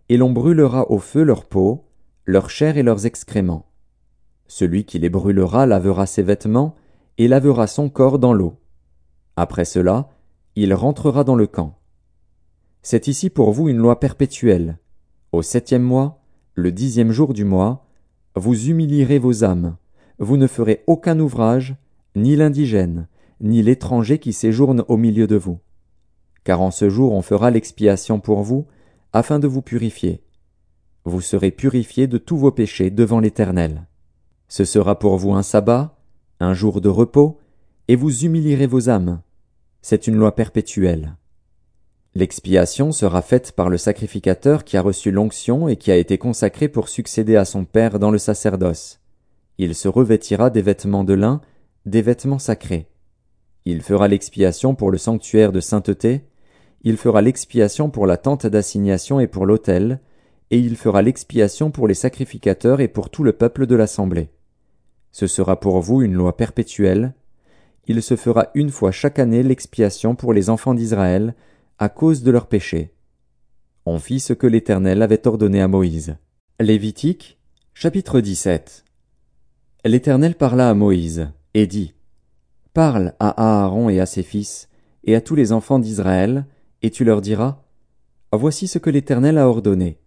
[0.09, 1.85] et l'on brûlera au feu leur peau,
[2.25, 3.65] leur chair et leurs excréments.
[4.47, 6.75] Celui qui les brûlera lavera ses vêtements
[7.17, 8.59] et lavera son corps dans l'eau.
[9.35, 10.09] Après cela,
[10.55, 11.79] il rentrera dans le camp.
[12.81, 14.77] C'est ici pour vous une loi perpétuelle.
[15.31, 16.21] Au septième mois,
[16.55, 17.85] le dixième jour du mois,
[18.35, 19.75] vous humilierez vos âmes,
[20.19, 21.75] vous ne ferez aucun ouvrage,
[22.15, 23.07] ni l'indigène,
[23.39, 25.59] ni l'étranger qui séjourne au milieu de vous.
[26.43, 28.67] Car en ce jour on fera l'expiation pour vous,
[29.13, 30.23] afin de vous purifier.
[31.03, 33.87] Vous serez purifiés de tous vos péchés devant l'Éternel.
[34.47, 35.97] Ce sera pour vous un sabbat,
[36.39, 37.39] un jour de repos,
[37.87, 39.21] et vous humilierez vos âmes.
[39.81, 41.15] C'est une loi perpétuelle.
[42.13, 46.67] L'expiation sera faite par le sacrificateur qui a reçu l'onction et qui a été consacré
[46.67, 48.99] pour succéder à son Père dans le sacerdoce.
[49.57, 51.39] Il se revêtira des vêtements de lin,
[51.85, 52.87] des vêtements sacrés.
[53.63, 56.25] Il fera l'expiation pour le sanctuaire de sainteté,
[56.83, 60.01] il fera l'expiation pour la tente d'assignation et pour l'autel,
[60.49, 64.31] et il fera l'expiation pour les sacrificateurs et pour tout le peuple de l'assemblée.
[65.11, 67.13] Ce sera pour vous une loi perpétuelle.
[67.87, 71.35] Il se fera une fois chaque année l'expiation pour les enfants d'Israël,
[71.81, 72.93] à cause de leurs péchés.
[73.87, 76.15] On fit ce que l'Éternel avait ordonné à Moïse.
[76.59, 77.39] Lévitique,
[77.73, 78.85] chapitre 17.
[79.85, 81.95] L'Éternel parla à Moïse, et dit,
[82.75, 84.69] Parle à Aaron et à ses fils,
[85.05, 86.45] et à tous les enfants d'Israël,
[86.83, 87.63] et tu leur diras,
[88.31, 89.97] Voici ce que l'Éternel a ordonné.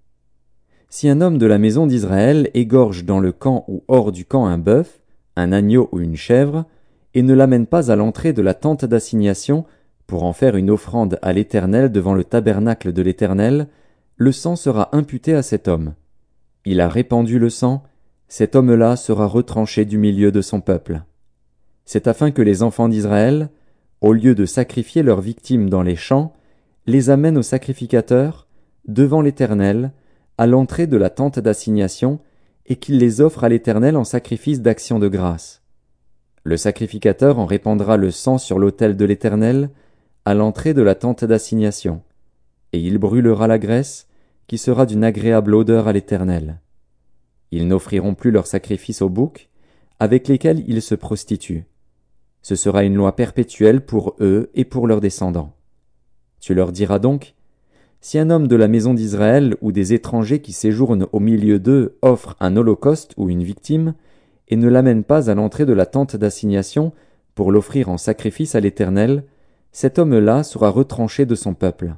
[0.89, 4.47] Si un homme de la maison d'Israël égorge dans le camp ou hors du camp
[4.47, 5.01] un bœuf,
[5.35, 6.67] un agneau ou une chèvre,
[7.15, 9.65] et ne l'amène pas à l'entrée de la tente d'assignation
[10.06, 13.68] pour en faire une offrande à l'Éternel devant le tabernacle de l'Éternel,
[14.16, 15.94] le sang sera imputé à cet homme.
[16.64, 17.82] Il a répandu le sang,
[18.28, 21.02] cet homme-là sera retranché du milieu de son peuple.
[21.85, 23.51] C'est afin que les enfants d'Israël,
[24.01, 26.32] au lieu de sacrifier leurs victimes dans les champs,
[26.86, 28.47] les amènent au sacrificateur,
[28.86, 29.93] devant l'Éternel,
[30.36, 32.20] à l'entrée de la tente d'assignation,
[32.66, 35.62] et qu'il les offre à l'Éternel en sacrifice d'action de grâce.
[36.44, 39.70] Le sacrificateur en répandra le sang sur l'autel de l'Éternel,
[40.25, 42.03] à l'entrée de la tente d'assignation,
[42.73, 44.09] et il brûlera la graisse,
[44.47, 46.61] qui sera d'une agréable odeur à l'Éternel.
[47.51, 49.49] Ils n'offriront plus leurs sacrifices aux boucs,
[50.01, 51.65] avec lesquels ils se prostituent.
[52.43, 55.55] Ce sera une loi perpétuelle pour eux et pour leurs descendants.
[56.41, 57.35] Tu leur diras donc,
[58.01, 61.97] si un homme de la maison d'Israël ou des étrangers qui séjournent au milieu d'eux
[62.03, 63.95] offre un holocauste ou une victime,
[64.49, 66.93] et ne l'amène pas à l'entrée de la tente d'assignation
[67.35, 69.25] pour l'offrir en sacrifice à l'Éternel,
[69.75, 71.97] cet homme-là sera retranché de son peuple.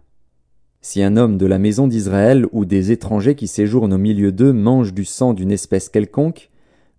[0.81, 4.55] Si un homme de la maison d'Israël ou des étrangers qui séjournent au milieu d'eux
[4.55, 6.51] mange du sang d'une espèce quelconque,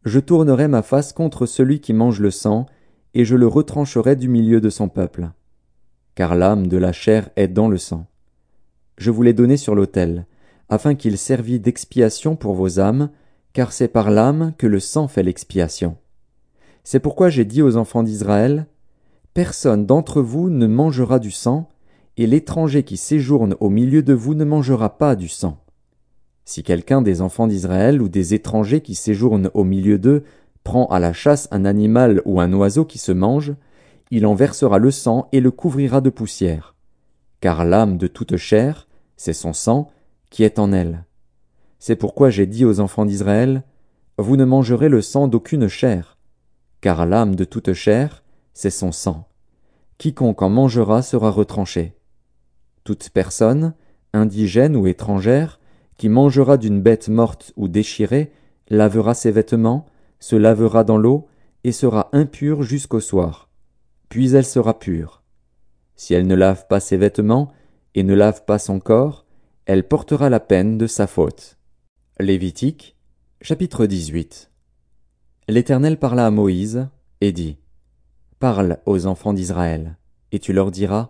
[0.06, 2.68] je tournerai ma face contre celui qui mange le sang,
[3.16, 5.32] et je le retrancherai du milieu de son peuple.
[6.14, 8.06] Car l'âme de la chair est dans le sang.
[9.00, 10.28] Je vous l'ai donné sur l'autel,
[10.70, 13.10] afin qu'il servît d'expiation pour vos âmes,
[13.52, 15.98] car c'est par l'âme que le sang fait l'expiation.
[16.84, 18.68] C'est pourquoi j'ai dit aux enfants d'Israël,
[19.38, 21.70] Personne d'entre vous ne mangera du sang,
[22.18, 25.64] et l'étranger qui séjourne au milieu de vous ne mangera pas du sang.
[26.44, 30.24] Si quelqu'un des enfants d'Israël ou des étrangers qui séjournent au milieu d'eux
[30.64, 33.54] prend à la chasse un animal ou un oiseau qui se mange,
[34.10, 36.74] il en versera le sang et le couvrira de poussière.
[37.40, 38.88] Car l'âme de toute chair,
[39.18, 39.92] c'est son sang
[40.32, 41.06] qui est en elle.
[41.78, 43.62] C'est pourquoi j'ai dit aux enfants d'Israël,
[44.18, 46.18] Vous ne mangerez le sang d'aucune chair,
[46.82, 48.24] car l'âme de toute chair,
[48.56, 49.27] c'est son sang.
[49.98, 51.96] Quiconque en mangera sera retranché.
[52.84, 53.74] Toute personne,
[54.14, 55.60] indigène ou étrangère,
[55.98, 58.32] qui mangera d'une bête morte ou déchirée,
[58.70, 59.86] lavera ses vêtements,
[60.20, 61.28] se lavera dans l'eau,
[61.64, 63.50] et sera impure jusqu'au soir.
[64.10, 65.24] Puis elle sera pure.
[65.96, 67.52] Si elle ne lave pas ses vêtements,
[67.96, 69.26] et ne lave pas son corps,
[69.66, 71.58] elle portera la peine de sa faute.
[72.20, 72.96] Lévitique,
[73.42, 74.52] chapitre 18
[75.50, 76.88] L'Éternel parla à Moïse,
[77.22, 77.58] et dit,
[78.40, 79.98] Parle aux enfants d'Israël,
[80.32, 81.10] et tu leur diras,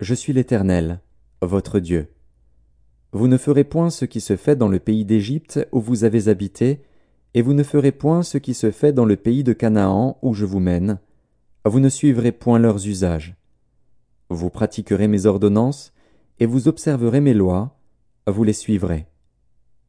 [0.00, 1.00] Je suis l'Éternel,
[1.40, 2.08] votre Dieu.
[3.12, 6.26] Vous ne ferez point ce qui se fait dans le pays d'Égypte où vous avez
[6.26, 6.82] habité,
[7.34, 10.34] et vous ne ferez point ce qui se fait dans le pays de Canaan où
[10.34, 10.98] je vous mène,
[11.64, 13.36] vous ne suivrez point leurs usages.
[14.28, 15.92] Vous pratiquerez mes ordonnances,
[16.40, 17.78] et vous observerez mes lois,
[18.26, 19.06] vous les suivrez.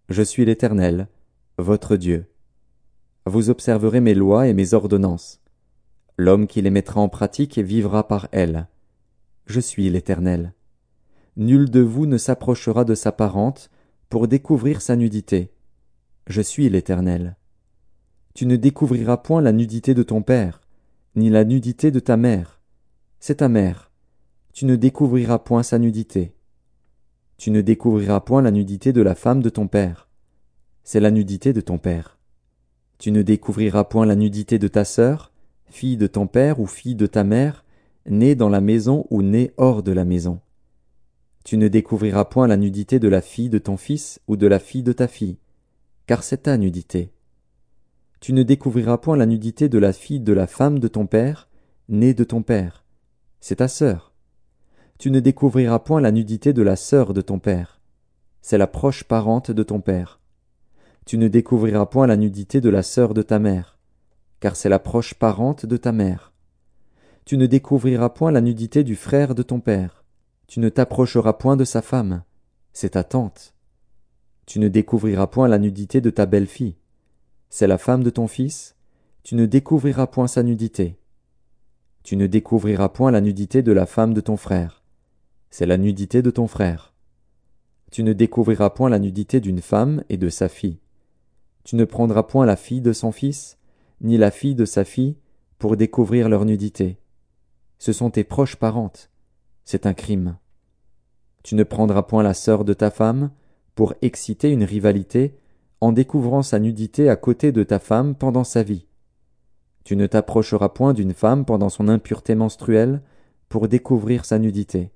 [0.09, 1.07] Je suis l'Éternel,
[1.57, 2.25] votre Dieu.
[3.25, 5.41] Vous observerez mes lois et mes ordonnances.
[6.21, 8.67] L'homme qui les mettra en pratique vivra par elles.
[9.45, 10.53] Je suis l'Éternel.
[11.37, 13.69] Nul de vous ne s'approchera de sa parente
[14.09, 15.53] pour découvrir sa nudité.
[16.27, 17.37] Je suis l'Éternel.
[18.33, 20.59] Tu ne découvriras point la nudité de ton père,
[21.15, 22.59] ni la nudité de ta mère.
[23.21, 23.89] C'est ta mère.
[24.51, 26.35] Tu ne découvriras point sa nudité.
[27.37, 30.09] Tu ne découvriras point la nudité de la femme de ton père.
[30.83, 32.17] C'est la nudité de ton père.
[32.97, 35.28] Tu ne découvriras point la nudité de ta sœur,
[35.69, 37.65] fille de ton père ou fille de ta mère,
[38.05, 40.39] née dans la maison ou née hors de la maison.
[41.43, 44.59] Tu ne découvriras point la nudité de la fille de ton fils ou de la
[44.59, 45.37] fille de ta fille,
[46.05, 47.11] car c'est ta nudité.
[48.19, 51.47] Tu ne découvriras point la nudité de la fille de la femme de ton père,
[51.87, 52.83] née de ton père,
[53.39, 54.09] c'est ta sœur
[54.99, 57.79] tu ne découvriras point la nudité de la sœur de ton père.
[58.41, 60.19] C'est la proche parente de ton père.
[61.05, 63.78] Tu ne découvriras point la nudité de la sœur de ta mère,
[64.39, 66.33] car c'est la proche parente de ta mère.
[67.25, 70.03] Tu ne découvriras point la nudité du frère de ton père.
[70.47, 72.23] Tu ne t'approcheras point de sa femme,
[72.73, 73.53] c'est ta tante.
[74.45, 76.77] Tu ne découvriras point la nudité de ta belle-fille.
[77.49, 78.75] C'est la femme de ton fils,
[79.23, 80.97] tu ne découvriras point sa nudité.
[82.03, 84.79] Tu ne découvriras point la nudité de la femme de ton frère
[85.49, 86.93] c'est la nudité de ton frère.
[87.91, 90.79] Tu ne découvriras point la nudité d'une femme et de sa fille.
[91.63, 93.57] Tu ne prendras point la fille de son fils,
[94.01, 95.17] ni la fille de sa fille,
[95.57, 96.97] pour découvrir leur nudité.
[97.77, 99.09] Ce sont tes proches parentes.
[99.65, 100.37] C'est un crime.
[101.43, 103.31] Tu ne prendras point la sœur de ta femme,
[103.75, 105.37] pour exciter une rivalité,
[105.81, 108.87] en découvrant sa nudité à côté de ta femme pendant sa vie.
[109.83, 113.01] Tu ne t'approcheras point d'une femme pendant son impureté menstruelle,
[113.47, 114.91] pour découvrir sa nudité.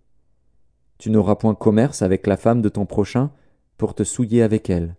[0.97, 3.31] Tu n'auras point commerce avec la femme de ton prochain
[3.77, 4.95] pour te souiller avec elle.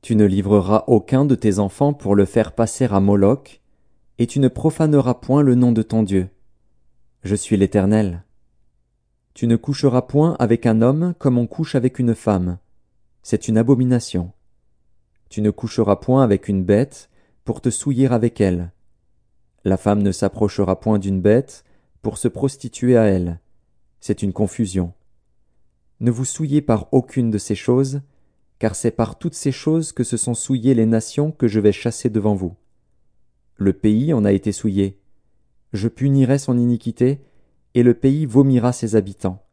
[0.00, 3.60] Tu ne livreras aucun de tes enfants pour le faire passer à Moloch,
[4.18, 6.28] et tu ne profaneras point le nom de ton Dieu.
[7.22, 8.24] Je suis l'Éternel.
[9.34, 12.58] Tu ne coucheras point avec un homme comme on couche avec une femme.
[13.22, 14.32] C'est une abomination.
[15.28, 17.10] Tu ne coucheras point avec une bête
[17.44, 18.72] pour te souiller avec elle.
[19.64, 21.64] La femme ne s'approchera point d'une bête
[22.02, 23.40] pour se prostituer à elle.
[24.00, 24.92] C'est une confusion.
[26.00, 28.00] Ne vous souillez par aucune de ces choses,
[28.58, 31.72] car c'est par toutes ces choses que se sont souillées les nations que je vais
[31.72, 32.56] chasser devant vous.
[33.56, 34.98] Le pays en a été souillé.
[35.72, 37.20] Je punirai son iniquité,
[37.74, 39.44] et le pays vomira ses habitants.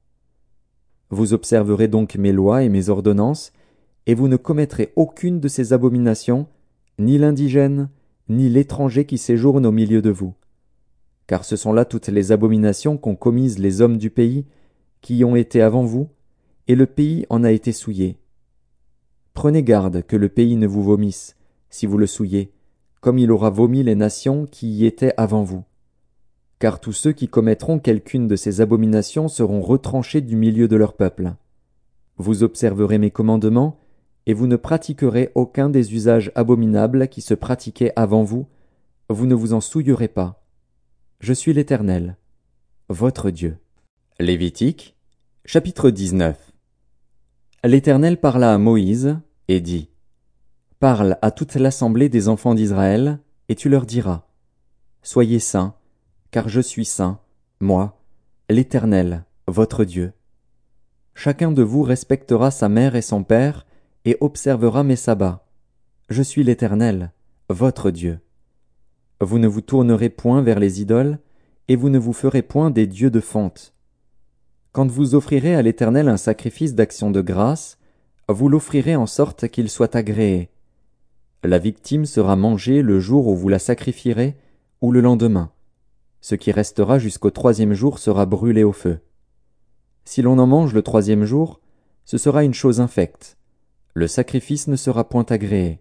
[1.10, 3.52] Vous observerez donc mes lois et mes ordonnances,
[4.08, 6.48] et vous ne commettrez aucune de ces abominations,
[6.98, 7.90] ni l'indigène,
[8.30, 10.34] ni l'étranger qui séjourne au milieu de vous.
[11.28, 14.46] Car ce sont là toutes les abominations qu'ont commises les hommes du pays,
[15.02, 16.10] qui ont été avant vous,
[16.68, 18.18] et le pays en a été souillé.
[19.36, 21.36] Prenez garde que le pays ne vous vomisse,
[21.70, 22.54] si vous le souillez,
[23.02, 25.66] comme il aura vomi les nations qui y étaient avant vous.
[26.58, 30.94] Car tous ceux qui commettront quelqu'une de ces abominations seront retranchés du milieu de leur
[30.94, 31.34] peuple.
[32.18, 33.78] Vous observerez mes commandements,
[34.26, 38.48] et vous ne pratiquerez aucun des usages abominables qui se pratiquaient avant vous,
[39.10, 40.46] vous ne vous en souillerez pas.
[41.20, 42.16] Je suis l'Éternel,
[42.88, 43.58] votre Dieu.
[44.18, 44.96] Lévitique,
[45.44, 46.45] chapitre 19
[47.66, 49.18] L'Éternel parla à Moïse,
[49.48, 49.90] et dit.
[50.80, 53.18] Parle à toute l'assemblée des enfants d'Israël,
[53.50, 54.28] et tu leur diras.
[55.02, 55.74] Soyez saints,
[56.30, 57.20] car je suis saint,
[57.60, 58.00] moi,
[58.52, 60.14] l'Éternel, votre Dieu.
[61.16, 63.66] Chacun de vous respectera sa mère et son père,
[64.06, 65.48] et observera mes sabbats.
[66.08, 67.14] Je suis l'Éternel,
[67.50, 68.20] votre Dieu.
[69.22, 71.18] Vous ne vous tournerez point vers les idoles,
[71.68, 73.75] et vous ne vous ferez point des dieux de fonte.
[74.76, 77.78] Quand vous offrirez à l'Éternel un sacrifice d'action de grâce,
[78.28, 80.50] vous l'offrirez en sorte qu'il soit agréé.
[81.46, 84.36] La victime sera mangée le jour où vous la sacrifierez,
[84.82, 85.50] ou le lendemain.
[86.20, 89.00] Ce qui restera jusqu'au troisième jour sera brûlé au feu.
[90.04, 91.62] Si l'on en mange le troisième jour,
[92.04, 93.38] ce sera une chose infecte.
[93.94, 95.80] Le sacrifice ne sera point agréé.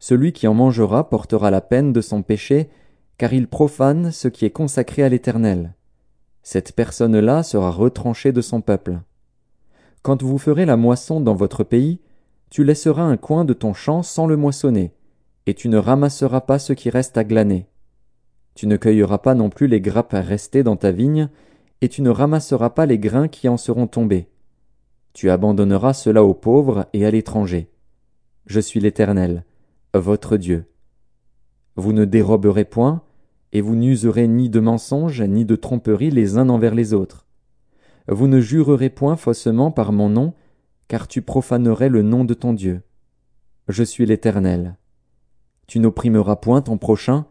[0.00, 2.68] Celui qui en mangera portera la peine de son péché,
[3.16, 5.76] car il profane ce qui est consacré à l'Éternel.
[6.48, 9.00] Cette personne-là sera retranchée de son peuple.
[10.02, 11.98] Quand vous ferez la moisson dans votre pays,
[12.50, 14.94] tu laisseras un coin de ton champ sans le moissonner,
[15.46, 17.66] et tu ne ramasseras pas ce qui reste à glaner.
[18.54, 21.30] Tu ne cueilleras pas non plus les grappes restées dans ta vigne,
[21.80, 24.28] et tu ne ramasseras pas les grains qui en seront tombés.
[25.14, 27.72] Tu abandonneras cela aux pauvres et à l'étranger.
[28.46, 29.44] Je suis l'Éternel,
[29.94, 30.66] votre Dieu.
[31.74, 33.02] Vous ne déroberez point,
[33.52, 37.26] et vous n'userez ni de mensonges ni de tromperies les uns envers les autres.
[38.08, 40.34] Vous ne jurerez point faussement par mon nom,
[40.88, 42.82] car tu profanerais le nom de ton Dieu.
[43.68, 44.76] Je suis l'Éternel.
[45.66, 47.26] Tu n'opprimeras point ton prochain,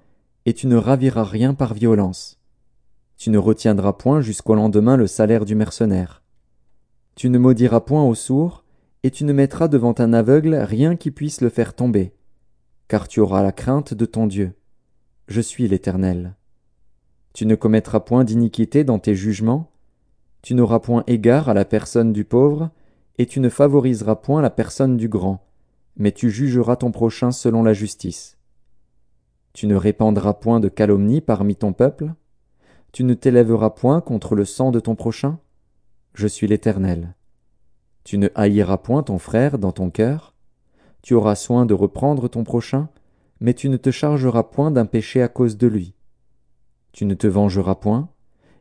[0.45, 2.39] et tu ne raviras rien par violence.
[3.17, 6.21] Tu ne retiendras point jusqu'au lendemain le salaire du mercenaire.
[7.15, 8.65] Tu ne maudiras point au sourd,
[9.03, 12.13] et tu ne mettras devant un aveugle rien qui puisse le faire tomber,
[12.89, 14.53] car tu auras la crainte de ton Dieu.
[15.27, 16.35] Je suis l'Éternel.
[17.33, 19.71] Tu ne commettras point d'iniquité dans tes jugements,
[20.43, 22.69] tu n'auras point égard à la personne du pauvre,
[23.17, 25.43] et tu ne favoriseras point la personne du grand,
[25.97, 28.37] mais tu jugeras ton prochain selon la justice.
[29.53, 32.13] Tu ne répandras point de calomnie parmi ton peuple,
[32.91, 35.39] tu ne t'élèveras point contre le sang de ton prochain,
[36.13, 37.15] je suis l'Éternel.
[38.03, 40.35] Tu ne haïras point ton frère dans ton cœur,
[41.01, 42.89] tu auras soin de reprendre ton prochain,
[43.39, 45.93] mais tu ne te chargeras point d'un péché à cause de lui.
[46.91, 48.09] Tu ne te vengeras point,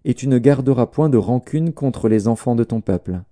[0.04, 3.22] et tu ne garderas point de rancune contre les enfants de ton peuple.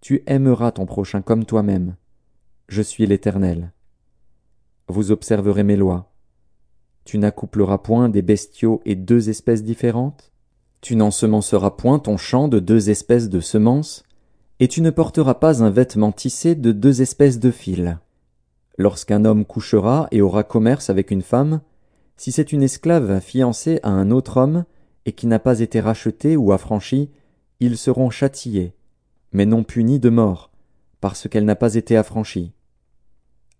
[0.00, 1.96] Tu aimeras ton prochain comme toi-même.
[2.68, 3.72] Je suis l'Éternel.
[4.88, 6.12] Vous observerez mes lois.
[7.04, 10.32] Tu n'accoupleras point des bestiaux et deux espèces différentes.
[10.80, 14.04] Tu n'ensemenceras point ton champ de deux espèces de semences,
[14.60, 17.96] et tu ne porteras pas un vêtement tissé de deux espèces de fils.
[18.80, 21.60] Lorsqu'un homme couchera et aura commerce avec une femme,
[22.16, 24.64] si c'est une esclave fiancée à un autre homme,
[25.04, 27.10] et qui n'a pas été rachetée ou affranchie,
[27.60, 28.72] ils seront châtiés,
[29.32, 30.50] mais non punis de mort,
[31.02, 32.54] parce qu'elle n'a pas été affranchie.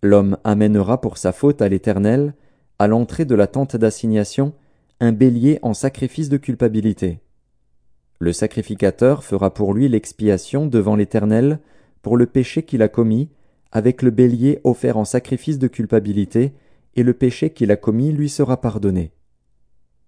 [0.01, 2.33] L'homme amènera pour sa faute à l'Éternel,
[2.79, 4.53] à l'entrée de la tente d'assignation,
[5.01, 7.19] un bélier en sacrifice de culpabilité.
[8.17, 11.59] Le sacrificateur fera pour lui l'expiation devant l'Éternel
[12.01, 13.29] pour le péché qu'il a commis,
[13.71, 16.53] avec le bélier offert en sacrifice de culpabilité,
[16.95, 19.11] et le péché qu'il a commis lui sera pardonné.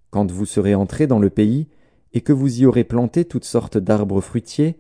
[0.09, 1.67] Quand vous serez entré dans le pays,
[2.13, 4.77] et que vous y aurez planté toutes sortes d'arbres fruitiers,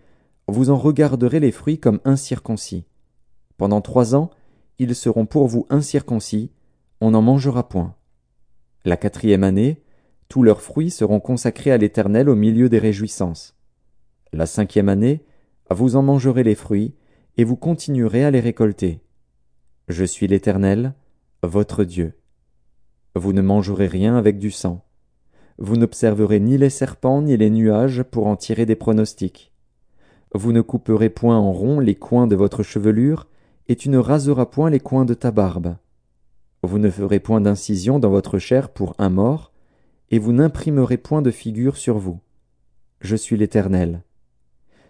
[0.47, 2.85] vous en regarderez les fruits comme incirconcis.
[3.57, 4.29] Pendant trois ans,
[4.79, 6.51] ils seront pour vous incirconcis,
[7.01, 7.95] on n'en mangera point.
[8.85, 9.81] La quatrième année,
[10.27, 13.55] tous leurs fruits seront consacrés à l'Éternel au milieu des réjouissances.
[14.33, 15.23] La cinquième année,
[15.69, 16.95] vous en mangerez les fruits,
[17.37, 19.01] et vous continuerez à les récolter.
[19.87, 20.93] Je suis l'Éternel,
[21.41, 22.13] votre Dieu.
[23.15, 24.83] Vous ne mangerez rien avec du sang.
[25.57, 29.51] Vous n'observerez ni les serpents ni les nuages pour en tirer des pronostics.
[30.33, 33.27] Vous ne couperez point en rond les coins de votre chevelure,
[33.67, 35.75] et tu ne raseras point les coins de ta barbe.
[36.63, 39.51] Vous ne ferez point d'incision dans votre chair pour un mort,
[40.09, 42.19] et vous n'imprimerez point de figure sur vous.
[43.01, 44.03] Je suis l'Éternel.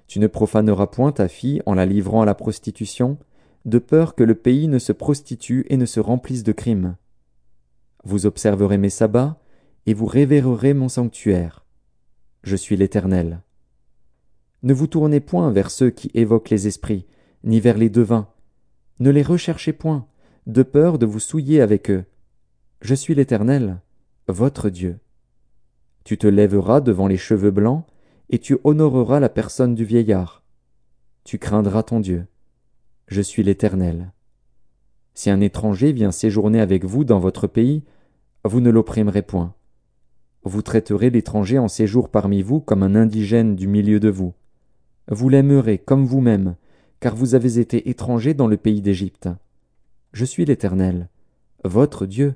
[0.08, 3.18] Tu ne profaneras point ta fille en la livrant à la prostitution,
[3.66, 6.96] de peur que le pays ne se prostitue et ne se remplisse de crimes.
[8.04, 9.40] Vous observerez mes sabbats,
[9.86, 11.66] et vous révérerez mon sanctuaire.
[12.44, 13.42] Je suis l'Éternel.
[14.62, 17.06] Ne vous tournez point vers ceux qui évoquent les esprits,
[17.44, 18.30] ni vers les devins.
[19.00, 20.08] Ne les recherchez point,
[20.48, 22.06] de peur de vous souiller avec eux.
[22.82, 23.82] Je suis l'Éternel,
[24.28, 25.00] votre Dieu.
[26.04, 27.86] Tu te lèveras devant les cheveux blancs,
[28.34, 30.42] et tu honoreras la personne du vieillard.
[31.24, 32.26] Tu craindras ton Dieu.
[33.08, 34.12] Je suis l'Éternel.
[35.14, 37.84] Si un étranger vient séjourner avec vous dans votre pays,
[38.44, 39.54] vous ne l'opprimerez point.
[40.42, 44.34] Vous traiterez l'étranger en séjour parmi vous comme un indigène du milieu de vous.
[45.12, 46.56] Vous l'aimerez comme vous-même,
[47.02, 49.30] car vous avez été étranger dans le pays d'Égypte.
[50.12, 51.08] Je suis l'Éternel,
[51.66, 52.34] votre Dieu.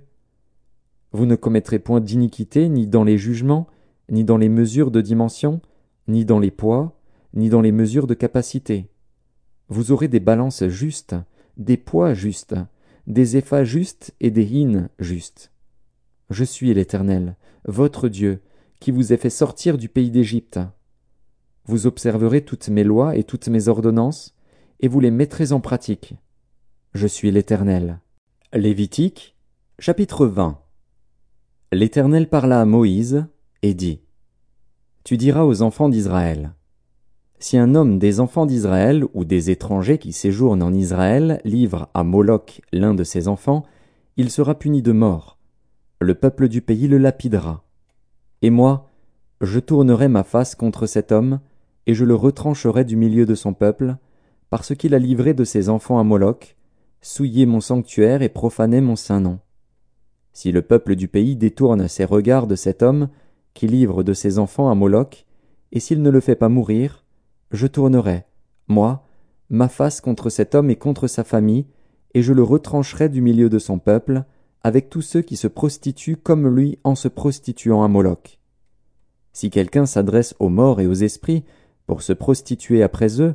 [1.11, 3.65] Vous ne commettrez point d'iniquité ni dans les jugements,
[4.11, 5.59] ni dans les mesures de dimension,
[6.07, 6.99] ni dans les poids,
[7.33, 8.89] ni dans les mesures de capacité.
[9.69, 11.15] Vous aurez des balances justes,
[11.57, 12.55] des poids justes,
[13.05, 15.51] des effats justes et des hines justes.
[16.29, 17.35] Je suis l'Éternel,
[17.65, 18.41] votre Dieu,
[18.79, 20.59] qui vous ai fait sortir du pays d'Égypte.
[21.65, 24.35] Vous observerez toutes mes lois et toutes mes ordonnances,
[24.79, 26.15] et vous les mettrez en pratique.
[26.93, 27.99] Je suis l'Éternel.
[28.53, 29.35] Lévitique,
[29.79, 30.59] chapitre 20
[31.73, 33.25] L'Éternel parla à Moïse,
[33.61, 34.01] et dit
[35.07, 36.51] Tu diras aux enfants d'Israël
[37.39, 42.03] Si un homme des enfants d'Israël ou des étrangers qui séjournent en Israël livre à
[42.03, 43.63] Moloch l'un de ses enfants,
[44.17, 45.37] il sera puni de mort.
[46.01, 47.63] Le peuple du pays le lapidera.
[48.41, 48.89] Et moi,
[49.39, 51.39] je tournerai ma face contre cet homme,
[51.85, 53.95] et je le retrancherai du milieu de son peuple,
[54.49, 56.57] parce qu'il a livré de ses enfants à Moloch,
[57.01, 59.39] souillé mon sanctuaire et profané mon saint nom.
[60.33, 63.07] Si le peuple du pays détourne ses regards de cet homme,
[63.57, 65.25] qui livre de ses enfants à Moloch,
[65.71, 67.03] et s'il ne le fait pas mourir,
[67.49, 68.25] je tournerai,
[68.67, 69.03] moi,
[69.49, 71.65] ma face contre cet homme et contre sa famille,
[72.13, 74.25] et je le retrancherai du milieu de son peuple,
[74.61, 78.37] avec tous ceux qui se prostituent comme lui en se prostituant à Moloch.
[79.33, 81.43] Si quelqu'un s'adresse aux morts et aux esprits
[81.87, 83.33] pour se prostituer après eux,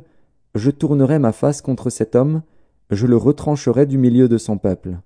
[0.55, 2.43] je tournerai ma face contre cet homme,
[2.91, 4.99] je le retrancherai du milieu de son peuple.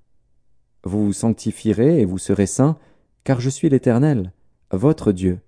[0.83, 2.77] Vous vous sanctifierez et vous serez saints,
[3.23, 4.31] car je suis l'Éternel,
[4.71, 5.39] votre Dieu.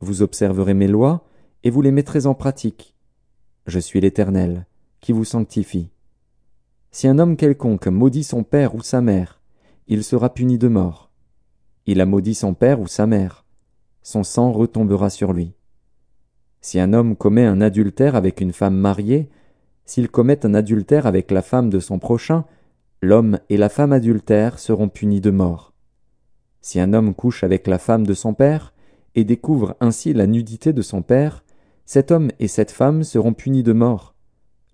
[0.00, 1.24] Vous observerez mes lois,
[1.62, 2.94] et vous les mettrez en pratique.
[3.66, 4.66] Je suis l'Éternel,
[5.00, 5.90] qui vous sanctifie.
[6.90, 9.40] Si un homme quelconque maudit son père ou sa mère,
[9.86, 11.10] il sera puni de mort.
[11.86, 13.44] Il a maudit son père ou sa mère.
[14.02, 15.52] Son sang retombera sur lui.
[16.62, 19.28] Si un homme commet un adultère avec une femme mariée,
[19.84, 22.44] s'il commet un adultère avec la femme de son prochain,
[23.02, 25.74] l'homme et la femme adultère seront punis de mort.
[26.60, 28.72] Si un homme couche avec la femme de son père,
[29.14, 31.44] et découvre ainsi la nudité de son père,
[31.84, 34.14] cet homme et cette femme seront punis de mort.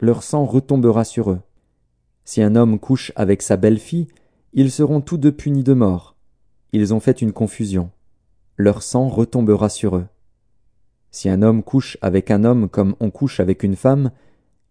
[0.01, 1.41] Leur sang retombera sur eux.
[2.25, 4.09] Si un homme couche avec sa belle-fille,
[4.53, 6.17] ils seront tous deux punis de mort.
[6.73, 7.91] Ils ont fait une confusion.
[8.57, 10.07] Leur sang retombera sur eux.
[11.11, 14.11] Si un homme couche avec un homme comme on couche avec une femme,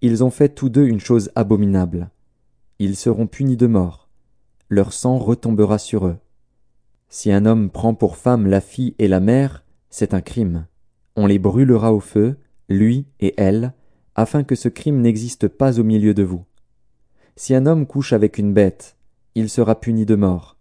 [0.01, 2.09] ils ont fait tous deux une chose abominable.
[2.77, 4.09] Ils seront punis de mort.
[4.69, 6.17] Leur sang retombera sur eux.
[7.09, 10.67] Si un homme prend pour femme la fille et la mère, c'est un crime.
[11.15, 12.37] On les brûlera au feu,
[12.67, 13.73] lui et elle,
[14.15, 16.45] afin que ce crime n'existe pas au milieu de vous.
[17.35, 18.95] Si un homme couche avec une bête,
[19.35, 20.57] il sera puni de mort,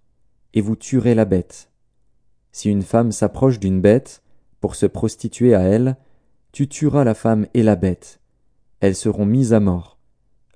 [0.55, 1.71] et vous tuerez la bête.
[2.53, 4.23] Si une femme s'approche d'une bête,
[4.61, 5.97] pour se prostituer à elle,
[6.53, 8.21] tu tueras la femme et la bête.
[8.81, 9.99] Elles seront mises à mort.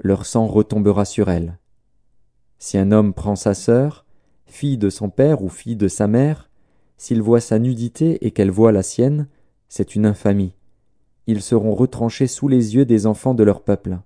[0.01, 1.59] Leur sang retombera sur elles.
[2.59, 4.06] Si un homme prend sa sœur,
[4.50, 6.50] fille de son père ou fille de sa mère,
[6.96, 9.28] s'il voit sa nudité et qu'elle voit la sienne,
[9.68, 10.54] c'est une infamie.
[11.26, 13.98] Ils seront retranchés sous les yeux des enfants de leur peuple.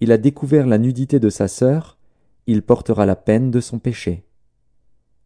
[0.00, 1.98] Il a découvert la nudité de sa sœur,
[2.46, 4.24] il portera la peine de son péché.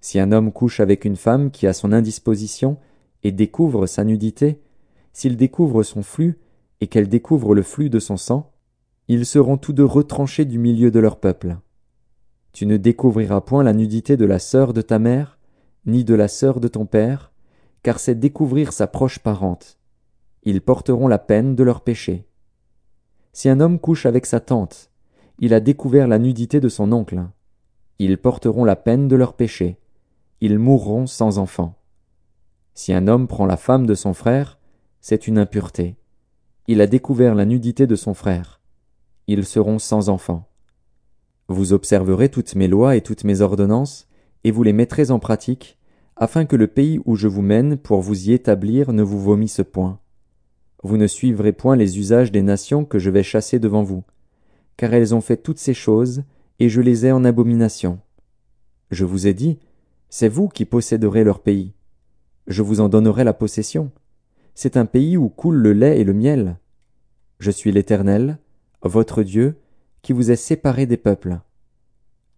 [0.00, 2.76] Si un homme couche avec une femme qui a son indisposition
[3.24, 4.60] et découvre sa nudité,
[5.12, 6.38] s'il découvre son flux
[6.80, 8.52] et qu'elle découvre le flux de son sang,
[9.08, 11.56] ils seront tous deux retranchés du milieu de leur peuple.
[12.52, 15.38] Tu ne découvriras point la nudité de la sœur de ta mère,
[15.86, 17.32] ni de la sœur de ton père,
[17.82, 19.78] car c'est découvrir sa proche parente.
[20.42, 22.26] Ils porteront la peine de leur péché.
[23.32, 24.90] Si un homme couche avec sa tante,
[25.38, 27.22] il a découvert la nudité de son oncle.
[27.98, 29.78] Ils porteront la peine de leur péché.
[30.40, 31.74] Ils mourront sans enfant.
[32.74, 34.58] Si un homme prend la femme de son frère,
[35.00, 35.96] c'est une impureté.
[36.66, 38.60] Il a découvert la nudité de son frère.
[39.26, 40.47] Ils seront sans enfant.
[41.48, 44.08] Vous observerez toutes mes lois et toutes mes ordonnances,
[44.44, 45.78] et vous les mettrez en pratique,
[46.16, 49.60] afin que le pays où je vous mène pour vous y établir ne vous vomisse
[49.72, 50.00] point.
[50.82, 54.04] Vous ne suivrez point les usages des nations que je vais chasser devant vous
[54.78, 56.22] car elles ont fait toutes ces choses,
[56.60, 57.98] et je les ai en abomination.
[58.90, 59.58] Je vous ai dit,
[60.08, 61.74] c'est vous qui posséderez leur pays.
[62.46, 63.90] Je vous en donnerai la possession.
[64.54, 66.58] C'est un pays où coule le lait et le miel.
[67.40, 68.38] Je suis l'Éternel,
[68.82, 69.56] votre Dieu,
[70.12, 71.40] vous ai séparé des peuples.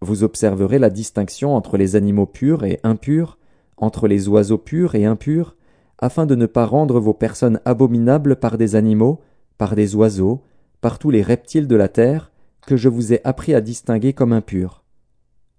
[0.01, 3.37] Vous observerez la distinction entre les animaux purs et impurs,
[3.77, 5.55] entre les oiseaux purs et impurs,
[5.99, 9.21] afin de ne pas rendre vos personnes abominables par des animaux,
[9.57, 10.43] par des oiseaux,
[10.81, 12.31] par tous les reptiles de la terre,
[12.65, 14.83] que je vous ai appris à distinguer comme impur.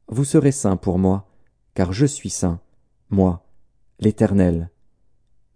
[0.09, 1.27] Vous serez saints pour moi,
[1.75, 2.61] car je suis saint,
[3.11, 3.45] moi,
[4.01, 4.71] l'Éternel.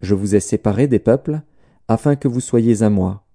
[0.01, 1.41] Je vous ai séparés des peuples,
[1.87, 3.26] afin que vous soyez à moi.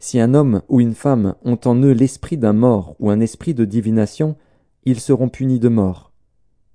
[0.00, 3.52] Si un homme ou une femme ont en eux l'esprit d'un mort ou un esprit
[3.52, 4.36] de divination,
[4.84, 6.12] ils seront punis de mort.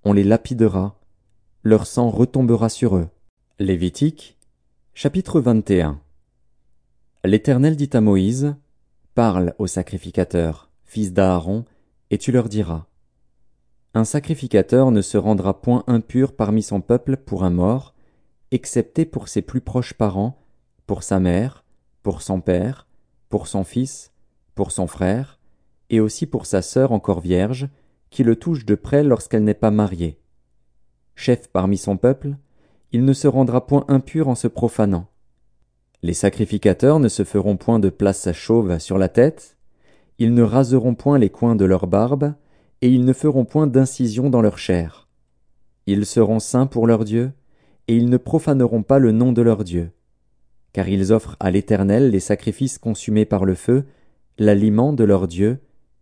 [0.04, 1.00] On les lapidera,
[1.64, 3.08] leur sang retombera sur eux.
[3.60, 4.38] Lévitique,
[4.94, 6.02] chapitre 21
[7.24, 8.56] L'Éternel dit à Moïse,
[9.16, 11.64] Parle aux sacrificateurs, fils d'Aaron,
[12.10, 12.88] et tu leur diras.
[13.94, 17.94] Un sacrificateur ne se rendra point impur parmi son peuple pour un mort,
[18.52, 20.44] excepté pour ses plus proches parents,
[20.88, 21.64] pour sa mère,
[22.02, 22.88] pour son père,
[23.34, 24.12] pour son fils,
[24.54, 25.40] pour son frère,
[25.90, 27.68] et aussi pour sa sœur encore vierge,
[28.12, 30.20] qui le touche de près lorsqu'elle n'est pas mariée.
[31.16, 32.36] Chef parmi son peuple,
[32.92, 35.08] il ne se rendra point impur en se profanant.
[36.04, 39.58] Les sacrificateurs ne se feront point de place chauve sur la tête,
[40.20, 42.36] ils ne raseront point les coins de leur barbe,
[42.82, 45.08] et ils ne feront point d'incision dans leur chair.
[45.88, 47.32] Ils seront saints pour leur Dieu,
[47.88, 49.92] et ils ne profaneront pas le nom de leur Dieu.
[50.74, 53.86] Car ils offrent à l'Éternel les sacrifices consumés par le feu,
[54.38, 55.60] l'aliment de leur Dieu,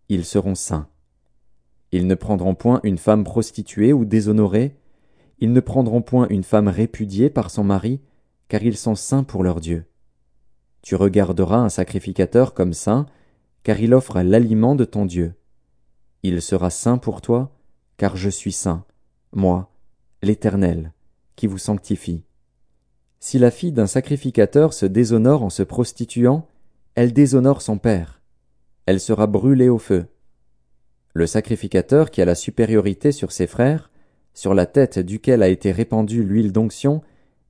[0.08, 0.88] ils seront saints.
[1.92, 4.76] Ils ne prendront point une femme prostituée ou déshonorée,
[5.38, 8.00] ils ne prendront point une femme répudiée par son mari,
[8.48, 9.84] car ils sont saints pour leur Dieu.
[10.82, 13.06] Tu regarderas un sacrificateur comme saint,
[13.62, 15.34] car il offre l'aliment de ton Dieu.
[16.22, 17.56] Il sera saint pour toi,
[17.96, 18.84] car je suis saint,
[19.32, 19.70] moi,
[20.22, 20.92] l'Éternel,
[21.36, 22.24] qui vous sanctifie.
[23.24, 26.44] Si la fille d'un sacrificateur se déshonore en se prostituant,
[26.96, 28.20] elle déshonore son père.
[28.84, 30.06] Elle sera brûlée au feu.
[31.14, 33.92] Le sacrificateur qui a la supériorité sur ses frères,
[34.34, 37.00] sur la tête duquel a été répandue l'huile d'onction,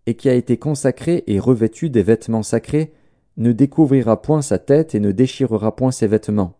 [0.05, 2.93] et qui a été consacré et revêtu des vêtements sacrés,
[3.39, 6.59] ne découvrira point sa tête et ne déchirera point ses vêtements.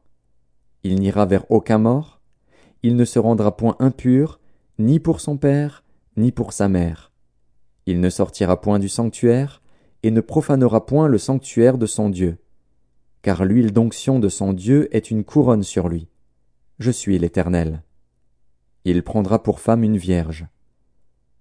[0.85, 2.23] Il n'ira vers aucun mort,
[2.83, 4.41] il ne se rendra point impur,
[4.79, 5.85] ni pour son père,
[6.17, 7.12] ni pour sa mère.
[7.87, 9.63] Il ne sortira point du sanctuaire,
[10.03, 12.39] et ne profanera point le sanctuaire de son Dieu.
[13.23, 16.09] Car l'huile d'onction de son Dieu est une couronne sur lui.
[16.79, 17.83] Je suis l'Éternel.
[18.85, 20.47] Il prendra pour femme une vierge.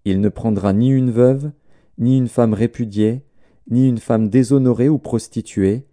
[0.06, 1.52] Il ne prendra ni une veuve,
[1.98, 3.26] ni une femme répudiée,
[3.70, 5.88] ni une femme déshonorée ou prostituée,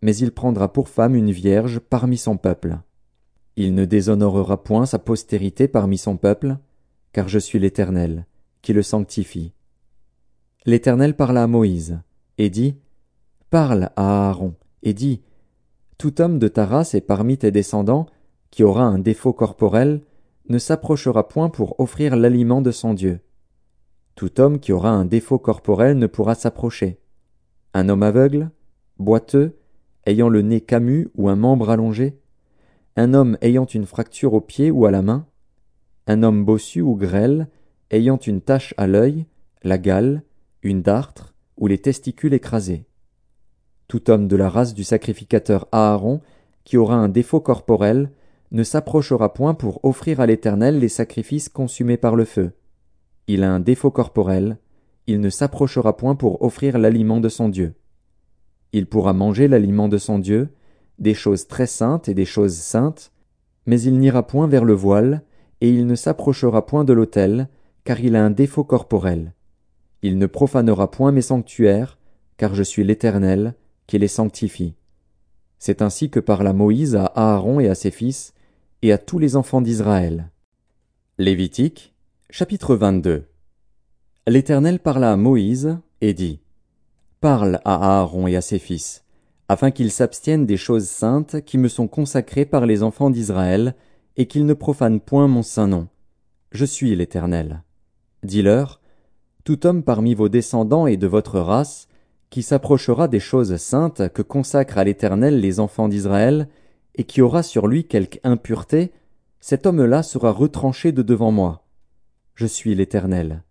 [0.00, 2.78] mais il prendra pour femme une vierge parmi son peuple.
[3.56, 6.56] Il ne déshonorera point sa postérité parmi son peuple,
[7.12, 8.26] car je suis l'Éternel,
[8.62, 9.52] qui le sanctifie.
[10.64, 12.00] L'Éternel parla à Moïse,
[12.38, 12.76] et dit,
[13.50, 15.20] Parle à Aaron, et dit,
[15.98, 18.06] Tout homme de ta race et parmi tes descendants,
[18.50, 20.02] qui aura un défaut corporel,
[20.48, 23.20] ne s'approchera point pour offrir l'aliment de son Dieu.
[24.14, 27.00] Tout homme qui aura un défaut corporel ne pourra s'approcher.
[27.74, 28.50] Un homme aveugle,
[28.98, 29.58] boiteux,
[30.06, 32.18] ayant le nez camus ou un membre allongé,
[32.96, 35.26] un homme ayant une fracture au pied ou à la main,
[36.06, 37.48] un homme bossu ou grêle,
[37.90, 39.26] ayant une tache à l'œil,
[39.62, 40.22] la gale,
[40.62, 42.86] une dartre ou les testicules écrasés.
[43.88, 46.20] Tout homme de la race du sacrificateur Aaron,
[46.64, 48.10] qui aura un défaut corporel,
[48.52, 52.52] ne s'approchera point pour offrir à l'Éternel les sacrifices consumés par le feu.
[53.26, 54.58] Il a un défaut corporel,
[55.06, 57.74] il ne s'approchera point pour offrir l'aliment de son Dieu.
[58.72, 60.48] Il pourra manger l'aliment de son Dieu,
[60.98, 63.12] des choses très saintes et des choses saintes,
[63.66, 65.22] mais il n'ira point vers le voile,
[65.60, 67.48] et il ne s'approchera point de l'autel,
[67.84, 69.34] car il a un défaut corporel.
[70.02, 71.98] Il ne profanera point mes sanctuaires,
[72.36, 73.54] car je suis l'Éternel,
[73.86, 74.74] qui les sanctifie.
[75.58, 78.34] C'est ainsi que parla Moïse à Aaron et à ses fils,
[78.82, 80.30] et à tous les enfants d'Israël.
[81.18, 81.94] Lévitique,
[82.30, 83.28] chapitre 22
[84.26, 86.40] L'Éternel parla à Moïse, et dit,
[87.20, 89.04] Parle à Aaron et à ses fils,
[89.48, 93.76] afin qu'ils s'abstiennent des choses saintes qui me sont consacrées par les enfants d'Israël,
[94.16, 95.86] et qu'ils ne profanent point mon saint nom.
[96.50, 97.62] Je suis l'Éternel.
[98.24, 98.81] Dis-leur,
[99.44, 101.88] Tout homme parmi vos descendants et de votre race,
[102.30, 106.48] qui s'approchera des choses saintes que consacrent à l'Éternel les enfants d'Israël,
[106.94, 108.92] et qui aura sur lui quelque impureté,
[109.40, 111.66] cet homme-là sera retranché de devant moi.
[112.34, 113.42] Je suis l'Éternel.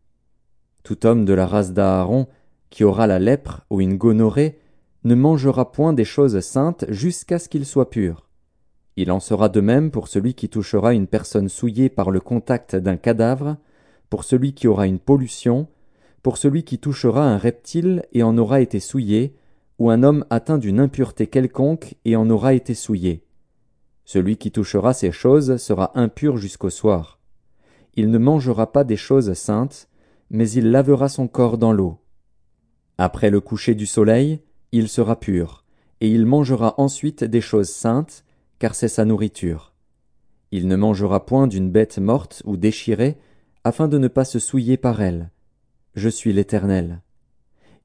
[0.84, 2.28] Tout homme de la race d'Aaron,
[2.70, 4.60] qui aura la lèpre ou une gonorrhée,
[5.04, 8.30] ne mangera point des choses saintes jusqu'à ce qu'il soit pur.
[8.96, 12.76] Il en sera de même pour celui qui touchera une personne souillée par le contact
[12.76, 13.58] d'un cadavre,
[14.10, 15.68] pour celui qui aura une pollution,
[16.24, 19.36] pour celui qui touchera un reptile et en aura été souillé,
[19.80, 23.26] ou un homme atteint d'une impureté quelconque et en aura été souillé.
[24.06, 27.20] Celui qui touchera ces choses sera impur jusqu'au soir.
[27.96, 29.90] Il ne mangera pas des choses saintes,
[30.30, 31.98] mais il lavera son corps dans l'eau.
[32.98, 34.42] Après le coucher du soleil,
[34.72, 35.66] il sera pur,
[36.00, 38.24] et il mangera ensuite des choses saintes,
[38.60, 39.74] car c'est sa nourriture.
[40.52, 43.18] Il ne mangera point d'une bête morte ou déchirée,
[43.64, 45.32] afin de ne pas se souiller par elle.
[45.96, 47.02] Je suis l'Éternel.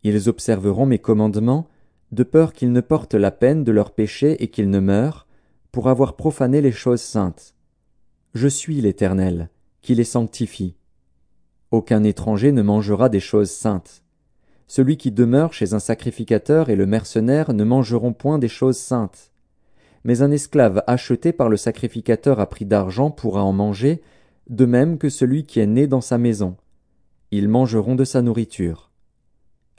[0.04, 1.68] Ils observeront mes commandements,
[2.12, 5.26] de peur qu'ils ne portent la peine de leur péché et qu'ils ne meurent,
[5.72, 7.56] pour avoir profané les choses saintes.
[8.32, 9.50] Je suis l'Éternel,
[9.82, 10.76] qui les sanctifie.
[11.72, 14.04] Aucun étranger ne mangera des choses saintes.
[14.68, 19.32] Celui qui demeure chez un sacrificateur et le mercenaire ne mangeront point des choses saintes.
[20.04, 24.00] mais un esclave acheté par le sacrificateur à prix d'argent pourra en manger,
[24.48, 26.56] de même que celui qui est né dans sa maison.
[27.32, 28.90] Ils mangeront de sa nourriture.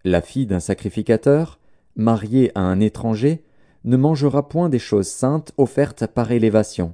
[0.03, 1.59] La fille d'un sacrificateur,
[1.95, 3.45] mariée à un étranger,
[3.85, 6.93] ne mangera point des choses saintes offertes par élévation.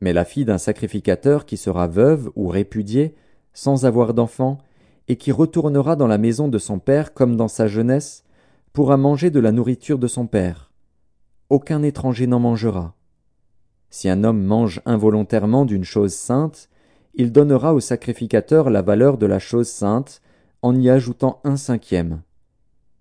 [0.00, 3.14] Mais la fille d'un sacrificateur qui sera veuve ou répudiée,
[3.52, 4.58] sans avoir d'enfant,
[5.08, 8.24] et qui retournera dans la maison de son père comme dans sa jeunesse,
[8.72, 10.70] pourra manger de la nourriture de son père.
[11.50, 12.94] Aucun étranger n'en mangera.
[13.90, 16.68] Si un homme mange involontairement d'une chose sainte,
[17.18, 20.22] il donnera au sacrificateur la valeur de la chose sainte,
[20.62, 22.22] en y ajoutant un cinquième.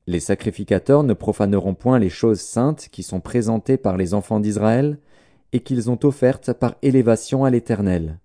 [0.08, 4.98] Les sacrificateurs ne profaneront point les choses saintes qui sont présentées par les enfants d'Israël
[5.54, 8.20] et qu'ils ont offertes par élévation à l'Éternel.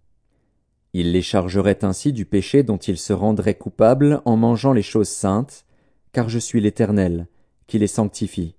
[0.95, 5.09] Ils les chargeraient ainsi du péché dont ils se rendraient coupables en mangeant les choses
[5.09, 5.67] saintes,
[6.13, 7.27] car je suis l'Éternel,
[7.67, 8.55] qui les sanctifie.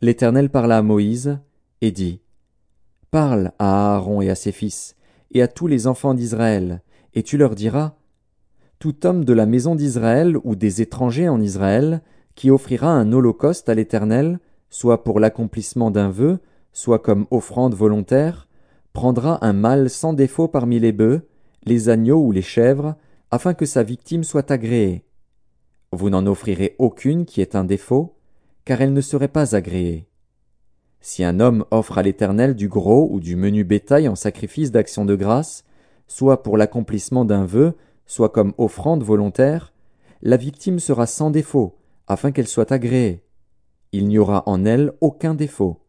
[0.00, 1.38] L'Éternel parla à Moïse,
[1.80, 2.20] et dit,
[3.10, 4.96] Parle à Aaron et à ses fils,
[5.32, 6.82] et à tous les enfants d'Israël,
[7.14, 7.94] et tu leur diras,
[8.78, 12.02] tout homme de la maison d'Israël ou des étrangers en Israël,
[12.34, 14.40] qui offrira un holocauste à l'Éternel,
[14.70, 16.38] soit pour l'accomplissement d'un vœu,
[16.72, 18.48] soit comme offrande volontaire,
[18.92, 21.28] prendra un mâle sans défaut parmi les bœufs,
[21.64, 22.96] les agneaux ou les chèvres,
[23.30, 25.04] afin que sa victime soit agréée.
[25.92, 28.16] Vous n'en offrirez aucune qui ait un défaut,
[28.64, 30.08] car elle ne serait pas agréée.
[31.04, 35.04] Si un homme offre à l'Éternel du gros ou du menu bétail en sacrifice d'action
[35.04, 35.64] de grâce,
[36.06, 37.74] soit pour l'accomplissement d'un vœu,
[38.06, 39.72] soit comme offrande volontaire,
[40.22, 41.76] la victime sera sans défaut,
[42.06, 43.24] afin qu'elle soit agréée.
[43.90, 45.80] Il n'y aura en elle aucun défaut.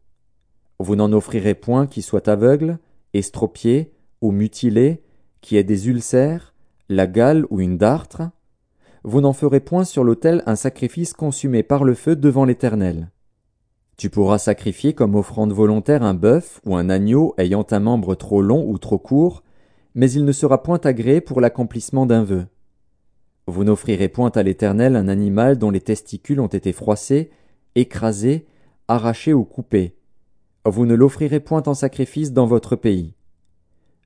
[0.79, 2.79] Vous n'en offrirez point qui soit aveugle,
[3.13, 5.03] estropié ou mutilé,
[5.41, 6.55] qui ait des ulcères,
[6.89, 8.23] la gale ou une dartre.
[9.03, 13.11] Vous n'en ferez point sur l'autel un sacrifice consumé par le feu devant l'Éternel.
[13.97, 18.41] Tu pourras sacrifier comme offrande volontaire un bœuf ou un agneau ayant un membre trop
[18.41, 19.43] long ou trop court,
[19.95, 22.47] mais il ne sera point agréé pour l'accomplissement d'un vœu.
[23.45, 27.29] Vous n'offrirez point à l'Éternel un animal dont les testicules ont été froissés,
[27.75, 28.47] écrasés,
[28.87, 29.95] arrachés ou coupés.
[30.65, 33.15] Vous ne l'offrirez point en sacrifice dans votre pays.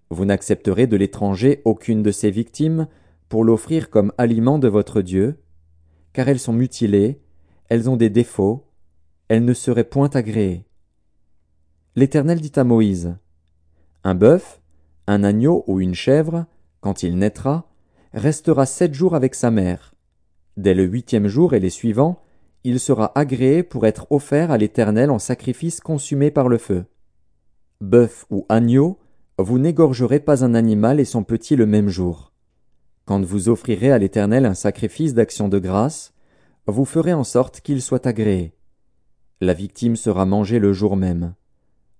[0.09, 2.87] Vous n'accepterez de l'étranger aucune de ses victimes
[3.29, 5.37] pour l'offrir comme aliment de votre Dieu,
[6.13, 7.21] car elles sont mutilées,
[7.69, 8.66] elles ont des défauts,
[9.29, 10.65] elles ne seraient point agréées.
[11.95, 13.15] L'Éternel dit à Moïse,
[14.03, 14.61] Un bœuf,
[15.07, 16.45] un agneau ou une chèvre,
[16.79, 17.69] quand il naîtra,
[18.13, 19.95] restera sept jours avec sa mère.
[20.55, 22.21] Dès le huitième jour et les suivants,
[22.63, 26.85] il sera agréé pour être offert à l'Éternel en sacrifice consumé par le feu.
[27.79, 28.99] Bœuf ou agneau,
[29.37, 32.33] vous n'égorgerez pas un animal et son petit le même jour.
[33.05, 36.13] Quand vous offrirez à l'Éternel un sacrifice d'action de grâce,
[36.65, 38.56] vous ferez en sorte qu'il soit agréé.
[39.39, 41.35] La victime sera mangée le jour même.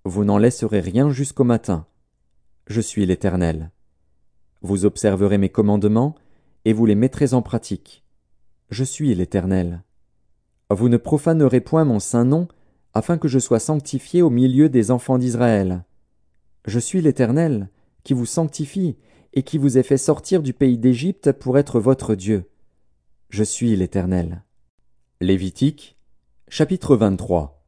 [0.04, 1.86] Vous n'en laisserez rien jusqu'au matin.
[2.66, 3.70] Je suis l'Éternel.
[4.60, 6.16] Vous observerez mes commandements,
[6.64, 8.02] et vous les mettrez en pratique.
[8.70, 9.84] Je suis l'Éternel.
[10.68, 12.48] Vous ne profanerez point mon saint nom,
[12.92, 15.84] afin que je sois sanctifié au milieu des enfants d'Israël.
[16.66, 17.68] Je suis l'Éternel,
[18.02, 18.96] qui vous sanctifie,
[19.32, 22.50] et qui vous ai fait sortir du pays d'Égypte pour être votre Dieu.
[23.30, 24.42] Je suis l'Éternel.
[25.20, 25.97] Lévitique,
[26.50, 27.62] chapitre 23.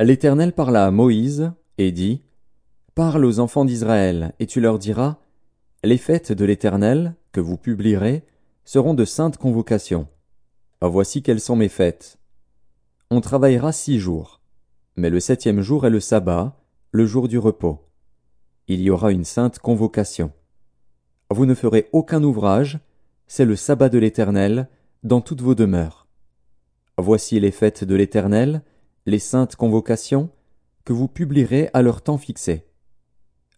[0.00, 2.22] L'Éternel parla à Moïse, et dit,
[2.94, 5.18] Parle aux enfants d'Israël, et tu leur diras,
[5.82, 8.24] Les fêtes de l'Éternel, que vous publierez,
[8.64, 10.08] seront de saintes convocations.
[10.82, 12.18] Voici quelles sont mes fêtes.
[13.10, 14.40] On travaillera six jours,
[14.96, 16.60] mais le septième jour est le sabbat,
[16.92, 17.88] le jour du repos.
[18.68, 20.32] Il y aura une sainte convocation.
[21.30, 22.78] Vous ne ferez aucun ouvrage,
[23.26, 24.68] c'est le sabbat de l'Éternel,
[25.02, 26.09] dans toutes vos demeures.
[27.00, 28.60] Voici les fêtes de l'Éternel,
[29.06, 30.28] les saintes convocations,
[30.84, 32.66] que vous publierez à leur temps fixé.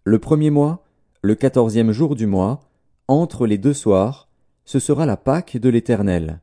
[0.05, 0.85] Le premier mois,
[1.23, 2.61] le quatorzième jour du mois,
[3.09, 4.29] entre les deux soirs,
[4.65, 6.41] ce sera la Pâque de l'Éternel.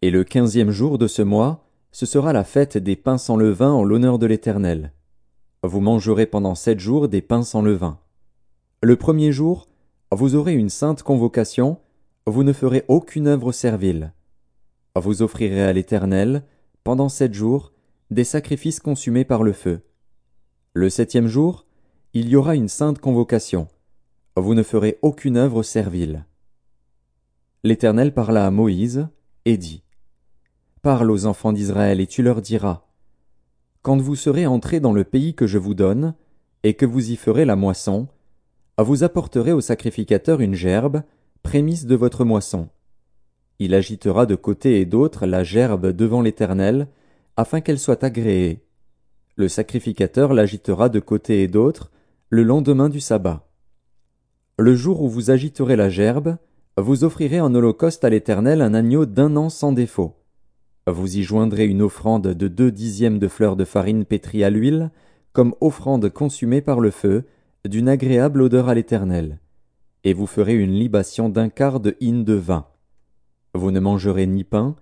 [0.00, 3.72] Et le quinzième jour de ce mois, ce sera la fête des pains sans levain
[3.72, 4.92] en l'honneur de l'Éternel.
[5.62, 7.98] Vous mangerez pendant sept jours des pains sans levain.
[8.82, 9.68] Le premier jour,
[10.12, 11.78] vous aurez une sainte convocation,
[12.26, 14.12] vous ne ferez aucune œuvre servile.
[14.98, 16.42] Vous offrirez à l'Éternel,
[16.82, 17.74] pendant sept jours,
[18.10, 19.82] des sacrifices consumés par le feu.
[20.72, 21.66] Le septième jour,
[22.14, 23.68] il y aura une sainte convocation.
[24.36, 26.24] Vous ne ferez aucune œuvre servile.
[27.62, 29.06] L'Éternel parla à Moïse,
[29.44, 29.82] et dit.
[30.80, 32.86] Parle aux enfants d'Israël, et tu leur diras.
[33.82, 36.14] Quand vous serez entrés dans le pays que je vous donne,
[36.62, 38.08] et que vous y ferez la moisson,
[38.78, 41.02] vous apporterez au sacrificateur une gerbe,
[41.42, 42.68] prémisse de votre moisson.
[43.58, 46.88] Il agitera de côté et d'autre la gerbe devant l'Éternel,
[47.36, 48.62] afin qu'elle soit agréée.
[49.36, 51.90] Le sacrificateur l'agitera de côté et d'autre,
[52.28, 53.48] le lendemain du sabbat.
[54.58, 56.36] Le jour où vous agiterez la gerbe,
[56.78, 60.14] vous offrirez en holocauste à l'Éternel un agneau d'un an sans défaut.
[60.86, 64.90] Vous y joindrez une offrande de deux dixièmes de fleurs de farine pétrie à l'huile,
[65.32, 67.24] comme offrande consumée par le feu,
[67.66, 69.40] d'une agréable odeur à l'Éternel.
[70.04, 72.66] Et vous ferez une libation d'un quart de hin de vin.
[73.56, 74.76] Vous ne mangerez ni pain,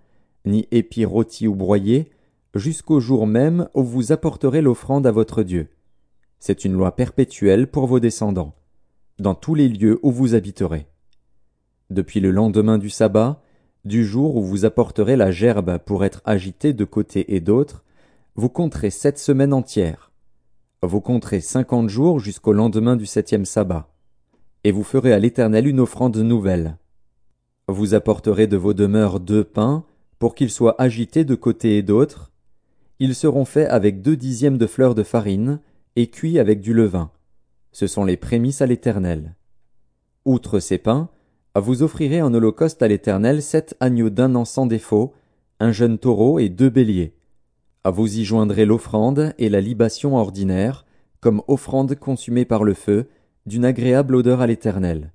[0.44, 2.10] ni épis rôtis ou broyés,
[2.54, 5.68] jusqu'au jour même où vous apporterez l'offrande à votre Dieu.
[6.40, 8.52] C'est une loi perpétuelle pour vos descendants,
[9.20, 10.88] dans tous les lieux où vous habiterez.
[11.90, 13.40] Depuis le lendemain du sabbat,
[13.84, 17.84] du jour où vous apporterez la gerbe pour être agitée de côté et d'autre,
[18.34, 20.10] vous compterez sept semaines entières.
[20.82, 23.88] Vous compterez cinquante jours jusqu'au lendemain du septième sabbat.
[24.64, 26.76] Et vous ferez à l'Éternel une offrande nouvelle.
[27.68, 29.84] Vous apporterez de vos demeures deux pains,
[30.18, 32.30] pour qu'ils soient agités de côté et d'autre,
[32.98, 35.60] ils seront faits avec deux dixièmes de fleurs de farine,
[35.96, 37.10] et cuits avec du levain.
[37.72, 39.34] Ce sont les prémices à l'Éternel.
[40.24, 41.08] Outre ces pains,
[41.56, 45.12] vous offrirez en holocauste à l'Éternel sept agneaux d'un an sans défaut,
[45.60, 47.14] un jeune taureau et deux béliers.
[47.84, 50.84] Vous y joindrez l'offrande et la libation ordinaire,
[51.20, 53.08] comme offrande consumée par le feu,
[53.46, 55.12] d'une agréable odeur à l'Éternel.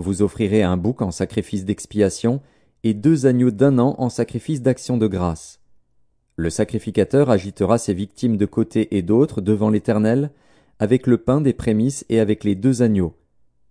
[0.00, 2.40] Vous offrirez un bouc en sacrifice d'expiation,
[2.84, 5.60] et deux agneaux d'un an en sacrifice d'action de grâce.
[6.36, 10.30] Le sacrificateur agitera ses victimes de côté et d'autre devant l'Éternel,
[10.78, 13.14] avec le pain des prémices et avec les deux agneaux.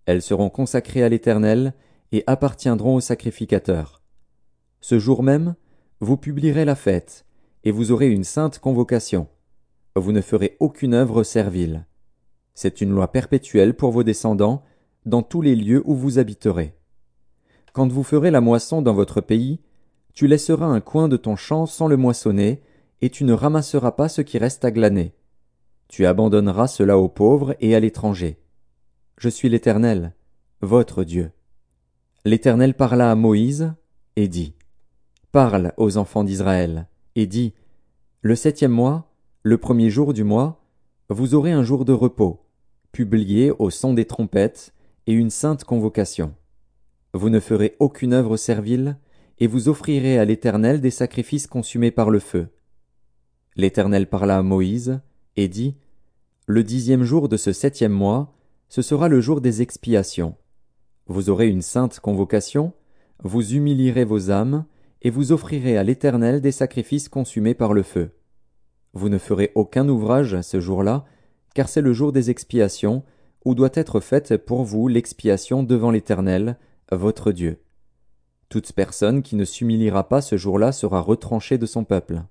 [0.06, 1.74] Elles seront consacrées à l'Éternel
[2.12, 4.00] et appartiendront au sacrificateur.
[4.80, 5.56] Ce jour même,
[5.98, 7.26] vous publierez la fête,
[7.64, 9.26] et vous aurez une sainte convocation.
[9.96, 11.86] Vous ne ferez aucune œuvre servile.
[12.54, 14.62] C'est une loi perpétuelle pour vos descendants,
[15.06, 16.74] dans tous les lieux où vous habiterez.
[17.72, 19.60] Quand vous ferez la moisson dans votre pays,
[20.12, 22.62] tu laisseras un coin de ton champ sans le moissonner,
[23.00, 25.14] et tu ne ramasseras pas ce qui reste à glaner.
[25.88, 28.38] Tu abandonneras cela aux pauvres et à l'étranger.
[29.16, 30.14] Je suis l'Éternel,
[30.60, 31.30] votre Dieu.
[32.24, 33.72] L'Éternel parla à Moïse,
[34.16, 34.54] et dit.
[35.32, 37.54] Parle aux enfants d'Israël, et dis.
[38.20, 39.10] Le septième mois,
[39.42, 40.62] le premier jour du mois,
[41.08, 42.44] vous aurez un jour de repos,
[42.92, 44.74] publié au son des trompettes,
[45.10, 46.36] et une sainte convocation.
[47.14, 48.96] Vous ne ferez aucune œuvre servile,
[49.40, 52.46] et vous offrirez à l'Éternel des sacrifices consumés par le feu.
[53.56, 55.00] L'Éternel parla à Moïse,
[55.34, 55.74] et dit,
[56.46, 58.32] Le dixième jour de ce septième mois,
[58.68, 60.36] ce sera le jour des expiations.
[61.08, 62.72] Vous aurez une sainte convocation,
[63.24, 64.64] vous humilierez vos âmes,
[65.02, 68.12] et vous offrirez à l'Éternel des sacrifices consumés par le feu.
[68.92, 71.04] Vous ne ferez aucun ouvrage ce jour-là,
[71.52, 73.02] car c'est le jour des expiations,
[73.44, 76.58] où doit être faite pour vous l'expiation devant l'Éternel,
[76.92, 77.60] votre Dieu.
[78.48, 82.22] Toute personne qui ne s'humiliera pas ce jour-là sera retranchée de son peuple.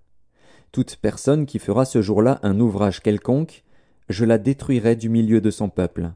[0.71, 3.63] Toute personne qui fera ce jour-là un ouvrage quelconque,
[4.09, 6.11] je la détruirai du milieu de son peuple.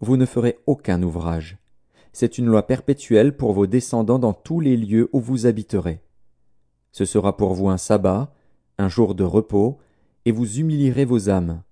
[0.00, 1.58] Vous ne ferez aucun ouvrage.
[2.12, 6.00] C'est une loi perpétuelle pour vos descendants dans tous les lieux où vous habiterez.
[6.90, 8.32] Ce sera pour vous un sabbat,
[8.78, 9.78] un jour de repos,
[10.24, 11.62] et vous humilierez vos âmes.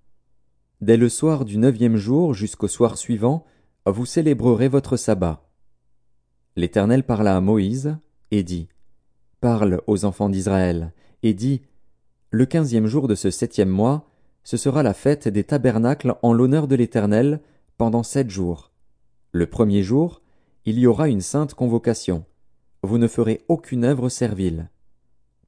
[0.81, 3.45] Dès le soir du neuvième jour jusqu'au soir suivant,
[3.85, 5.45] vous célébrerez votre sabbat.
[6.55, 7.97] L'Éternel parla à Moïse,
[8.31, 8.69] et dit,
[9.41, 11.61] Parle aux enfants d'Israël, et dis,
[12.31, 14.09] Le quinzième jour de ce septième mois,
[14.45, 17.41] ce sera la fête des tabernacles en l'honneur de l'Éternel,
[17.77, 18.71] pendant sept jours.
[19.31, 20.21] Le premier jour,
[20.65, 22.23] il y aura une sainte convocation.
[22.83, 24.69] Vous ne ferez aucune œuvre servile.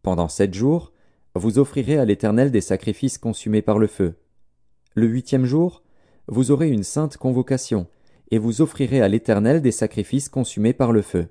[0.01, 0.91] Pendant sept jours,
[1.35, 4.15] vous offrirez à l'Éternel des sacrifices consumés par le feu.
[4.93, 5.83] Le huitième jour,
[6.27, 7.87] vous aurez une sainte convocation,
[8.29, 11.27] et vous offrirez à l'Éternel des sacrifices consumés par le feu.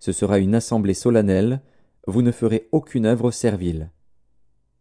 [0.00, 1.60] Ce sera une assemblée solennelle,
[2.06, 3.90] vous ne ferez aucune œuvre servile.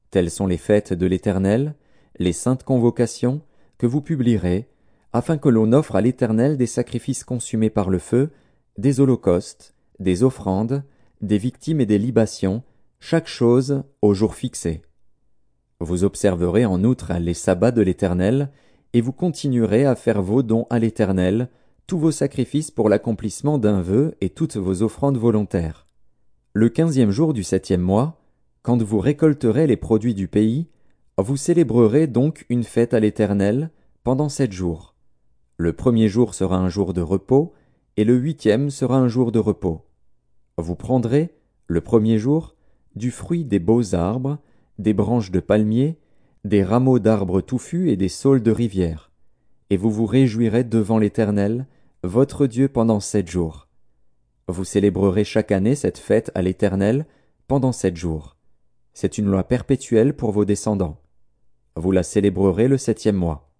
[0.10, 1.76] Telles sont les fêtes de l'Éternel,
[2.18, 3.42] les saintes convocations,
[3.78, 4.68] que vous publierez,
[5.14, 8.32] afin que l'on offre à l'Éternel des sacrifices consumés par le feu,
[8.78, 10.84] des holocaustes, des offrandes,
[11.22, 12.64] des victimes et des libations,
[13.00, 14.82] chaque chose au jour fixé.
[15.82, 18.52] Vous observerez en outre les sabbats de l'Éternel,
[18.94, 21.50] et vous continuerez à faire vos dons à l'Éternel,
[21.88, 25.88] tous vos sacrifices pour l'accomplissement d'un vœu et toutes vos offrandes volontaires.
[26.54, 28.22] Le quinzième jour du septième mois,
[28.62, 30.68] quand vous récolterez les produits du pays,
[31.18, 33.72] vous célébrerez donc une fête à l'Éternel
[34.04, 34.96] pendant sept jours.
[35.58, 37.54] Le premier jour sera un jour de repos,
[37.96, 39.86] et le huitième sera un jour de repos.
[40.58, 41.36] Vous prendrez,
[41.68, 42.56] le premier jour,
[42.96, 44.40] du fruit des beaux arbres,
[44.80, 45.98] des branches de palmiers,
[46.46, 49.12] des rameaux d'arbres touffus et des saules de rivière.
[49.70, 51.68] Et vous vous réjouirez devant l'Éternel,
[52.02, 53.68] votre Dieu pendant sept jours.
[54.48, 57.06] Vous célébrerez chaque année cette fête à l'Éternel
[57.48, 58.38] pendant sept jours.
[58.94, 61.02] C'est une loi perpétuelle pour vos descendants.
[61.76, 63.52] Vous la célébrerez le septième mois.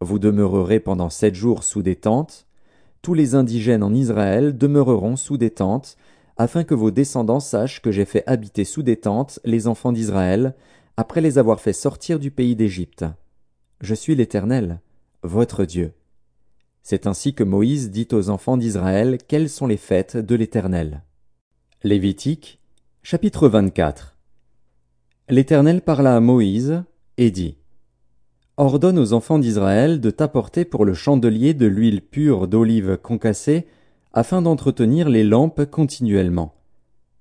[0.00, 2.46] Vous demeurerez pendant sept jours sous des tentes.
[3.02, 5.96] Tous les indigènes en Israël demeureront sous des tentes,
[6.38, 10.54] afin que vos descendants sachent que j'ai fait habiter sous des tentes les enfants d'Israël,
[10.96, 13.04] après les avoir fait sortir du pays d'Égypte.
[13.80, 14.80] Je suis l'Éternel,
[15.22, 15.92] votre Dieu.
[16.82, 21.02] C'est ainsi que Moïse dit aux enfants d'Israël quelles sont les fêtes de l'Éternel.
[21.82, 22.60] Lévitique,
[23.02, 24.16] chapitre 24.
[25.28, 26.82] L'Éternel parla à Moïse
[27.18, 27.58] et dit
[28.56, 33.66] Ordonne aux enfants d'Israël de t'apporter pour le chandelier de l'huile pure d'olive concassée,
[34.18, 36.52] afin d'entretenir les lampes continuellement.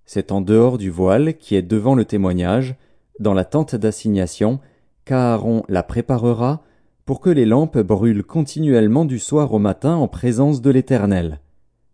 [0.08, 2.76] C'est en dehors du voile qui est devant le témoignage,
[3.20, 4.60] dans la tente d'assignation,
[5.06, 6.64] qu'Aaron la préparera,
[7.06, 11.40] pour que les lampes brûlent continuellement du soir au matin en présence de l'Éternel.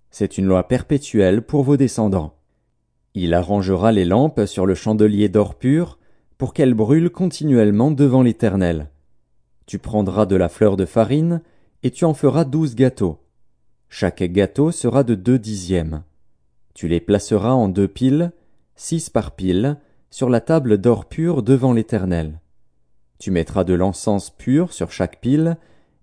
[0.09, 2.35] C'est une loi perpétuelle pour vos descendants.
[3.13, 5.99] Il arrangera les lampes sur le chandelier d'or pur,
[6.37, 8.89] pour qu'elles brûlent continuellement devant l'Éternel.
[9.65, 11.41] Tu prendras de la fleur de farine,
[11.83, 13.22] et tu en feras douze gâteaux.
[13.95, 16.01] Chaque gâteau sera de deux dixièmes.
[16.73, 18.31] Tu les placeras en deux piles,
[18.75, 19.77] six par pile,
[20.09, 22.39] sur la table d'or pur devant l'Éternel.
[23.19, 25.57] Tu mettras de l'encens pur sur chaque pile,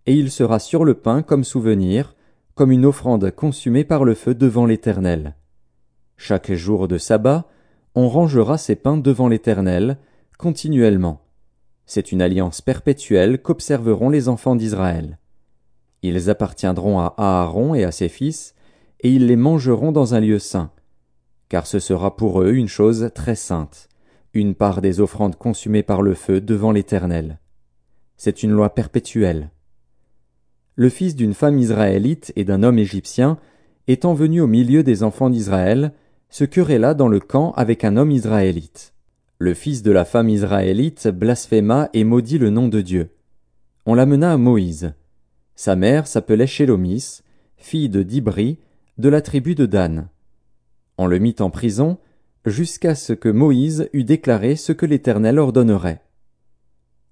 [0.06, 2.14] et il sera sur le pain comme souvenir,
[2.54, 5.34] comme une offrande consumée par le feu devant l'Éternel.
[6.16, 7.48] Chaque jour de sabbat,
[7.96, 9.98] on rangera ces pains devant l'Éternel,
[10.38, 11.22] continuellement.
[11.86, 15.18] C'est une alliance perpétuelle qu'observeront les enfants d'Israël.
[16.02, 18.54] Ils appartiendront à Aaron et à ses fils,
[19.00, 20.70] et ils les mangeront dans un lieu saint,
[21.48, 23.88] car ce sera pour eux une chose très sainte,
[24.34, 27.38] une part des offrandes consumées par le feu devant l'Éternel.
[28.16, 29.50] C'est une loi perpétuelle.
[30.76, 33.38] Le fils d'une femme israélite et d'un homme égyptien,
[33.88, 35.92] étant venu au milieu des enfants d'Israël,
[36.28, 38.94] se querella dans le camp avec un homme israélite.
[39.38, 43.10] Le fils de la femme israélite blasphéma et maudit le nom de Dieu.
[43.86, 44.92] On l'amena à Moïse.
[45.62, 47.20] Sa mère s'appelait Shélomis,
[47.58, 48.60] fille de Dibri,
[48.96, 50.08] de la tribu de Dan.
[50.96, 51.98] On le mit en prison,
[52.46, 56.02] jusqu'à ce que Moïse eût déclaré ce que l'Éternel ordonnerait.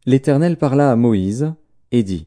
[0.07, 1.53] L'Éternel parla à Moïse,
[1.93, 2.27] et dit.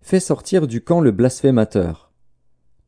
[0.00, 2.10] Fais sortir du camp le blasphémateur.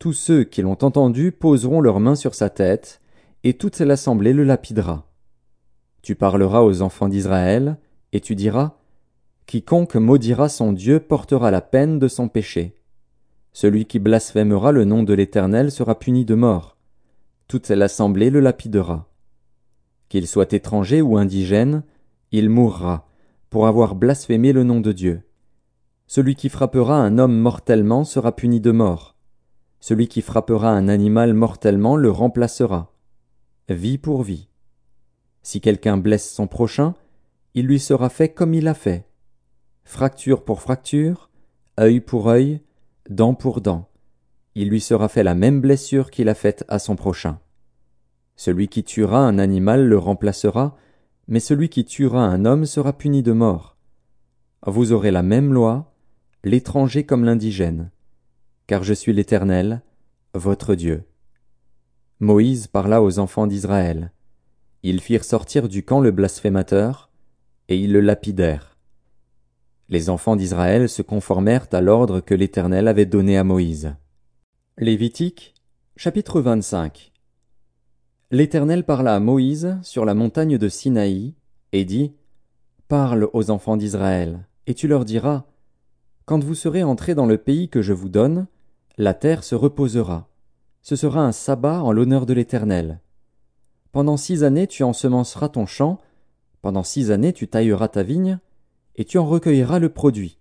[0.00, 3.00] Tous ceux qui l'ont entendu poseront leurs mains sur sa tête,
[3.44, 5.08] et toute l'assemblée le lapidera.
[6.02, 7.78] Tu parleras aux enfants d'Israël,
[8.12, 8.81] et tu diras,
[9.46, 12.76] Quiconque maudira son Dieu portera la peine de son péché.
[13.52, 16.78] Celui qui blasphémera le nom de l'Éternel sera puni de mort.
[17.48, 19.10] Toute l'assemblée le lapidera.
[20.08, 21.82] Qu'il soit étranger ou indigène,
[22.30, 23.08] il mourra,
[23.50, 25.22] pour avoir blasphémé le nom de Dieu.
[26.06, 29.16] Celui qui frappera un homme mortellement sera puni de mort.
[29.80, 32.94] Celui qui frappera un animal mortellement le remplacera.
[33.68, 34.48] Vie pour vie.
[35.42, 36.94] Si quelqu'un blesse son prochain,
[37.54, 39.06] il lui sera fait comme il a fait.
[39.84, 41.30] Fracture pour fracture,
[41.78, 42.60] œil pour œil,
[43.08, 43.88] dent pour dent.
[44.54, 47.38] Il lui sera fait la même blessure qu'il a faite à son prochain.
[48.36, 50.76] Celui qui tuera un animal le remplacera,
[51.28, 53.76] mais celui qui tuera un homme sera puni de mort.
[54.66, 55.92] Vous aurez la même loi,
[56.44, 57.90] l'étranger comme l'indigène,
[58.66, 59.82] car je suis l'Éternel,
[60.34, 61.04] votre Dieu.
[62.20, 64.12] Moïse parla aux enfants d'Israël.
[64.82, 67.10] Ils firent sortir du camp le blasphémateur,
[67.68, 68.71] et ils le lapidèrent.
[69.92, 73.94] Les enfants d'Israël se conformèrent à l'ordre que l'Éternel avait donné à Moïse.
[74.78, 75.52] Lévitique,
[75.96, 77.12] chapitre 25
[78.30, 81.34] L'Éternel parla à Moïse sur la montagne de Sinaï,
[81.72, 82.14] et dit,
[82.88, 85.44] Parle aux enfants d'Israël, et tu leur diras,
[86.24, 88.46] Quand vous serez entrés dans le pays que je vous donne,
[88.96, 90.26] la terre se reposera.
[90.80, 93.02] Ce sera un sabbat en l'honneur de l'Éternel.
[93.92, 96.00] Pendant six années tu ensemenceras ton champ,
[96.62, 98.38] pendant six années tu tailleras ta vigne,
[98.96, 100.38] et tu en recueilleras le produit.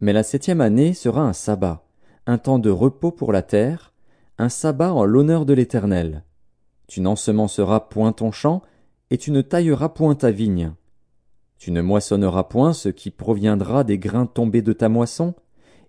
[0.00, 1.84] Mais la septième année sera un sabbat,
[2.26, 3.92] un temps de repos pour la terre,
[4.38, 6.24] un sabbat en l'honneur de l'Éternel.
[6.86, 8.62] Tu n'ensemenceras point ton champ,
[9.10, 10.72] et tu ne tailleras point ta vigne.
[11.58, 15.34] Tu ne moissonneras point ce qui proviendra des grains tombés de ta moisson,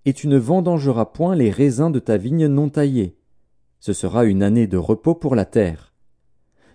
[0.06, 3.18] et tu ne vendangeras point les raisins de ta vigne non taillée.
[3.80, 5.94] Ce sera une année de repos pour la terre.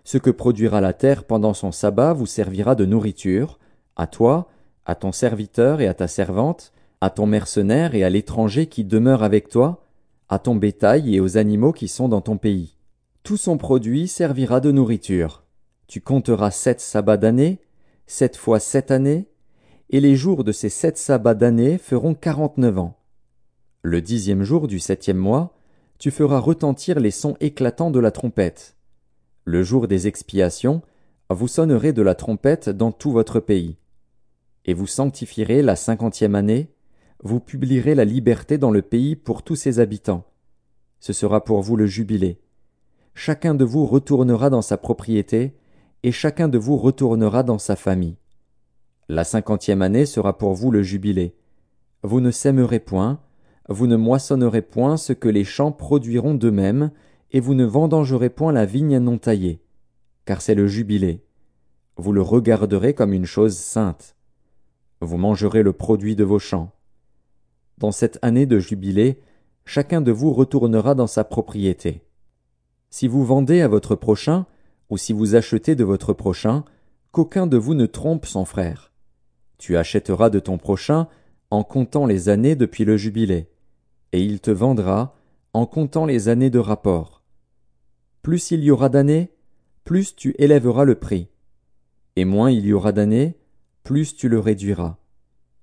[0.05, 3.59] Ce que produira la terre pendant son sabbat vous servira de nourriture,
[3.97, 4.49] à toi,
[4.87, 9.23] à ton serviteur et à ta servante, à ton mercenaire et à l'étranger qui demeure
[9.23, 9.85] avec toi,
[10.29, 12.77] à ton bétail et aux animaux qui sont dans ton pays.
[13.23, 15.45] Tout son produit servira de nourriture.
[15.87, 17.59] Tu compteras sept sabbats d'année,
[18.07, 19.29] sept fois sept années,
[19.91, 22.97] et les jours de ces sept sabbats d'année feront quarante-neuf ans.
[23.83, 25.55] Le dixième jour du septième mois,
[25.99, 28.77] tu feras retentir les sons éclatants de la trompette.
[29.45, 30.83] Le jour des expiations,
[31.29, 33.77] vous sonnerez de la trompette dans tout votre pays.
[34.65, 36.71] Et vous sanctifierez la cinquantième année,
[37.23, 40.25] vous publierez la liberté dans le pays pour tous ses habitants.
[41.01, 42.41] Ce sera pour vous le jubilé.
[43.15, 45.55] Chacun de vous retournera dans sa propriété,
[46.03, 48.17] et chacun de vous retournera dans sa famille.
[49.09, 51.35] La cinquantième année sera pour vous le jubilé.
[52.03, 53.21] Vous ne sèmerez point,
[53.69, 56.91] vous ne moissonnerez point ce que les champs produiront d'eux-mêmes,
[57.33, 59.61] et vous ne vendangerez point la vigne non taillée,
[60.25, 61.25] car c'est le jubilé.
[61.97, 64.17] Vous le regarderez comme une chose sainte.
[65.01, 66.73] Vous mangerez le produit de vos champs.
[67.79, 69.21] Dans cette année de jubilé,
[69.65, 72.03] chacun de vous retournera dans sa propriété.
[72.91, 74.47] Si vous vendez à votre prochain,
[74.91, 76.65] ou si vous achetez de votre prochain,
[77.13, 78.93] qu'aucun de vous ne trompe son frère.
[79.57, 81.09] Tu achèteras de ton prochain
[81.51, 83.49] en comptant les années depuis le jubilé,
[84.13, 85.17] et il te vendra
[85.55, 87.23] en comptant les années de rapport.
[88.23, 89.33] Plus il y aura d'années,
[89.85, 91.29] plus tu élèveras le prix,
[92.17, 93.40] et moins il y aura d'années,
[93.83, 94.99] plus tu le réduiras,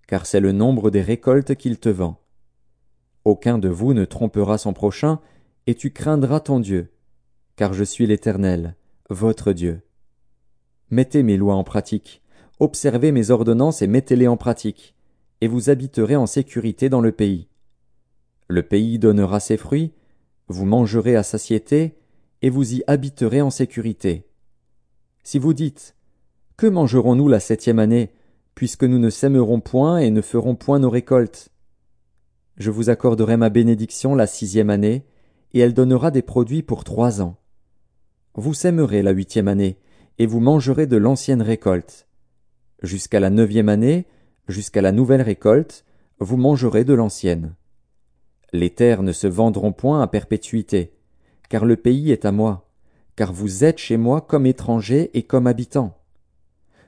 [0.08, 2.22] car c'est le nombre des récoltes qu'il te vend.
[3.26, 5.20] Aucun de vous ne trompera son prochain,
[5.66, 6.94] et tu craindras ton Dieu,
[7.58, 8.76] car je suis l'Éternel,
[9.10, 9.82] votre Dieu.
[10.90, 12.22] Mettez mes lois en pratique,
[12.60, 14.96] observez mes ordonnances et mettez-les en pratique,
[15.42, 17.50] et vous habiterez en sécurité dans le pays.
[18.48, 19.94] Le pays donnera ses fruits,
[20.48, 21.98] vous mangerez à satiété,
[22.42, 24.30] et vous y habiterez en sécurité.
[25.24, 25.97] Si vous dites,
[26.58, 28.10] Que mangerons-nous la septième année,
[28.56, 31.50] puisque nous ne sèmerons point et ne ferons point nos récoltes?
[32.58, 35.06] Je vous accorderai ma bénédiction la sixième année,
[35.54, 37.38] et elle donnera des produits pour trois ans.
[38.34, 39.78] Vous sèmerez la huitième année,
[40.18, 42.08] et vous mangerez de l'ancienne récolte.
[42.82, 44.08] Jusqu'à la neuvième année,
[44.48, 45.86] jusqu'à la nouvelle récolte,
[46.20, 47.54] vous mangerez de l'ancienne.
[48.52, 50.96] Les terres ne se vendront point à perpétuité,
[51.50, 52.68] car le pays est à moi,
[53.16, 55.97] car vous êtes chez moi comme étrangers et comme habitants.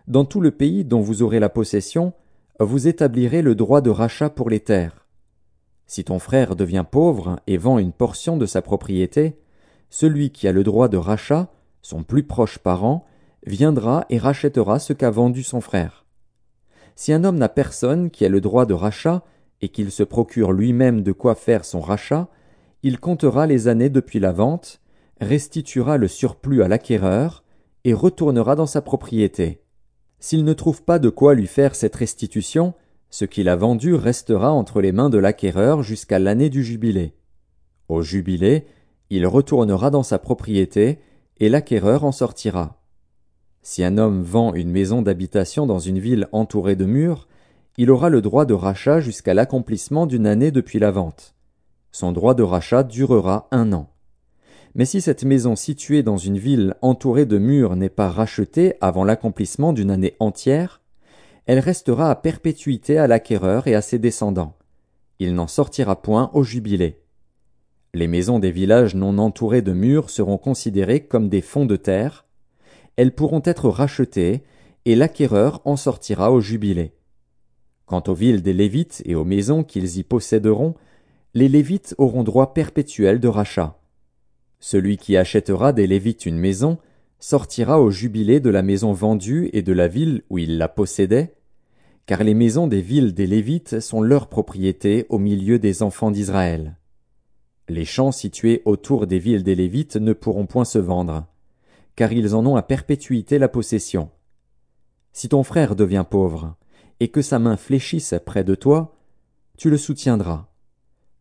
[0.09, 2.13] Dans tout le pays dont vous aurez la possession,
[2.59, 5.05] vous établirez le droit de rachat pour les terres.
[5.85, 9.37] Si ton frère devient pauvre et vend une portion de sa propriété,
[9.91, 11.51] celui qui a le droit de rachat,
[11.83, 13.05] son plus proche parent,
[13.45, 16.05] viendra et rachètera ce qu'a vendu son frère.
[16.95, 19.23] Si un homme n'a personne qui ait le droit de rachat,
[19.61, 22.29] et qu'il se procure lui-même de quoi faire son rachat,
[22.81, 24.81] il comptera les années depuis la vente,
[25.21, 27.43] restituera le surplus à l'acquéreur,
[27.83, 29.61] et retournera dans sa propriété.
[30.19, 32.73] S'il ne trouve pas de quoi lui faire cette restitution,
[33.09, 37.13] ce qu'il a vendu restera entre les mains de l'acquéreur jusqu'à l'année du jubilé.
[37.87, 38.65] Au jubilé,
[39.09, 40.99] il retournera dans sa propriété,
[41.39, 42.81] et l'acquéreur en sortira.
[43.61, 47.27] Si un homme vend une maison d'habitation dans une ville entourée de murs,
[47.77, 51.33] il aura le droit de rachat jusqu'à l'accomplissement d'une année depuis la vente.
[51.91, 53.89] Son droit de rachat durera un an.
[54.75, 59.03] Mais si cette maison située dans une ville entourée de murs n'est pas rachetée avant
[59.03, 60.81] l'accomplissement d'une année entière,
[61.45, 64.55] elle restera à perpétuité à l'acquéreur et à ses descendants.
[65.17, 67.01] Il n'en sortira point au jubilé.
[67.93, 72.25] Les maisons des villages non entourés de murs seront considérées comme des fonds de terre,
[72.95, 74.43] elles pourront être rachetées,
[74.85, 76.93] et l'acquéreur en sortira au jubilé.
[77.85, 80.75] Quant aux villes des Lévites et aux maisons qu'ils y posséderont,
[81.33, 83.78] les Lévites auront droit perpétuel de rachat.
[84.59, 86.77] Celui qui achètera des Lévites une maison
[87.19, 91.35] sortira au jubilé de la maison vendue et de la ville où il la possédait,
[92.05, 96.77] car les maisons des villes des Lévites sont leur propriété au milieu des enfants d'Israël.
[97.67, 101.27] Les champs situés autour des villes des Lévites ne pourront point se vendre
[101.99, 104.09] car ils en ont à perpétuité la possession.
[105.11, 106.55] Si ton frère devient pauvre,
[107.01, 108.95] et que sa main fléchisse près de toi,
[109.57, 110.48] tu le soutiendras.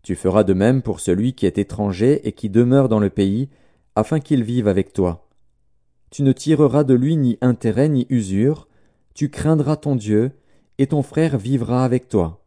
[0.08, 3.50] Tu feras de même pour celui qui est étranger et qui demeure dans le pays,
[3.94, 5.28] afin qu'il vive avec toi.
[6.10, 8.68] Tu ne tireras de lui ni intérêt ni usure,
[9.12, 10.30] tu craindras ton Dieu,
[10.78, 12.42] et ton frère vivra avec toi.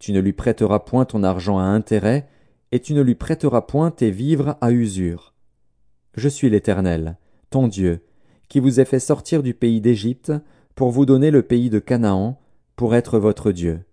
[0.00, 2.26] Tu ne lui prêteras point ton argent à intérêt,
[2.72, 5.32] et tu ne lui prêteras point tes vivres à usure.
[6.16, 7.18] Je suis l'Éternel,
[7.50, 8.00] ton Dieu,
[8.48, 10.32] qui vous a fait sortir du pays d'Égypte,
[10.74, 12.36] pour vous donner le pays de Canaan,
[12.74, 13.84] pour être votre Dieu.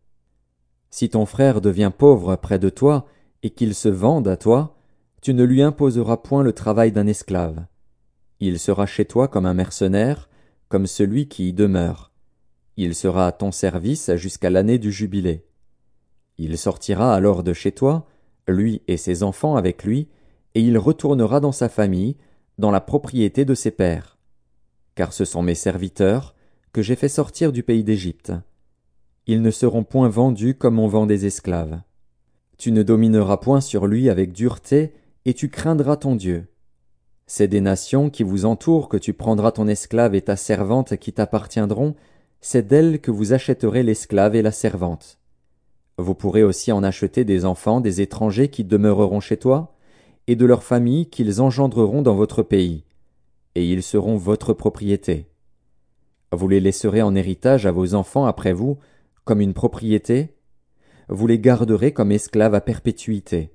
[0.91, 3.07] Si ton frère devient pauvre près de toi,
[3.43, 4.75] et qu'il se vende à toi,
[5.21, 7.65] tu ne lui imposeras point le travail d'un esclave.
[8.39, 10.29] Il sera chez toi comme un mercenaire,
[10.67, 12.11] comme celui qui y demeure.
[12.77, 15.45] Il sera à ton service jusqu'à l'année du jubilé.
[16.37, 18.07] Il sortira alors de chez toi,
[18.47, 20.07] lui et ses enfants avec lui,
[20.55, 22.17] et il retournera dans sa famille,
[22.57, 24.17] dans la propriété de ses pères.
[24.95, 26.35] Car ce sont mes serviteurs,
[26.73, 28.33] que j'ai fait sortir du pays d'Égypte.
[29.27, 31.81] Ils ne seront point vendus comme on vend des esclaves.
[32.57, 34.93] Tu ne domineras point sur lui avec dureté,
[35.25, 36.47] et tu craindras ton Dieu.
[37.27, 41.13] C'est des nations qui vous entourent que tu prendras ton esclave et ta servante qui
[41.13, 41.95] t'appartiendront,
[42.41, 45.19] c'est d'elle que vous achèterez l'esclave et la servante.
[45.97, 49.75] Vous pourrez aussi en acheter des enfants des étrangers qui demeureront chez toi,
[50.27, 52.83] et de leurs familles qu'ils engendreront dans votre pays,
[53.55, 55.27] et ils seront votre propriété.
[56.31, 58.77] Vous les laisserez en héritage à vos enfants après vous,
[59.23, 60.35] comme une propriété,
[61.09, 63.51] vous les garderez comme esclaves à perpétuité.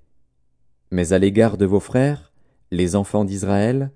[0.90, 2.32] Mais à l'égard de vos frères,
[2.70, 3.90] les enfants d'Israël,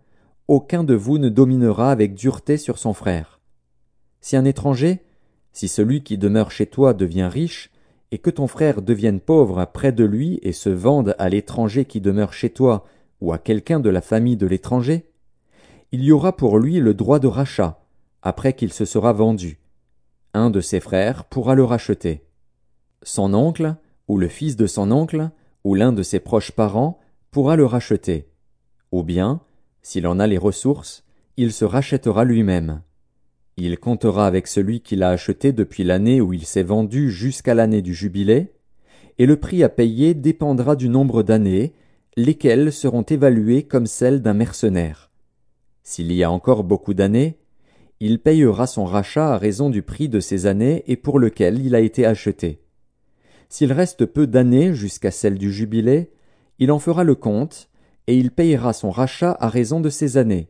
[0.48, 3.40] aucun de vous ne dominera avec dureté sur son frère.
[4.20, 5.00] Si un étranger,
[5.52, 7.70] si celui qui demeure chez toi devient riche,
[8.12, 12.00] et que ton frère devienne pauvre près de lui et se vende à l'étranger qui
[12.00, 12.84] demeure chez toi
[13.20, 15.06] ou à quelqu'un de la famille de l'étranger,
[15.92, 17.84] il y aura pour lui le droit de rachat,
[18.22, 19.59] après qu'il se sera vendu.
[20.32, 22.22] Un de ses frères pourra le racheter.
[23.02, 23.74] Son oncle,
[24.06, 25.30] ou le fils de son oncle,
[25.64, 27.00] ou l'un de ses proches parents,
[27.30, 28.28] pourra le racheter.
[28.92, 29.40] Ou bien,
[29.82, 31.04] s'il en a les ressources,
[31.36, 32.82] il se rachètera lui-même.
[33.56, 37.82] Il comptera avec celui qui l'a acheté depuis l'année où il s'est vendu jusqu'à l'année
[37.82, 38.52] du jubilé,
[39.18, 41.74] et le prix à payer dépendra du nombre d'années,
[42.16, 45.10] lesquelles seront évaluées comme celles d'un mercenaire.
[45.82, 47.38] S'il y a encore beaucoup d'années,
[48.00, 51.74] il payera son rachat à raison du prix de ces années et pour lequel il
[51.74, 52.62] a été acheté.
[53.50, 56.10] S'il reste peu d'années jusqu'à celle du jubilé,
[56.58, 57.68] il en fera le compte,
[58.06, 60.48] et il payera son rachat à raison de ces années.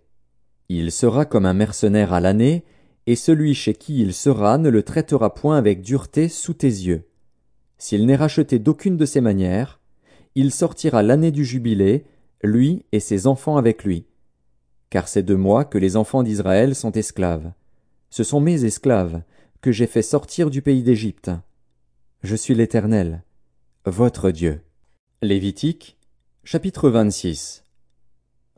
[0.69, 2.65] Il sera comme un mercenaire à l'année,
[3.07, 7.09] et celui chez qui il sera ne le traitera point avec dureté sous tes yeux.
[7.79, 9.81] S'il n'est racheté d'aucune de ces manières,
[10.37, 12.05] il sortira l'année du jubilé,
[12.45, 14.07] lui et ses enfants avec lui.
[14.91, 17.53] Car c'est de moi que les enfants d'Israël sont esclaves.
[18.11, 19.23] Ce sont mes esclaves,
[19.61, 21.31] que j'ai fait sortir du pays d'Égypte.
[22.23, 23.23] Je suis l'Éternel,
[23.87, 24.61] votre Dieu.
[25.23, 25.97] Lévitique,
[26.43, 27.63] chapitre 26.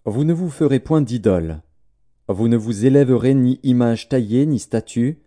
[0.06, 1.60] Vous ne vous ferez point d'idole.
[2.28, 5.18] Vous ne vous élèverez ni image taillée ni statue,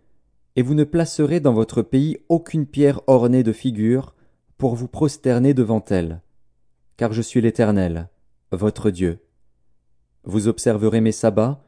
[0.56, 4.14] et vous ne placerez dans votre pays aucune pierre ornée de figures
[4.58, 6.20] pour vous prosterner devant elle.
[6.96, 8.08] Car je suis l'Éternel,
[8.50, 9.20] votre Dieu.
[10.28, 11.62] Vous observerez mes sabbats,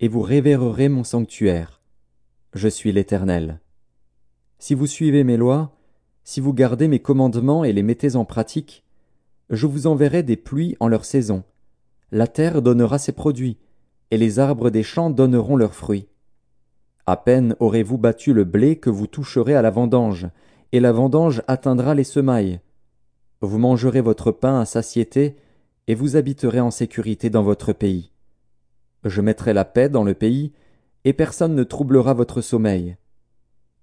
[0.00, 1.80] et vous révérerez mon sanctuaire.
[2.54, 3.60] Je suis l'Éternel.
[4.58, 5.76] Si vous suivez mes lois,
[6.24, 8.84] si vous gardez mes commandements et les mettez en pratique,
[9.48, 11.44] je vous enverrai des pluies en leur saison.
[12.10, 13.58] La terre donnera ses produits,
[14.10, 16.08] et les arbres des champs donneront leurs fruits.
[17.06, 20.26] À peine aurez-vous battu le blé que vous toucherez à la vendange,
[20.72, 22.58] et la vendange atteindra les semailles.
[23.40, 25.36] Vous mangerez votre pain à satiété,
[25.90, 28.12] et vous habiterez en sécurité dans votre pays.
[29.04, 30.52] Je mettrai la paix dans le pays,
[31.04, 32.96] et personne ne troublera votre sommeil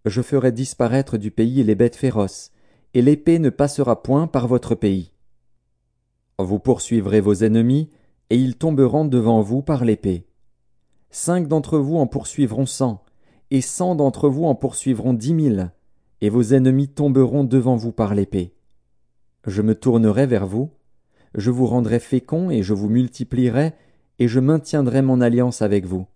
[0.09, 2.51] je ferai disparaître du pays les bêtes féroces,
[2.93, 5.11] et l'épée ne passera point par votre pays.
[6.39, 7.89] Vous poursuivrez vos ennemis,
[8.29, 10.27] et ils tomberont devant vous par l'épée.
[11.09, 13.03] Cinq d'entre vous en poursuivront cent,
[13.51, 15.71] et cent d'entre vous en poursuivront dix mille,
[16.21, 18.53] et vos ennemis tomberont devant vous par l'épée.
[19.45, 20.71] Je me tournerai vers vous,
[21.37, 23.73] je vous rendrai fécond et je vous multiplierai,
[24.19, 26.07] et je maintiendrai mon alliance avec vous.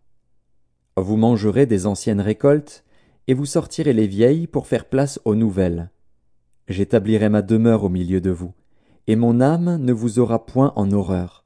[0.98, 2.84] Vous mangerez des anciennes récoltes,
[3.28, 5.92] et vous sortirez les vieilles pour faire place aux nouvelles.
[6.68, 8.54] J'établirai ma demeure au milieu de vous,
[9.06, 11.46] et mon âme ne vous aura point en horreur.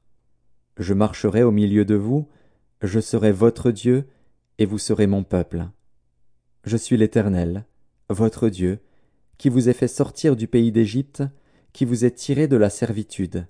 [0.78, 2.28] Je marcherai au milieu de vous,
[2.80, 4.08] je serai votre Dieu,
[4.58, 5.68] et vous serez mon peuple.
[6.64, 7.66] Je suis l'Éternel,
[8.08, 8.78] votre Dieu,
[9.36, 11.22] qui vous ai fait sortir du pays d'Égypte,
[11.74, 13.46] qui vous ai tiré de la servitude.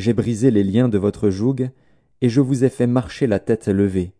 [0.00, 1.68] J'ai brisé les liens de votre joug,
[2.22, 4.14] et je vous ai fait marcher la tête levée.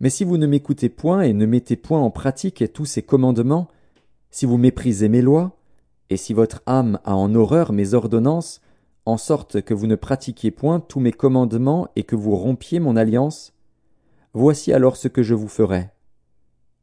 [0.00, 3.68] Mais si vous ne m'écoutez point et ne mettez point en pratique tous ces commandements,
[4.30, 5.56] si vous méprisez mes lois,
[6.10, 8.60] et si votre âme a en horreur mes ordonnances,
[9.06, 12.96] en sorte que vous ne pratiquiez point tous mes commandements et que vous rompiez mon
[12.96, 13.54] alliance,
[14.34, 15.88] voici alors ce que je vous ferai.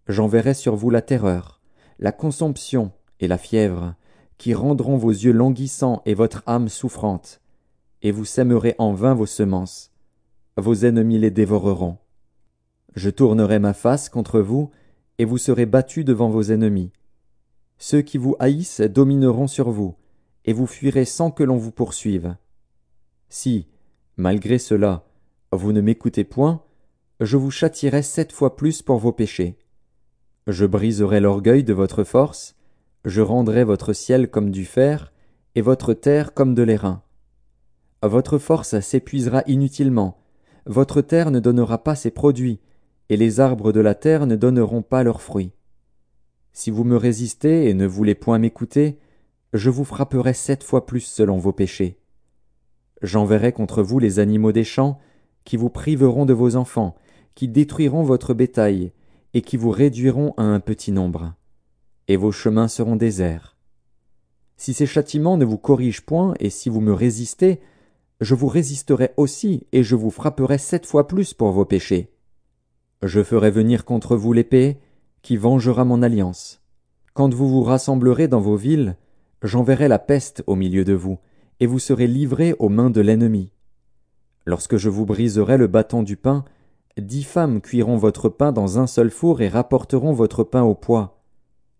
[0.07, 1.61] J'enverrai sur vous la terreur,
[1.99, 3.93] la consomption et la fièvre,
[4.39, 7.39] qui rendront vos yeux languissants et votre âme souffrante,
[8.01, 9.91] et vous sèmerez en vain vos semences.
[10.55, 11.97] Vos ennemis les dévoreront.
[12.95, 14.71] Je tournerai ma face contre vous,
[15.19, 16.91] et vous serez battus devant vos ennemis.
[17.77, 19.95] Ceux qui vous haïssent domineront sur vous,
[20.45, 22.35] et vous fuirez sans que l'on vous poursuive.
[23.29, 23.67] Si,
[24.15, 25.05] malgré cela,
[25.51, 26.63] vous ne m'écoutez point,
[27.19, 29.57] je vous châtierai sept fois plus pour vos péchés.
[30.47, 32.55] Je briserai l'orgueil de votre force,
[33.05, 35.11] je rendrai votre ciel comme du fer,
[35.55, 37.01] et votre terre comme de l'airain.
[38.03, 40.17] Votre force s'épuisera inutilement,
[40.67, 42.59] votre terre ne donnera pas ses produits,
[43.09, 45.53] et les arbres de la terre ne donneront pas leurs fruits.
[46.51, 48.99] Si vous me résistez et ne voulez point m'écouter,
[49.53, 51.99] je vous frapperai sept fois plus selon vos péchés.
[53.01, 54.99] J'enverrai contre vous les animaux des champs,
[55.45, 56.95] qui vous priveront de vos enfants,
[57.33, 58.91] qui détruiront votre bétail,
[59.33, 61.33] et qui vous réduiront à un petit nombre,
[62.07, 63.55] et vos chemins seront déserts.
[64.57, 67.61] Si ces châtiments ne vous corrigent point, et si vous me résistez,
[68.19, 72.11] je vous résisterai aussi, et je vous frapperai sept fois plus pour vos péchés.
[73.03, 74.79] Je ferai venir contre vous l'épée,
[75.21, 76.61] qui vengera mon alliance.
[77.13, 78.95] Quand vous vous rassemblerez dans vos villes,
[79.43, 81.19] j'enverrai la peste au milieu de vous,
[81.59, 83.51] et vous serez livrés aux mains de l'ennemi.
[84.45, 86.45] Lorsque je vous briserai le bâton du pain,
[86.97, 91.21] dix femmes cuiront votre pain dans un seul four et rapporteront votre pain au poids.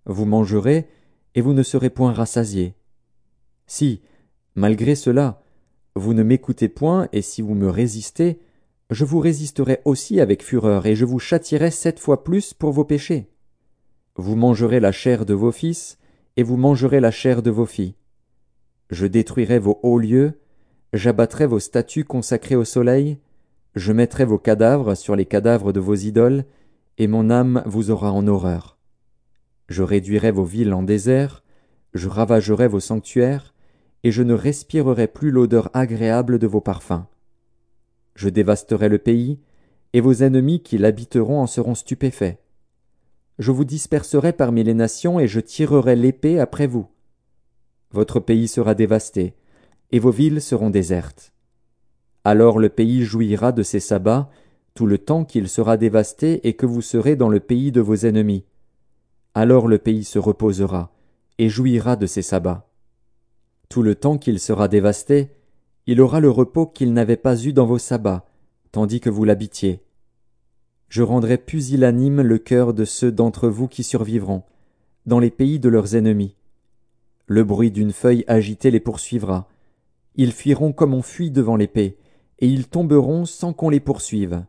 [0.05, 0.87] Vous mangerez,
[1.33, 2.75] et vous ne serez point rassasiés.
[3.67, 4.01] Si,
[4.55, 5.41] malgré cela,
[5.97, 8.39] vous ne m'écoutez point, et si vous me résistez,
[8.89, 12.85] je vous résisterai aussi avec fureur, et je vous châtierai sept fois plus pour vos
[12.85, 13.29] péchés.
[14.15, 15.97] Vous mangerez la chair de vos fils,
[16.37, 17.95] et vous mangerez la chair de vos filles.
[18.89, 20.39] Je détruirai vos hauts lieux,
[20.93, 23.17] j'abattrai vos statues consacrées au soleil,
[23.75, 26.45] je mettrai vos cadavres sur les cadavres de vos idoles,
[26.97, 28.77] et mon âme vous aura en horreur.
[29.67, 31.43] Je réduirai vos villes en désert,
[31.93, 33.53] je ravagerai vos sanctuaires,
[34.03, 37.05] et je ne respirerai plus l'odeur agréable de vos parfums.
[38.15, 39.39] Je dévasterai le pays,
[39.93, 42.37] et vos ennemis qui l'habiteront en seront stupéfaits.
[43.39, 46.87] Je vous disperserai parmi les nations, et je tirerai l'épée après vous.
[47.91, 49.35] Votre pays sera dévasté,
[49.91, 51.31] et vos villes seront désertes.
[52.23, 54.29] Alors le pays jouira de ses sabbats,
[54.73, 57.95] tout le temps qu'il sera dévasté et que vous serez dans le pays de vos
[57.95, 58.45] ennemis.
[59.33, 60.91] Alors le pays se reposera,
[61.37, 62.66] et jouira de ses sabbats.
[63.69, 65.29] Tout le temps qu'il sera dévasté,
[65.85, 68.25] il aura le repos qu'il n'avait pas eu dans vos sabbats,
[68.71, 69.81] tandis que vous l'habitiez.
[70.89, 74.43] Je rendrai pusillanime le cœur de ceux d'entre vous qui survivront,
[75.05, 76.35] dans les pays de leurs ennemis.
[77.25, 79.49] Le bruit d'une feuille agitée les poursuivra.
[80.15, 81.97] Ils fuiront comme on fuit devant l'épée,
[82.39, 84.45] et ils tomberont sans qu'on les poursuive.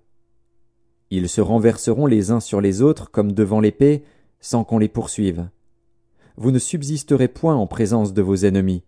[1.10, 4.04] Ils se renverseront les uns sur les autres comme devant l'épée,
[4.40, 5.48] sans qu'on les poursuive.
[6.36, 8.84] Vous ne subsisterez point en présence de vos ennemis.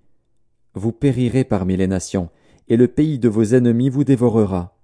[0.74, 2.28] Vous périrez parmi les nations,
[2.68, 4.76] et le pays de vos ennemis vous dévorera.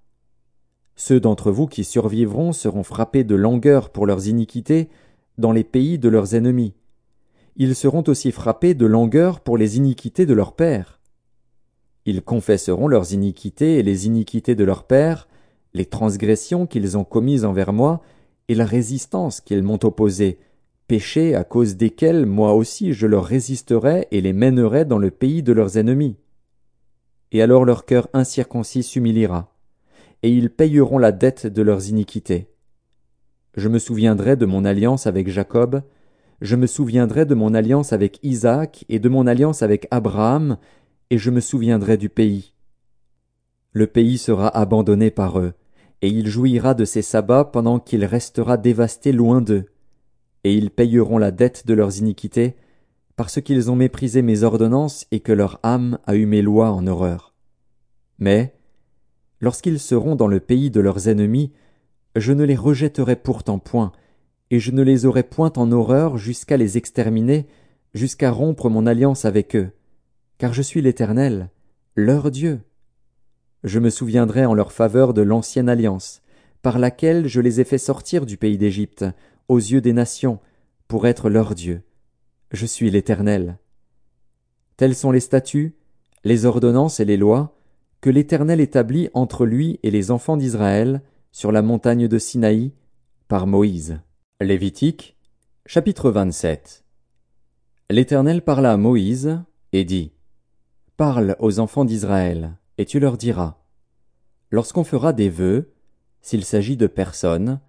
[0.95, 4.89] Ceux d'entre vous qui survivront seront frappés de langueur pour leurs iniquités
[5.37, 6.73] dans les pays de leurs ennemis.
[7.55, 10.99] Ils seront aussi frappés de langueur pour les iniquités de leurs pères.
[12.05, 15.27] Ils confesseront leurs iniquités et les iniquités de leurs pères,
[15.73, 18.01] les transgressions qu'ils ont commises envers moi,
[18.47, 20.39] et la résistance qu'ils m'ont opposée,
[20.87, 25.43] péchés à cause desquels moi aussi je leur résisterai et les mènerai dans le pays
[25.43, 26.15] de leurs ennemis.
[27.31, 29.53] Et alors leur cœur incirconcis s'humiliera,
[30.23, 32.47] et ils payeront la dette de leurs iniquités.
[33.55, 35.81] Je me souviendrai de mon alliance avec Jacob,
[36.41, 40.57] je me souviendrai de mon alliance avec Isaac et de mon alliance avec Abraham,
[41.09, 42.53] et je me souviendrai du pays.
[43.73, 45.53] Le pays sera abandonné par eux,
[46.01, 49.65] et il jouira de ses sabbats pendant qu'il restera dévasté loin d'eux,
[50.43, 52.55] et ils payeront la dette de leurs iniquités,
[53.15, 56.85] parce qu'ils ont méprisé mes ordonnances et que leur âme a eu mes lois en
[56.85, 57.33] horreur.
[58.19, 58.55] Mais,
[59.41, 61.51] lorsqu'ils seront dans le pays de leurs ennemis,
[62.15, 63.91] je ne les rejetterai pourtant point,
[64.49, 67.47] et je ne les aurai point en horreur jusqu'à les exterminer,
[67.93, 69.71] jusqu'à rompre mon alliance avec eux,
[70.37, 71.49] car je suis l'Éternel,
[71.95, 72.61] leur Dieu.
[73.63, 76.21] Je me souviendrai en leur faveur de l'ancienne alliance,
[76.61, 79.05] par laquelle je les ai fait sortir du pays d'Égypte,
[79.47, 80.39] aux yeux des nations,
[80.87, 81.83] pour être leur Dieu.
[82.51, 83.57] Je suis l'Éternel.
[84.77, 85.75] Tels sont les statuts,
[86.23, 87.57] les ordonnances et les lois
[88.01, 91.01] que l'Éternel établit entre lui et les enfants d'Israël
[91.31, 92.73] sur la montagne de Sinaï
[93.27, 93.99] par Moïse.
[94.39, 95.17] Lévitique,
[95.65, 96.83] chapitre 27.
[97.89, 99.39] L'Éternel parla à Moïse
[99.73, 100.13] et dit
[100.95, 103.57] Parle aux enfants d'Israël, et tu leur diras.
[104.51, 105.73] Lorsqu'on fera des vœux,
[106.21, 107.59] s'il s'agit de personnes,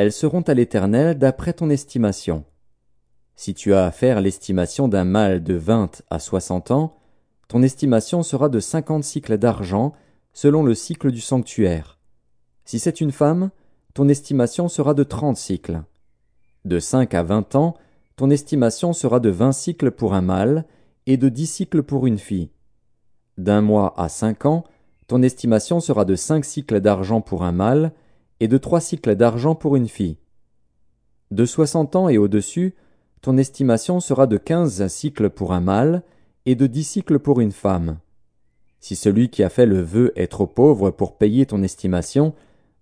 [0.00, 2.46] elles seront à l'Éternel d'après ton estimation.
[3.36, 6.96] Si tu as à faire l'estimation d'un mâle de vingt à soixante ans,
[7.48, 9.92] ton estimation sera de cinquante cycles d'argent,
[10.32, 11.98] selon le cycle du sanctuaire.
[12.64, 13.50] Si c'est une femme,
[13.92, 15.82] ton estimation sera de trente cycles.
[16.64, 17.74] De cinq à vingt ans,
[18.16, 20.64] ton estimation sera de vingt cycles pour un mâle,
[21.04, 22.48] et de dix cycles pour une fille.
[23.36, 24.64] D'un mois à cinq ans,
[25.08, 27.92] ton estimation sera de cinq cycles d'argent pour un mâle
[28.40, 30.16] et de trois cycles d'argent pour une fille.
[31.30, 32.74] De soixante ans et au-dessus,
[33.20, 36.02] ton estimation sera de quinze cycles pour un mâle
[36.46, 37.98] et de dix cycles pour une femme.
[38.80, 42.34] Si celui qui a fait le vœu est trop pauvre pour payer ton estimation,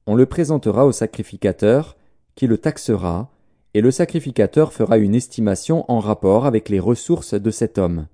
[0.06, 1.96] on le présentera au sacrificateur,
[2.36, 3.30] qui le taxera,
[3.74, 8.06] et le sacrificateur fera une estimation en rapport avec les ressources de cet homme.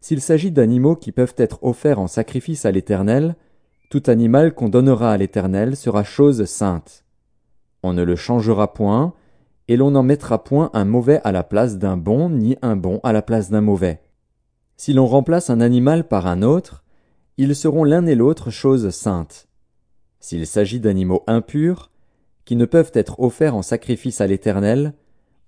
[0.00, 3.34] S'il s'agit d'animaux qui peuvent être offerts en sacrifice à l'Éternel,
[3.90, 7.04] tout animal qu'on donnera à l'Éternel sera chose sainte.
[7.82, 9.14] On ne le changera point,
[9.66, 13.00] et l'on n'en mettra point un mauvais à la place d'un bon, ni un bon
[13.02, 14.00] à la place d'un mauvais.
[14.76, 16.84] Si l'on remplace un animal par un autre,
[17.36, 19.48] ils seront l'un et l'autre choses saintes.
[20.20, 21.90] S'il s'agit d'animaux impurs,
[22.44, 24.94] qui ne peuvent être offerts en sacrifice à l'Éternel,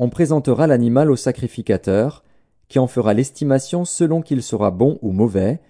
[0.00, 2.24] on présentera l'animal au sacrificateur,
[2.68, 5.60] qui en fera l'estimation selon qu'il sera bon ou mauvais,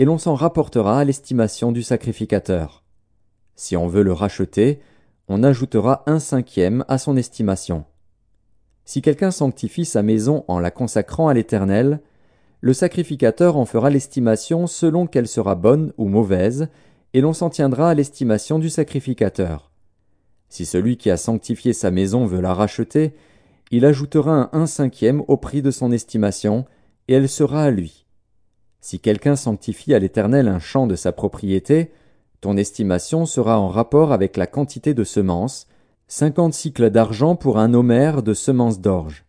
[0.00, 2.84] et l'on s'en rapportera à l'estimation du sacrificateur.
[3.54, 4.80] Si on veut le racheter,
[5.28, 7.84] on ajoutera un cinquième à son estimation.
[8.86, 12.00] Si quelqu'un sanctifie sa maison en la consacrant à l'Éternel,
[12.62, 16.68] le sacrificateur en fera l'estimation selon qu'elle sera bonne ou mauvaise,
[17.12, 19.70] et l'on s'en tiendra à l'estimation du sacrificateur.
[20.48, 23.12] Si celui qui a sanctifié sa maison veut la racheter,
[23.70, 26.64] il ajoutera un un cinquième au prix de son estimation,
[27.06, 28.06] et elle sera à lui.
[28.80, 31.90] Si quelqu'un sanctifie à l'Éternel un champ de sa propriété,
[32.40, 35.66] ton estimation sera en rapport avec la quantité de semences,
[36.08, 39.24] cinquante cycles d'argent pour un homère de semences d'orge.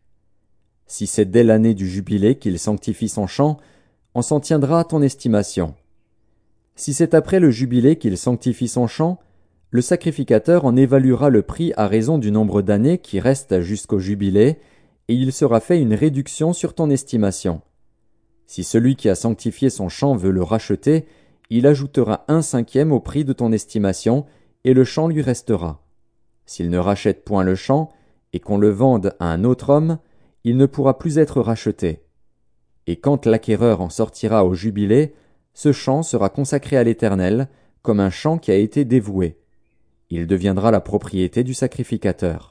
[0.88, 3.57] Si c'est dès l'année du jubilé qu'il sanctifie son champ,
[4.15, 5.76] on s'en tiendra à ton estimation.
[6.76, 9.19] Si c'est après le jubilé qu'il sanctifie son champ,
[9.69, 14.57] le sacrificateur en évaluera le prix à raison du nombre d'années qui restent jusqu'au jubilé,
[15.07, 17.61] et il sera fait une réduction sur ton estimation.
[18.52, 21.06] Si celui qui a sanctifié son champ veut le racheter,
[21.49, 24.26] il ajoutera un cinquième au prix de ton estimation,
[24.65, 25.82] et le champ lui restera.
[26.45, 27.94] S'il ne rachète point le champ,
[28.34, 29.99] et qu'on le vende à un autre homme,
[30.44, 32.02] il ne pourra plus être racheté.
[32.88, 35.14] Et quand l'acquéreur en sortira au jubilé,
[35.53, 37.48] ce champ sera consacré à l'Éternel,
[37.82, 39.40] comme un champ qui a été dévoué.
[40.10, 42.51] Il deviendra la propriété du sacrificateur.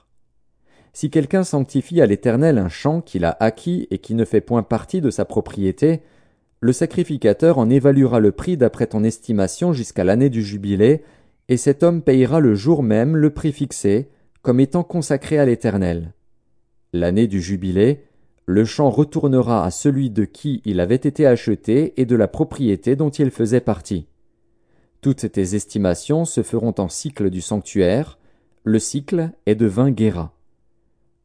[0.93, 4.63] Si quelqu'un sanctifie à l'Éternel un champ qu'il a acquis et qui ne fait point
[4.63, 6.01] partie de sa propriété,
[6.61, 11.03] le sacrificateur en évaluera le prix d'après ton estimation jusqu'à l'année du jubilé,
[11.49, 14.09] et cet homme payera le jour même le prix fixé,
[14.43, 16.13] comme étant consacré à l'Éternel.
[16.93, 18.05] L'année du jubilé,
[18.47, 22.97] le champ retournera à celui de qui il avait été acheté et de la propriété
[22.97, 24.07] dont il faisait partie.
[25.01, 28.19] Toutes tes estimations se feront en cycle du sanctuaire,
[28.65, 30.33] le cycle est de vingt guéras.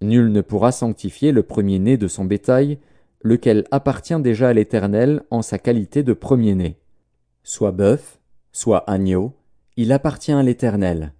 [0.06, 2.80] Nul ne pourra sanctifier le premier-né de son bétail,
[3.22, 6.78] lequel appartient déjà à l'Éternel en sa qualité de premier-né.
[7.44, 8.20] Soit bœuf,
[8.52, 9.34] soit agneau,
[9.78, 11.14] il appartient à l'Éternel.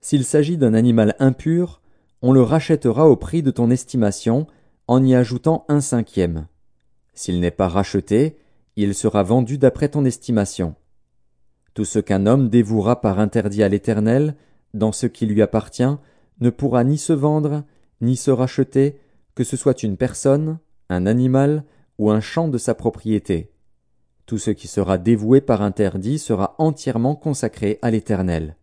[0.00, 1.80] S'il s'agit d'un animal impur,
[2.22, 4.46] on le rachètera au prix de ton estimation,
[4.88, 6.46] en y ajoutant un cinquième.
[7.12, 8.38] S'il n'est pas racheté,
[8.76, 10.74] il sera vendu d'après ton estimation.
[11.74, 14.36] Tout ce qu'un homme dévouera par interdit à l'Éternel,
[14.74, 15.96] dans ce qui lui appartient,
[16.40, 17.64] ne pourra ni se vendre,
[18.00, 18.98] ni se racheter,
[19.34, 20.58] que ce soit une personne,
[20.88, 21.64] un animal
[21.98, 23.50] ou un champ de sa propriété.
[24.26, 28.56] Tout ce qui sera dévoué par interdit sera entièrement consacré à l'Éternel.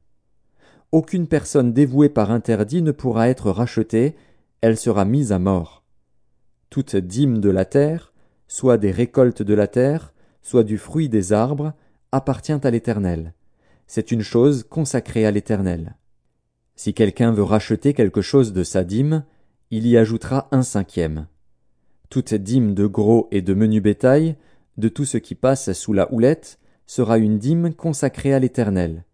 [0.92, 4.16] Aucune personne dévouée par interdit ne pourra être rachetée,
[4.62, 5.84] elle sera mise à mort.
[6.70, 8.14] Toute dîme de la terre,
[8.48, 11.74] soit des récoltes de la terre, soit du fruit des arbres,
[12.12, 13.34] appartient à l'Éternel.
[13.88, 15.96] C'est une chose consacrée à l'Éternel.
[16.76, 19.24] Si quelqu'un veut racheter quelque chose de sa dîme,
[19.70, 21.28] il y ajoutera un cinquième.
[22.10, 24.36] Toute dîme de gros et de menu bétail,
[24.78, 29.06] de tout ce qui passe sous la houlette, sera une dîme consacrée à l'Éternel.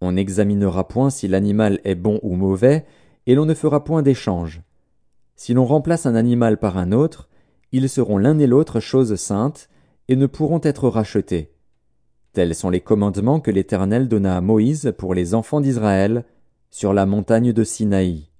[0.00, 2.84] On n'examinera point si l'animal est bon ou mauvais,
[3.26, 4.62] et l'on ne fera point d'échange.
[5.36, 7.28] Si l'on remplace un animal par un autre,
[7.70, 9.68] ils seront l'un et l'autre choses saintes,
[10.08, 11.52] et ne pourront être rachetés.
[12.32, 16.24] Tels sont les commandements que l'Éternel donna à Moïse pour les enfants d'Israël
[16.72, 18.31] sur la montagne de Sinaï.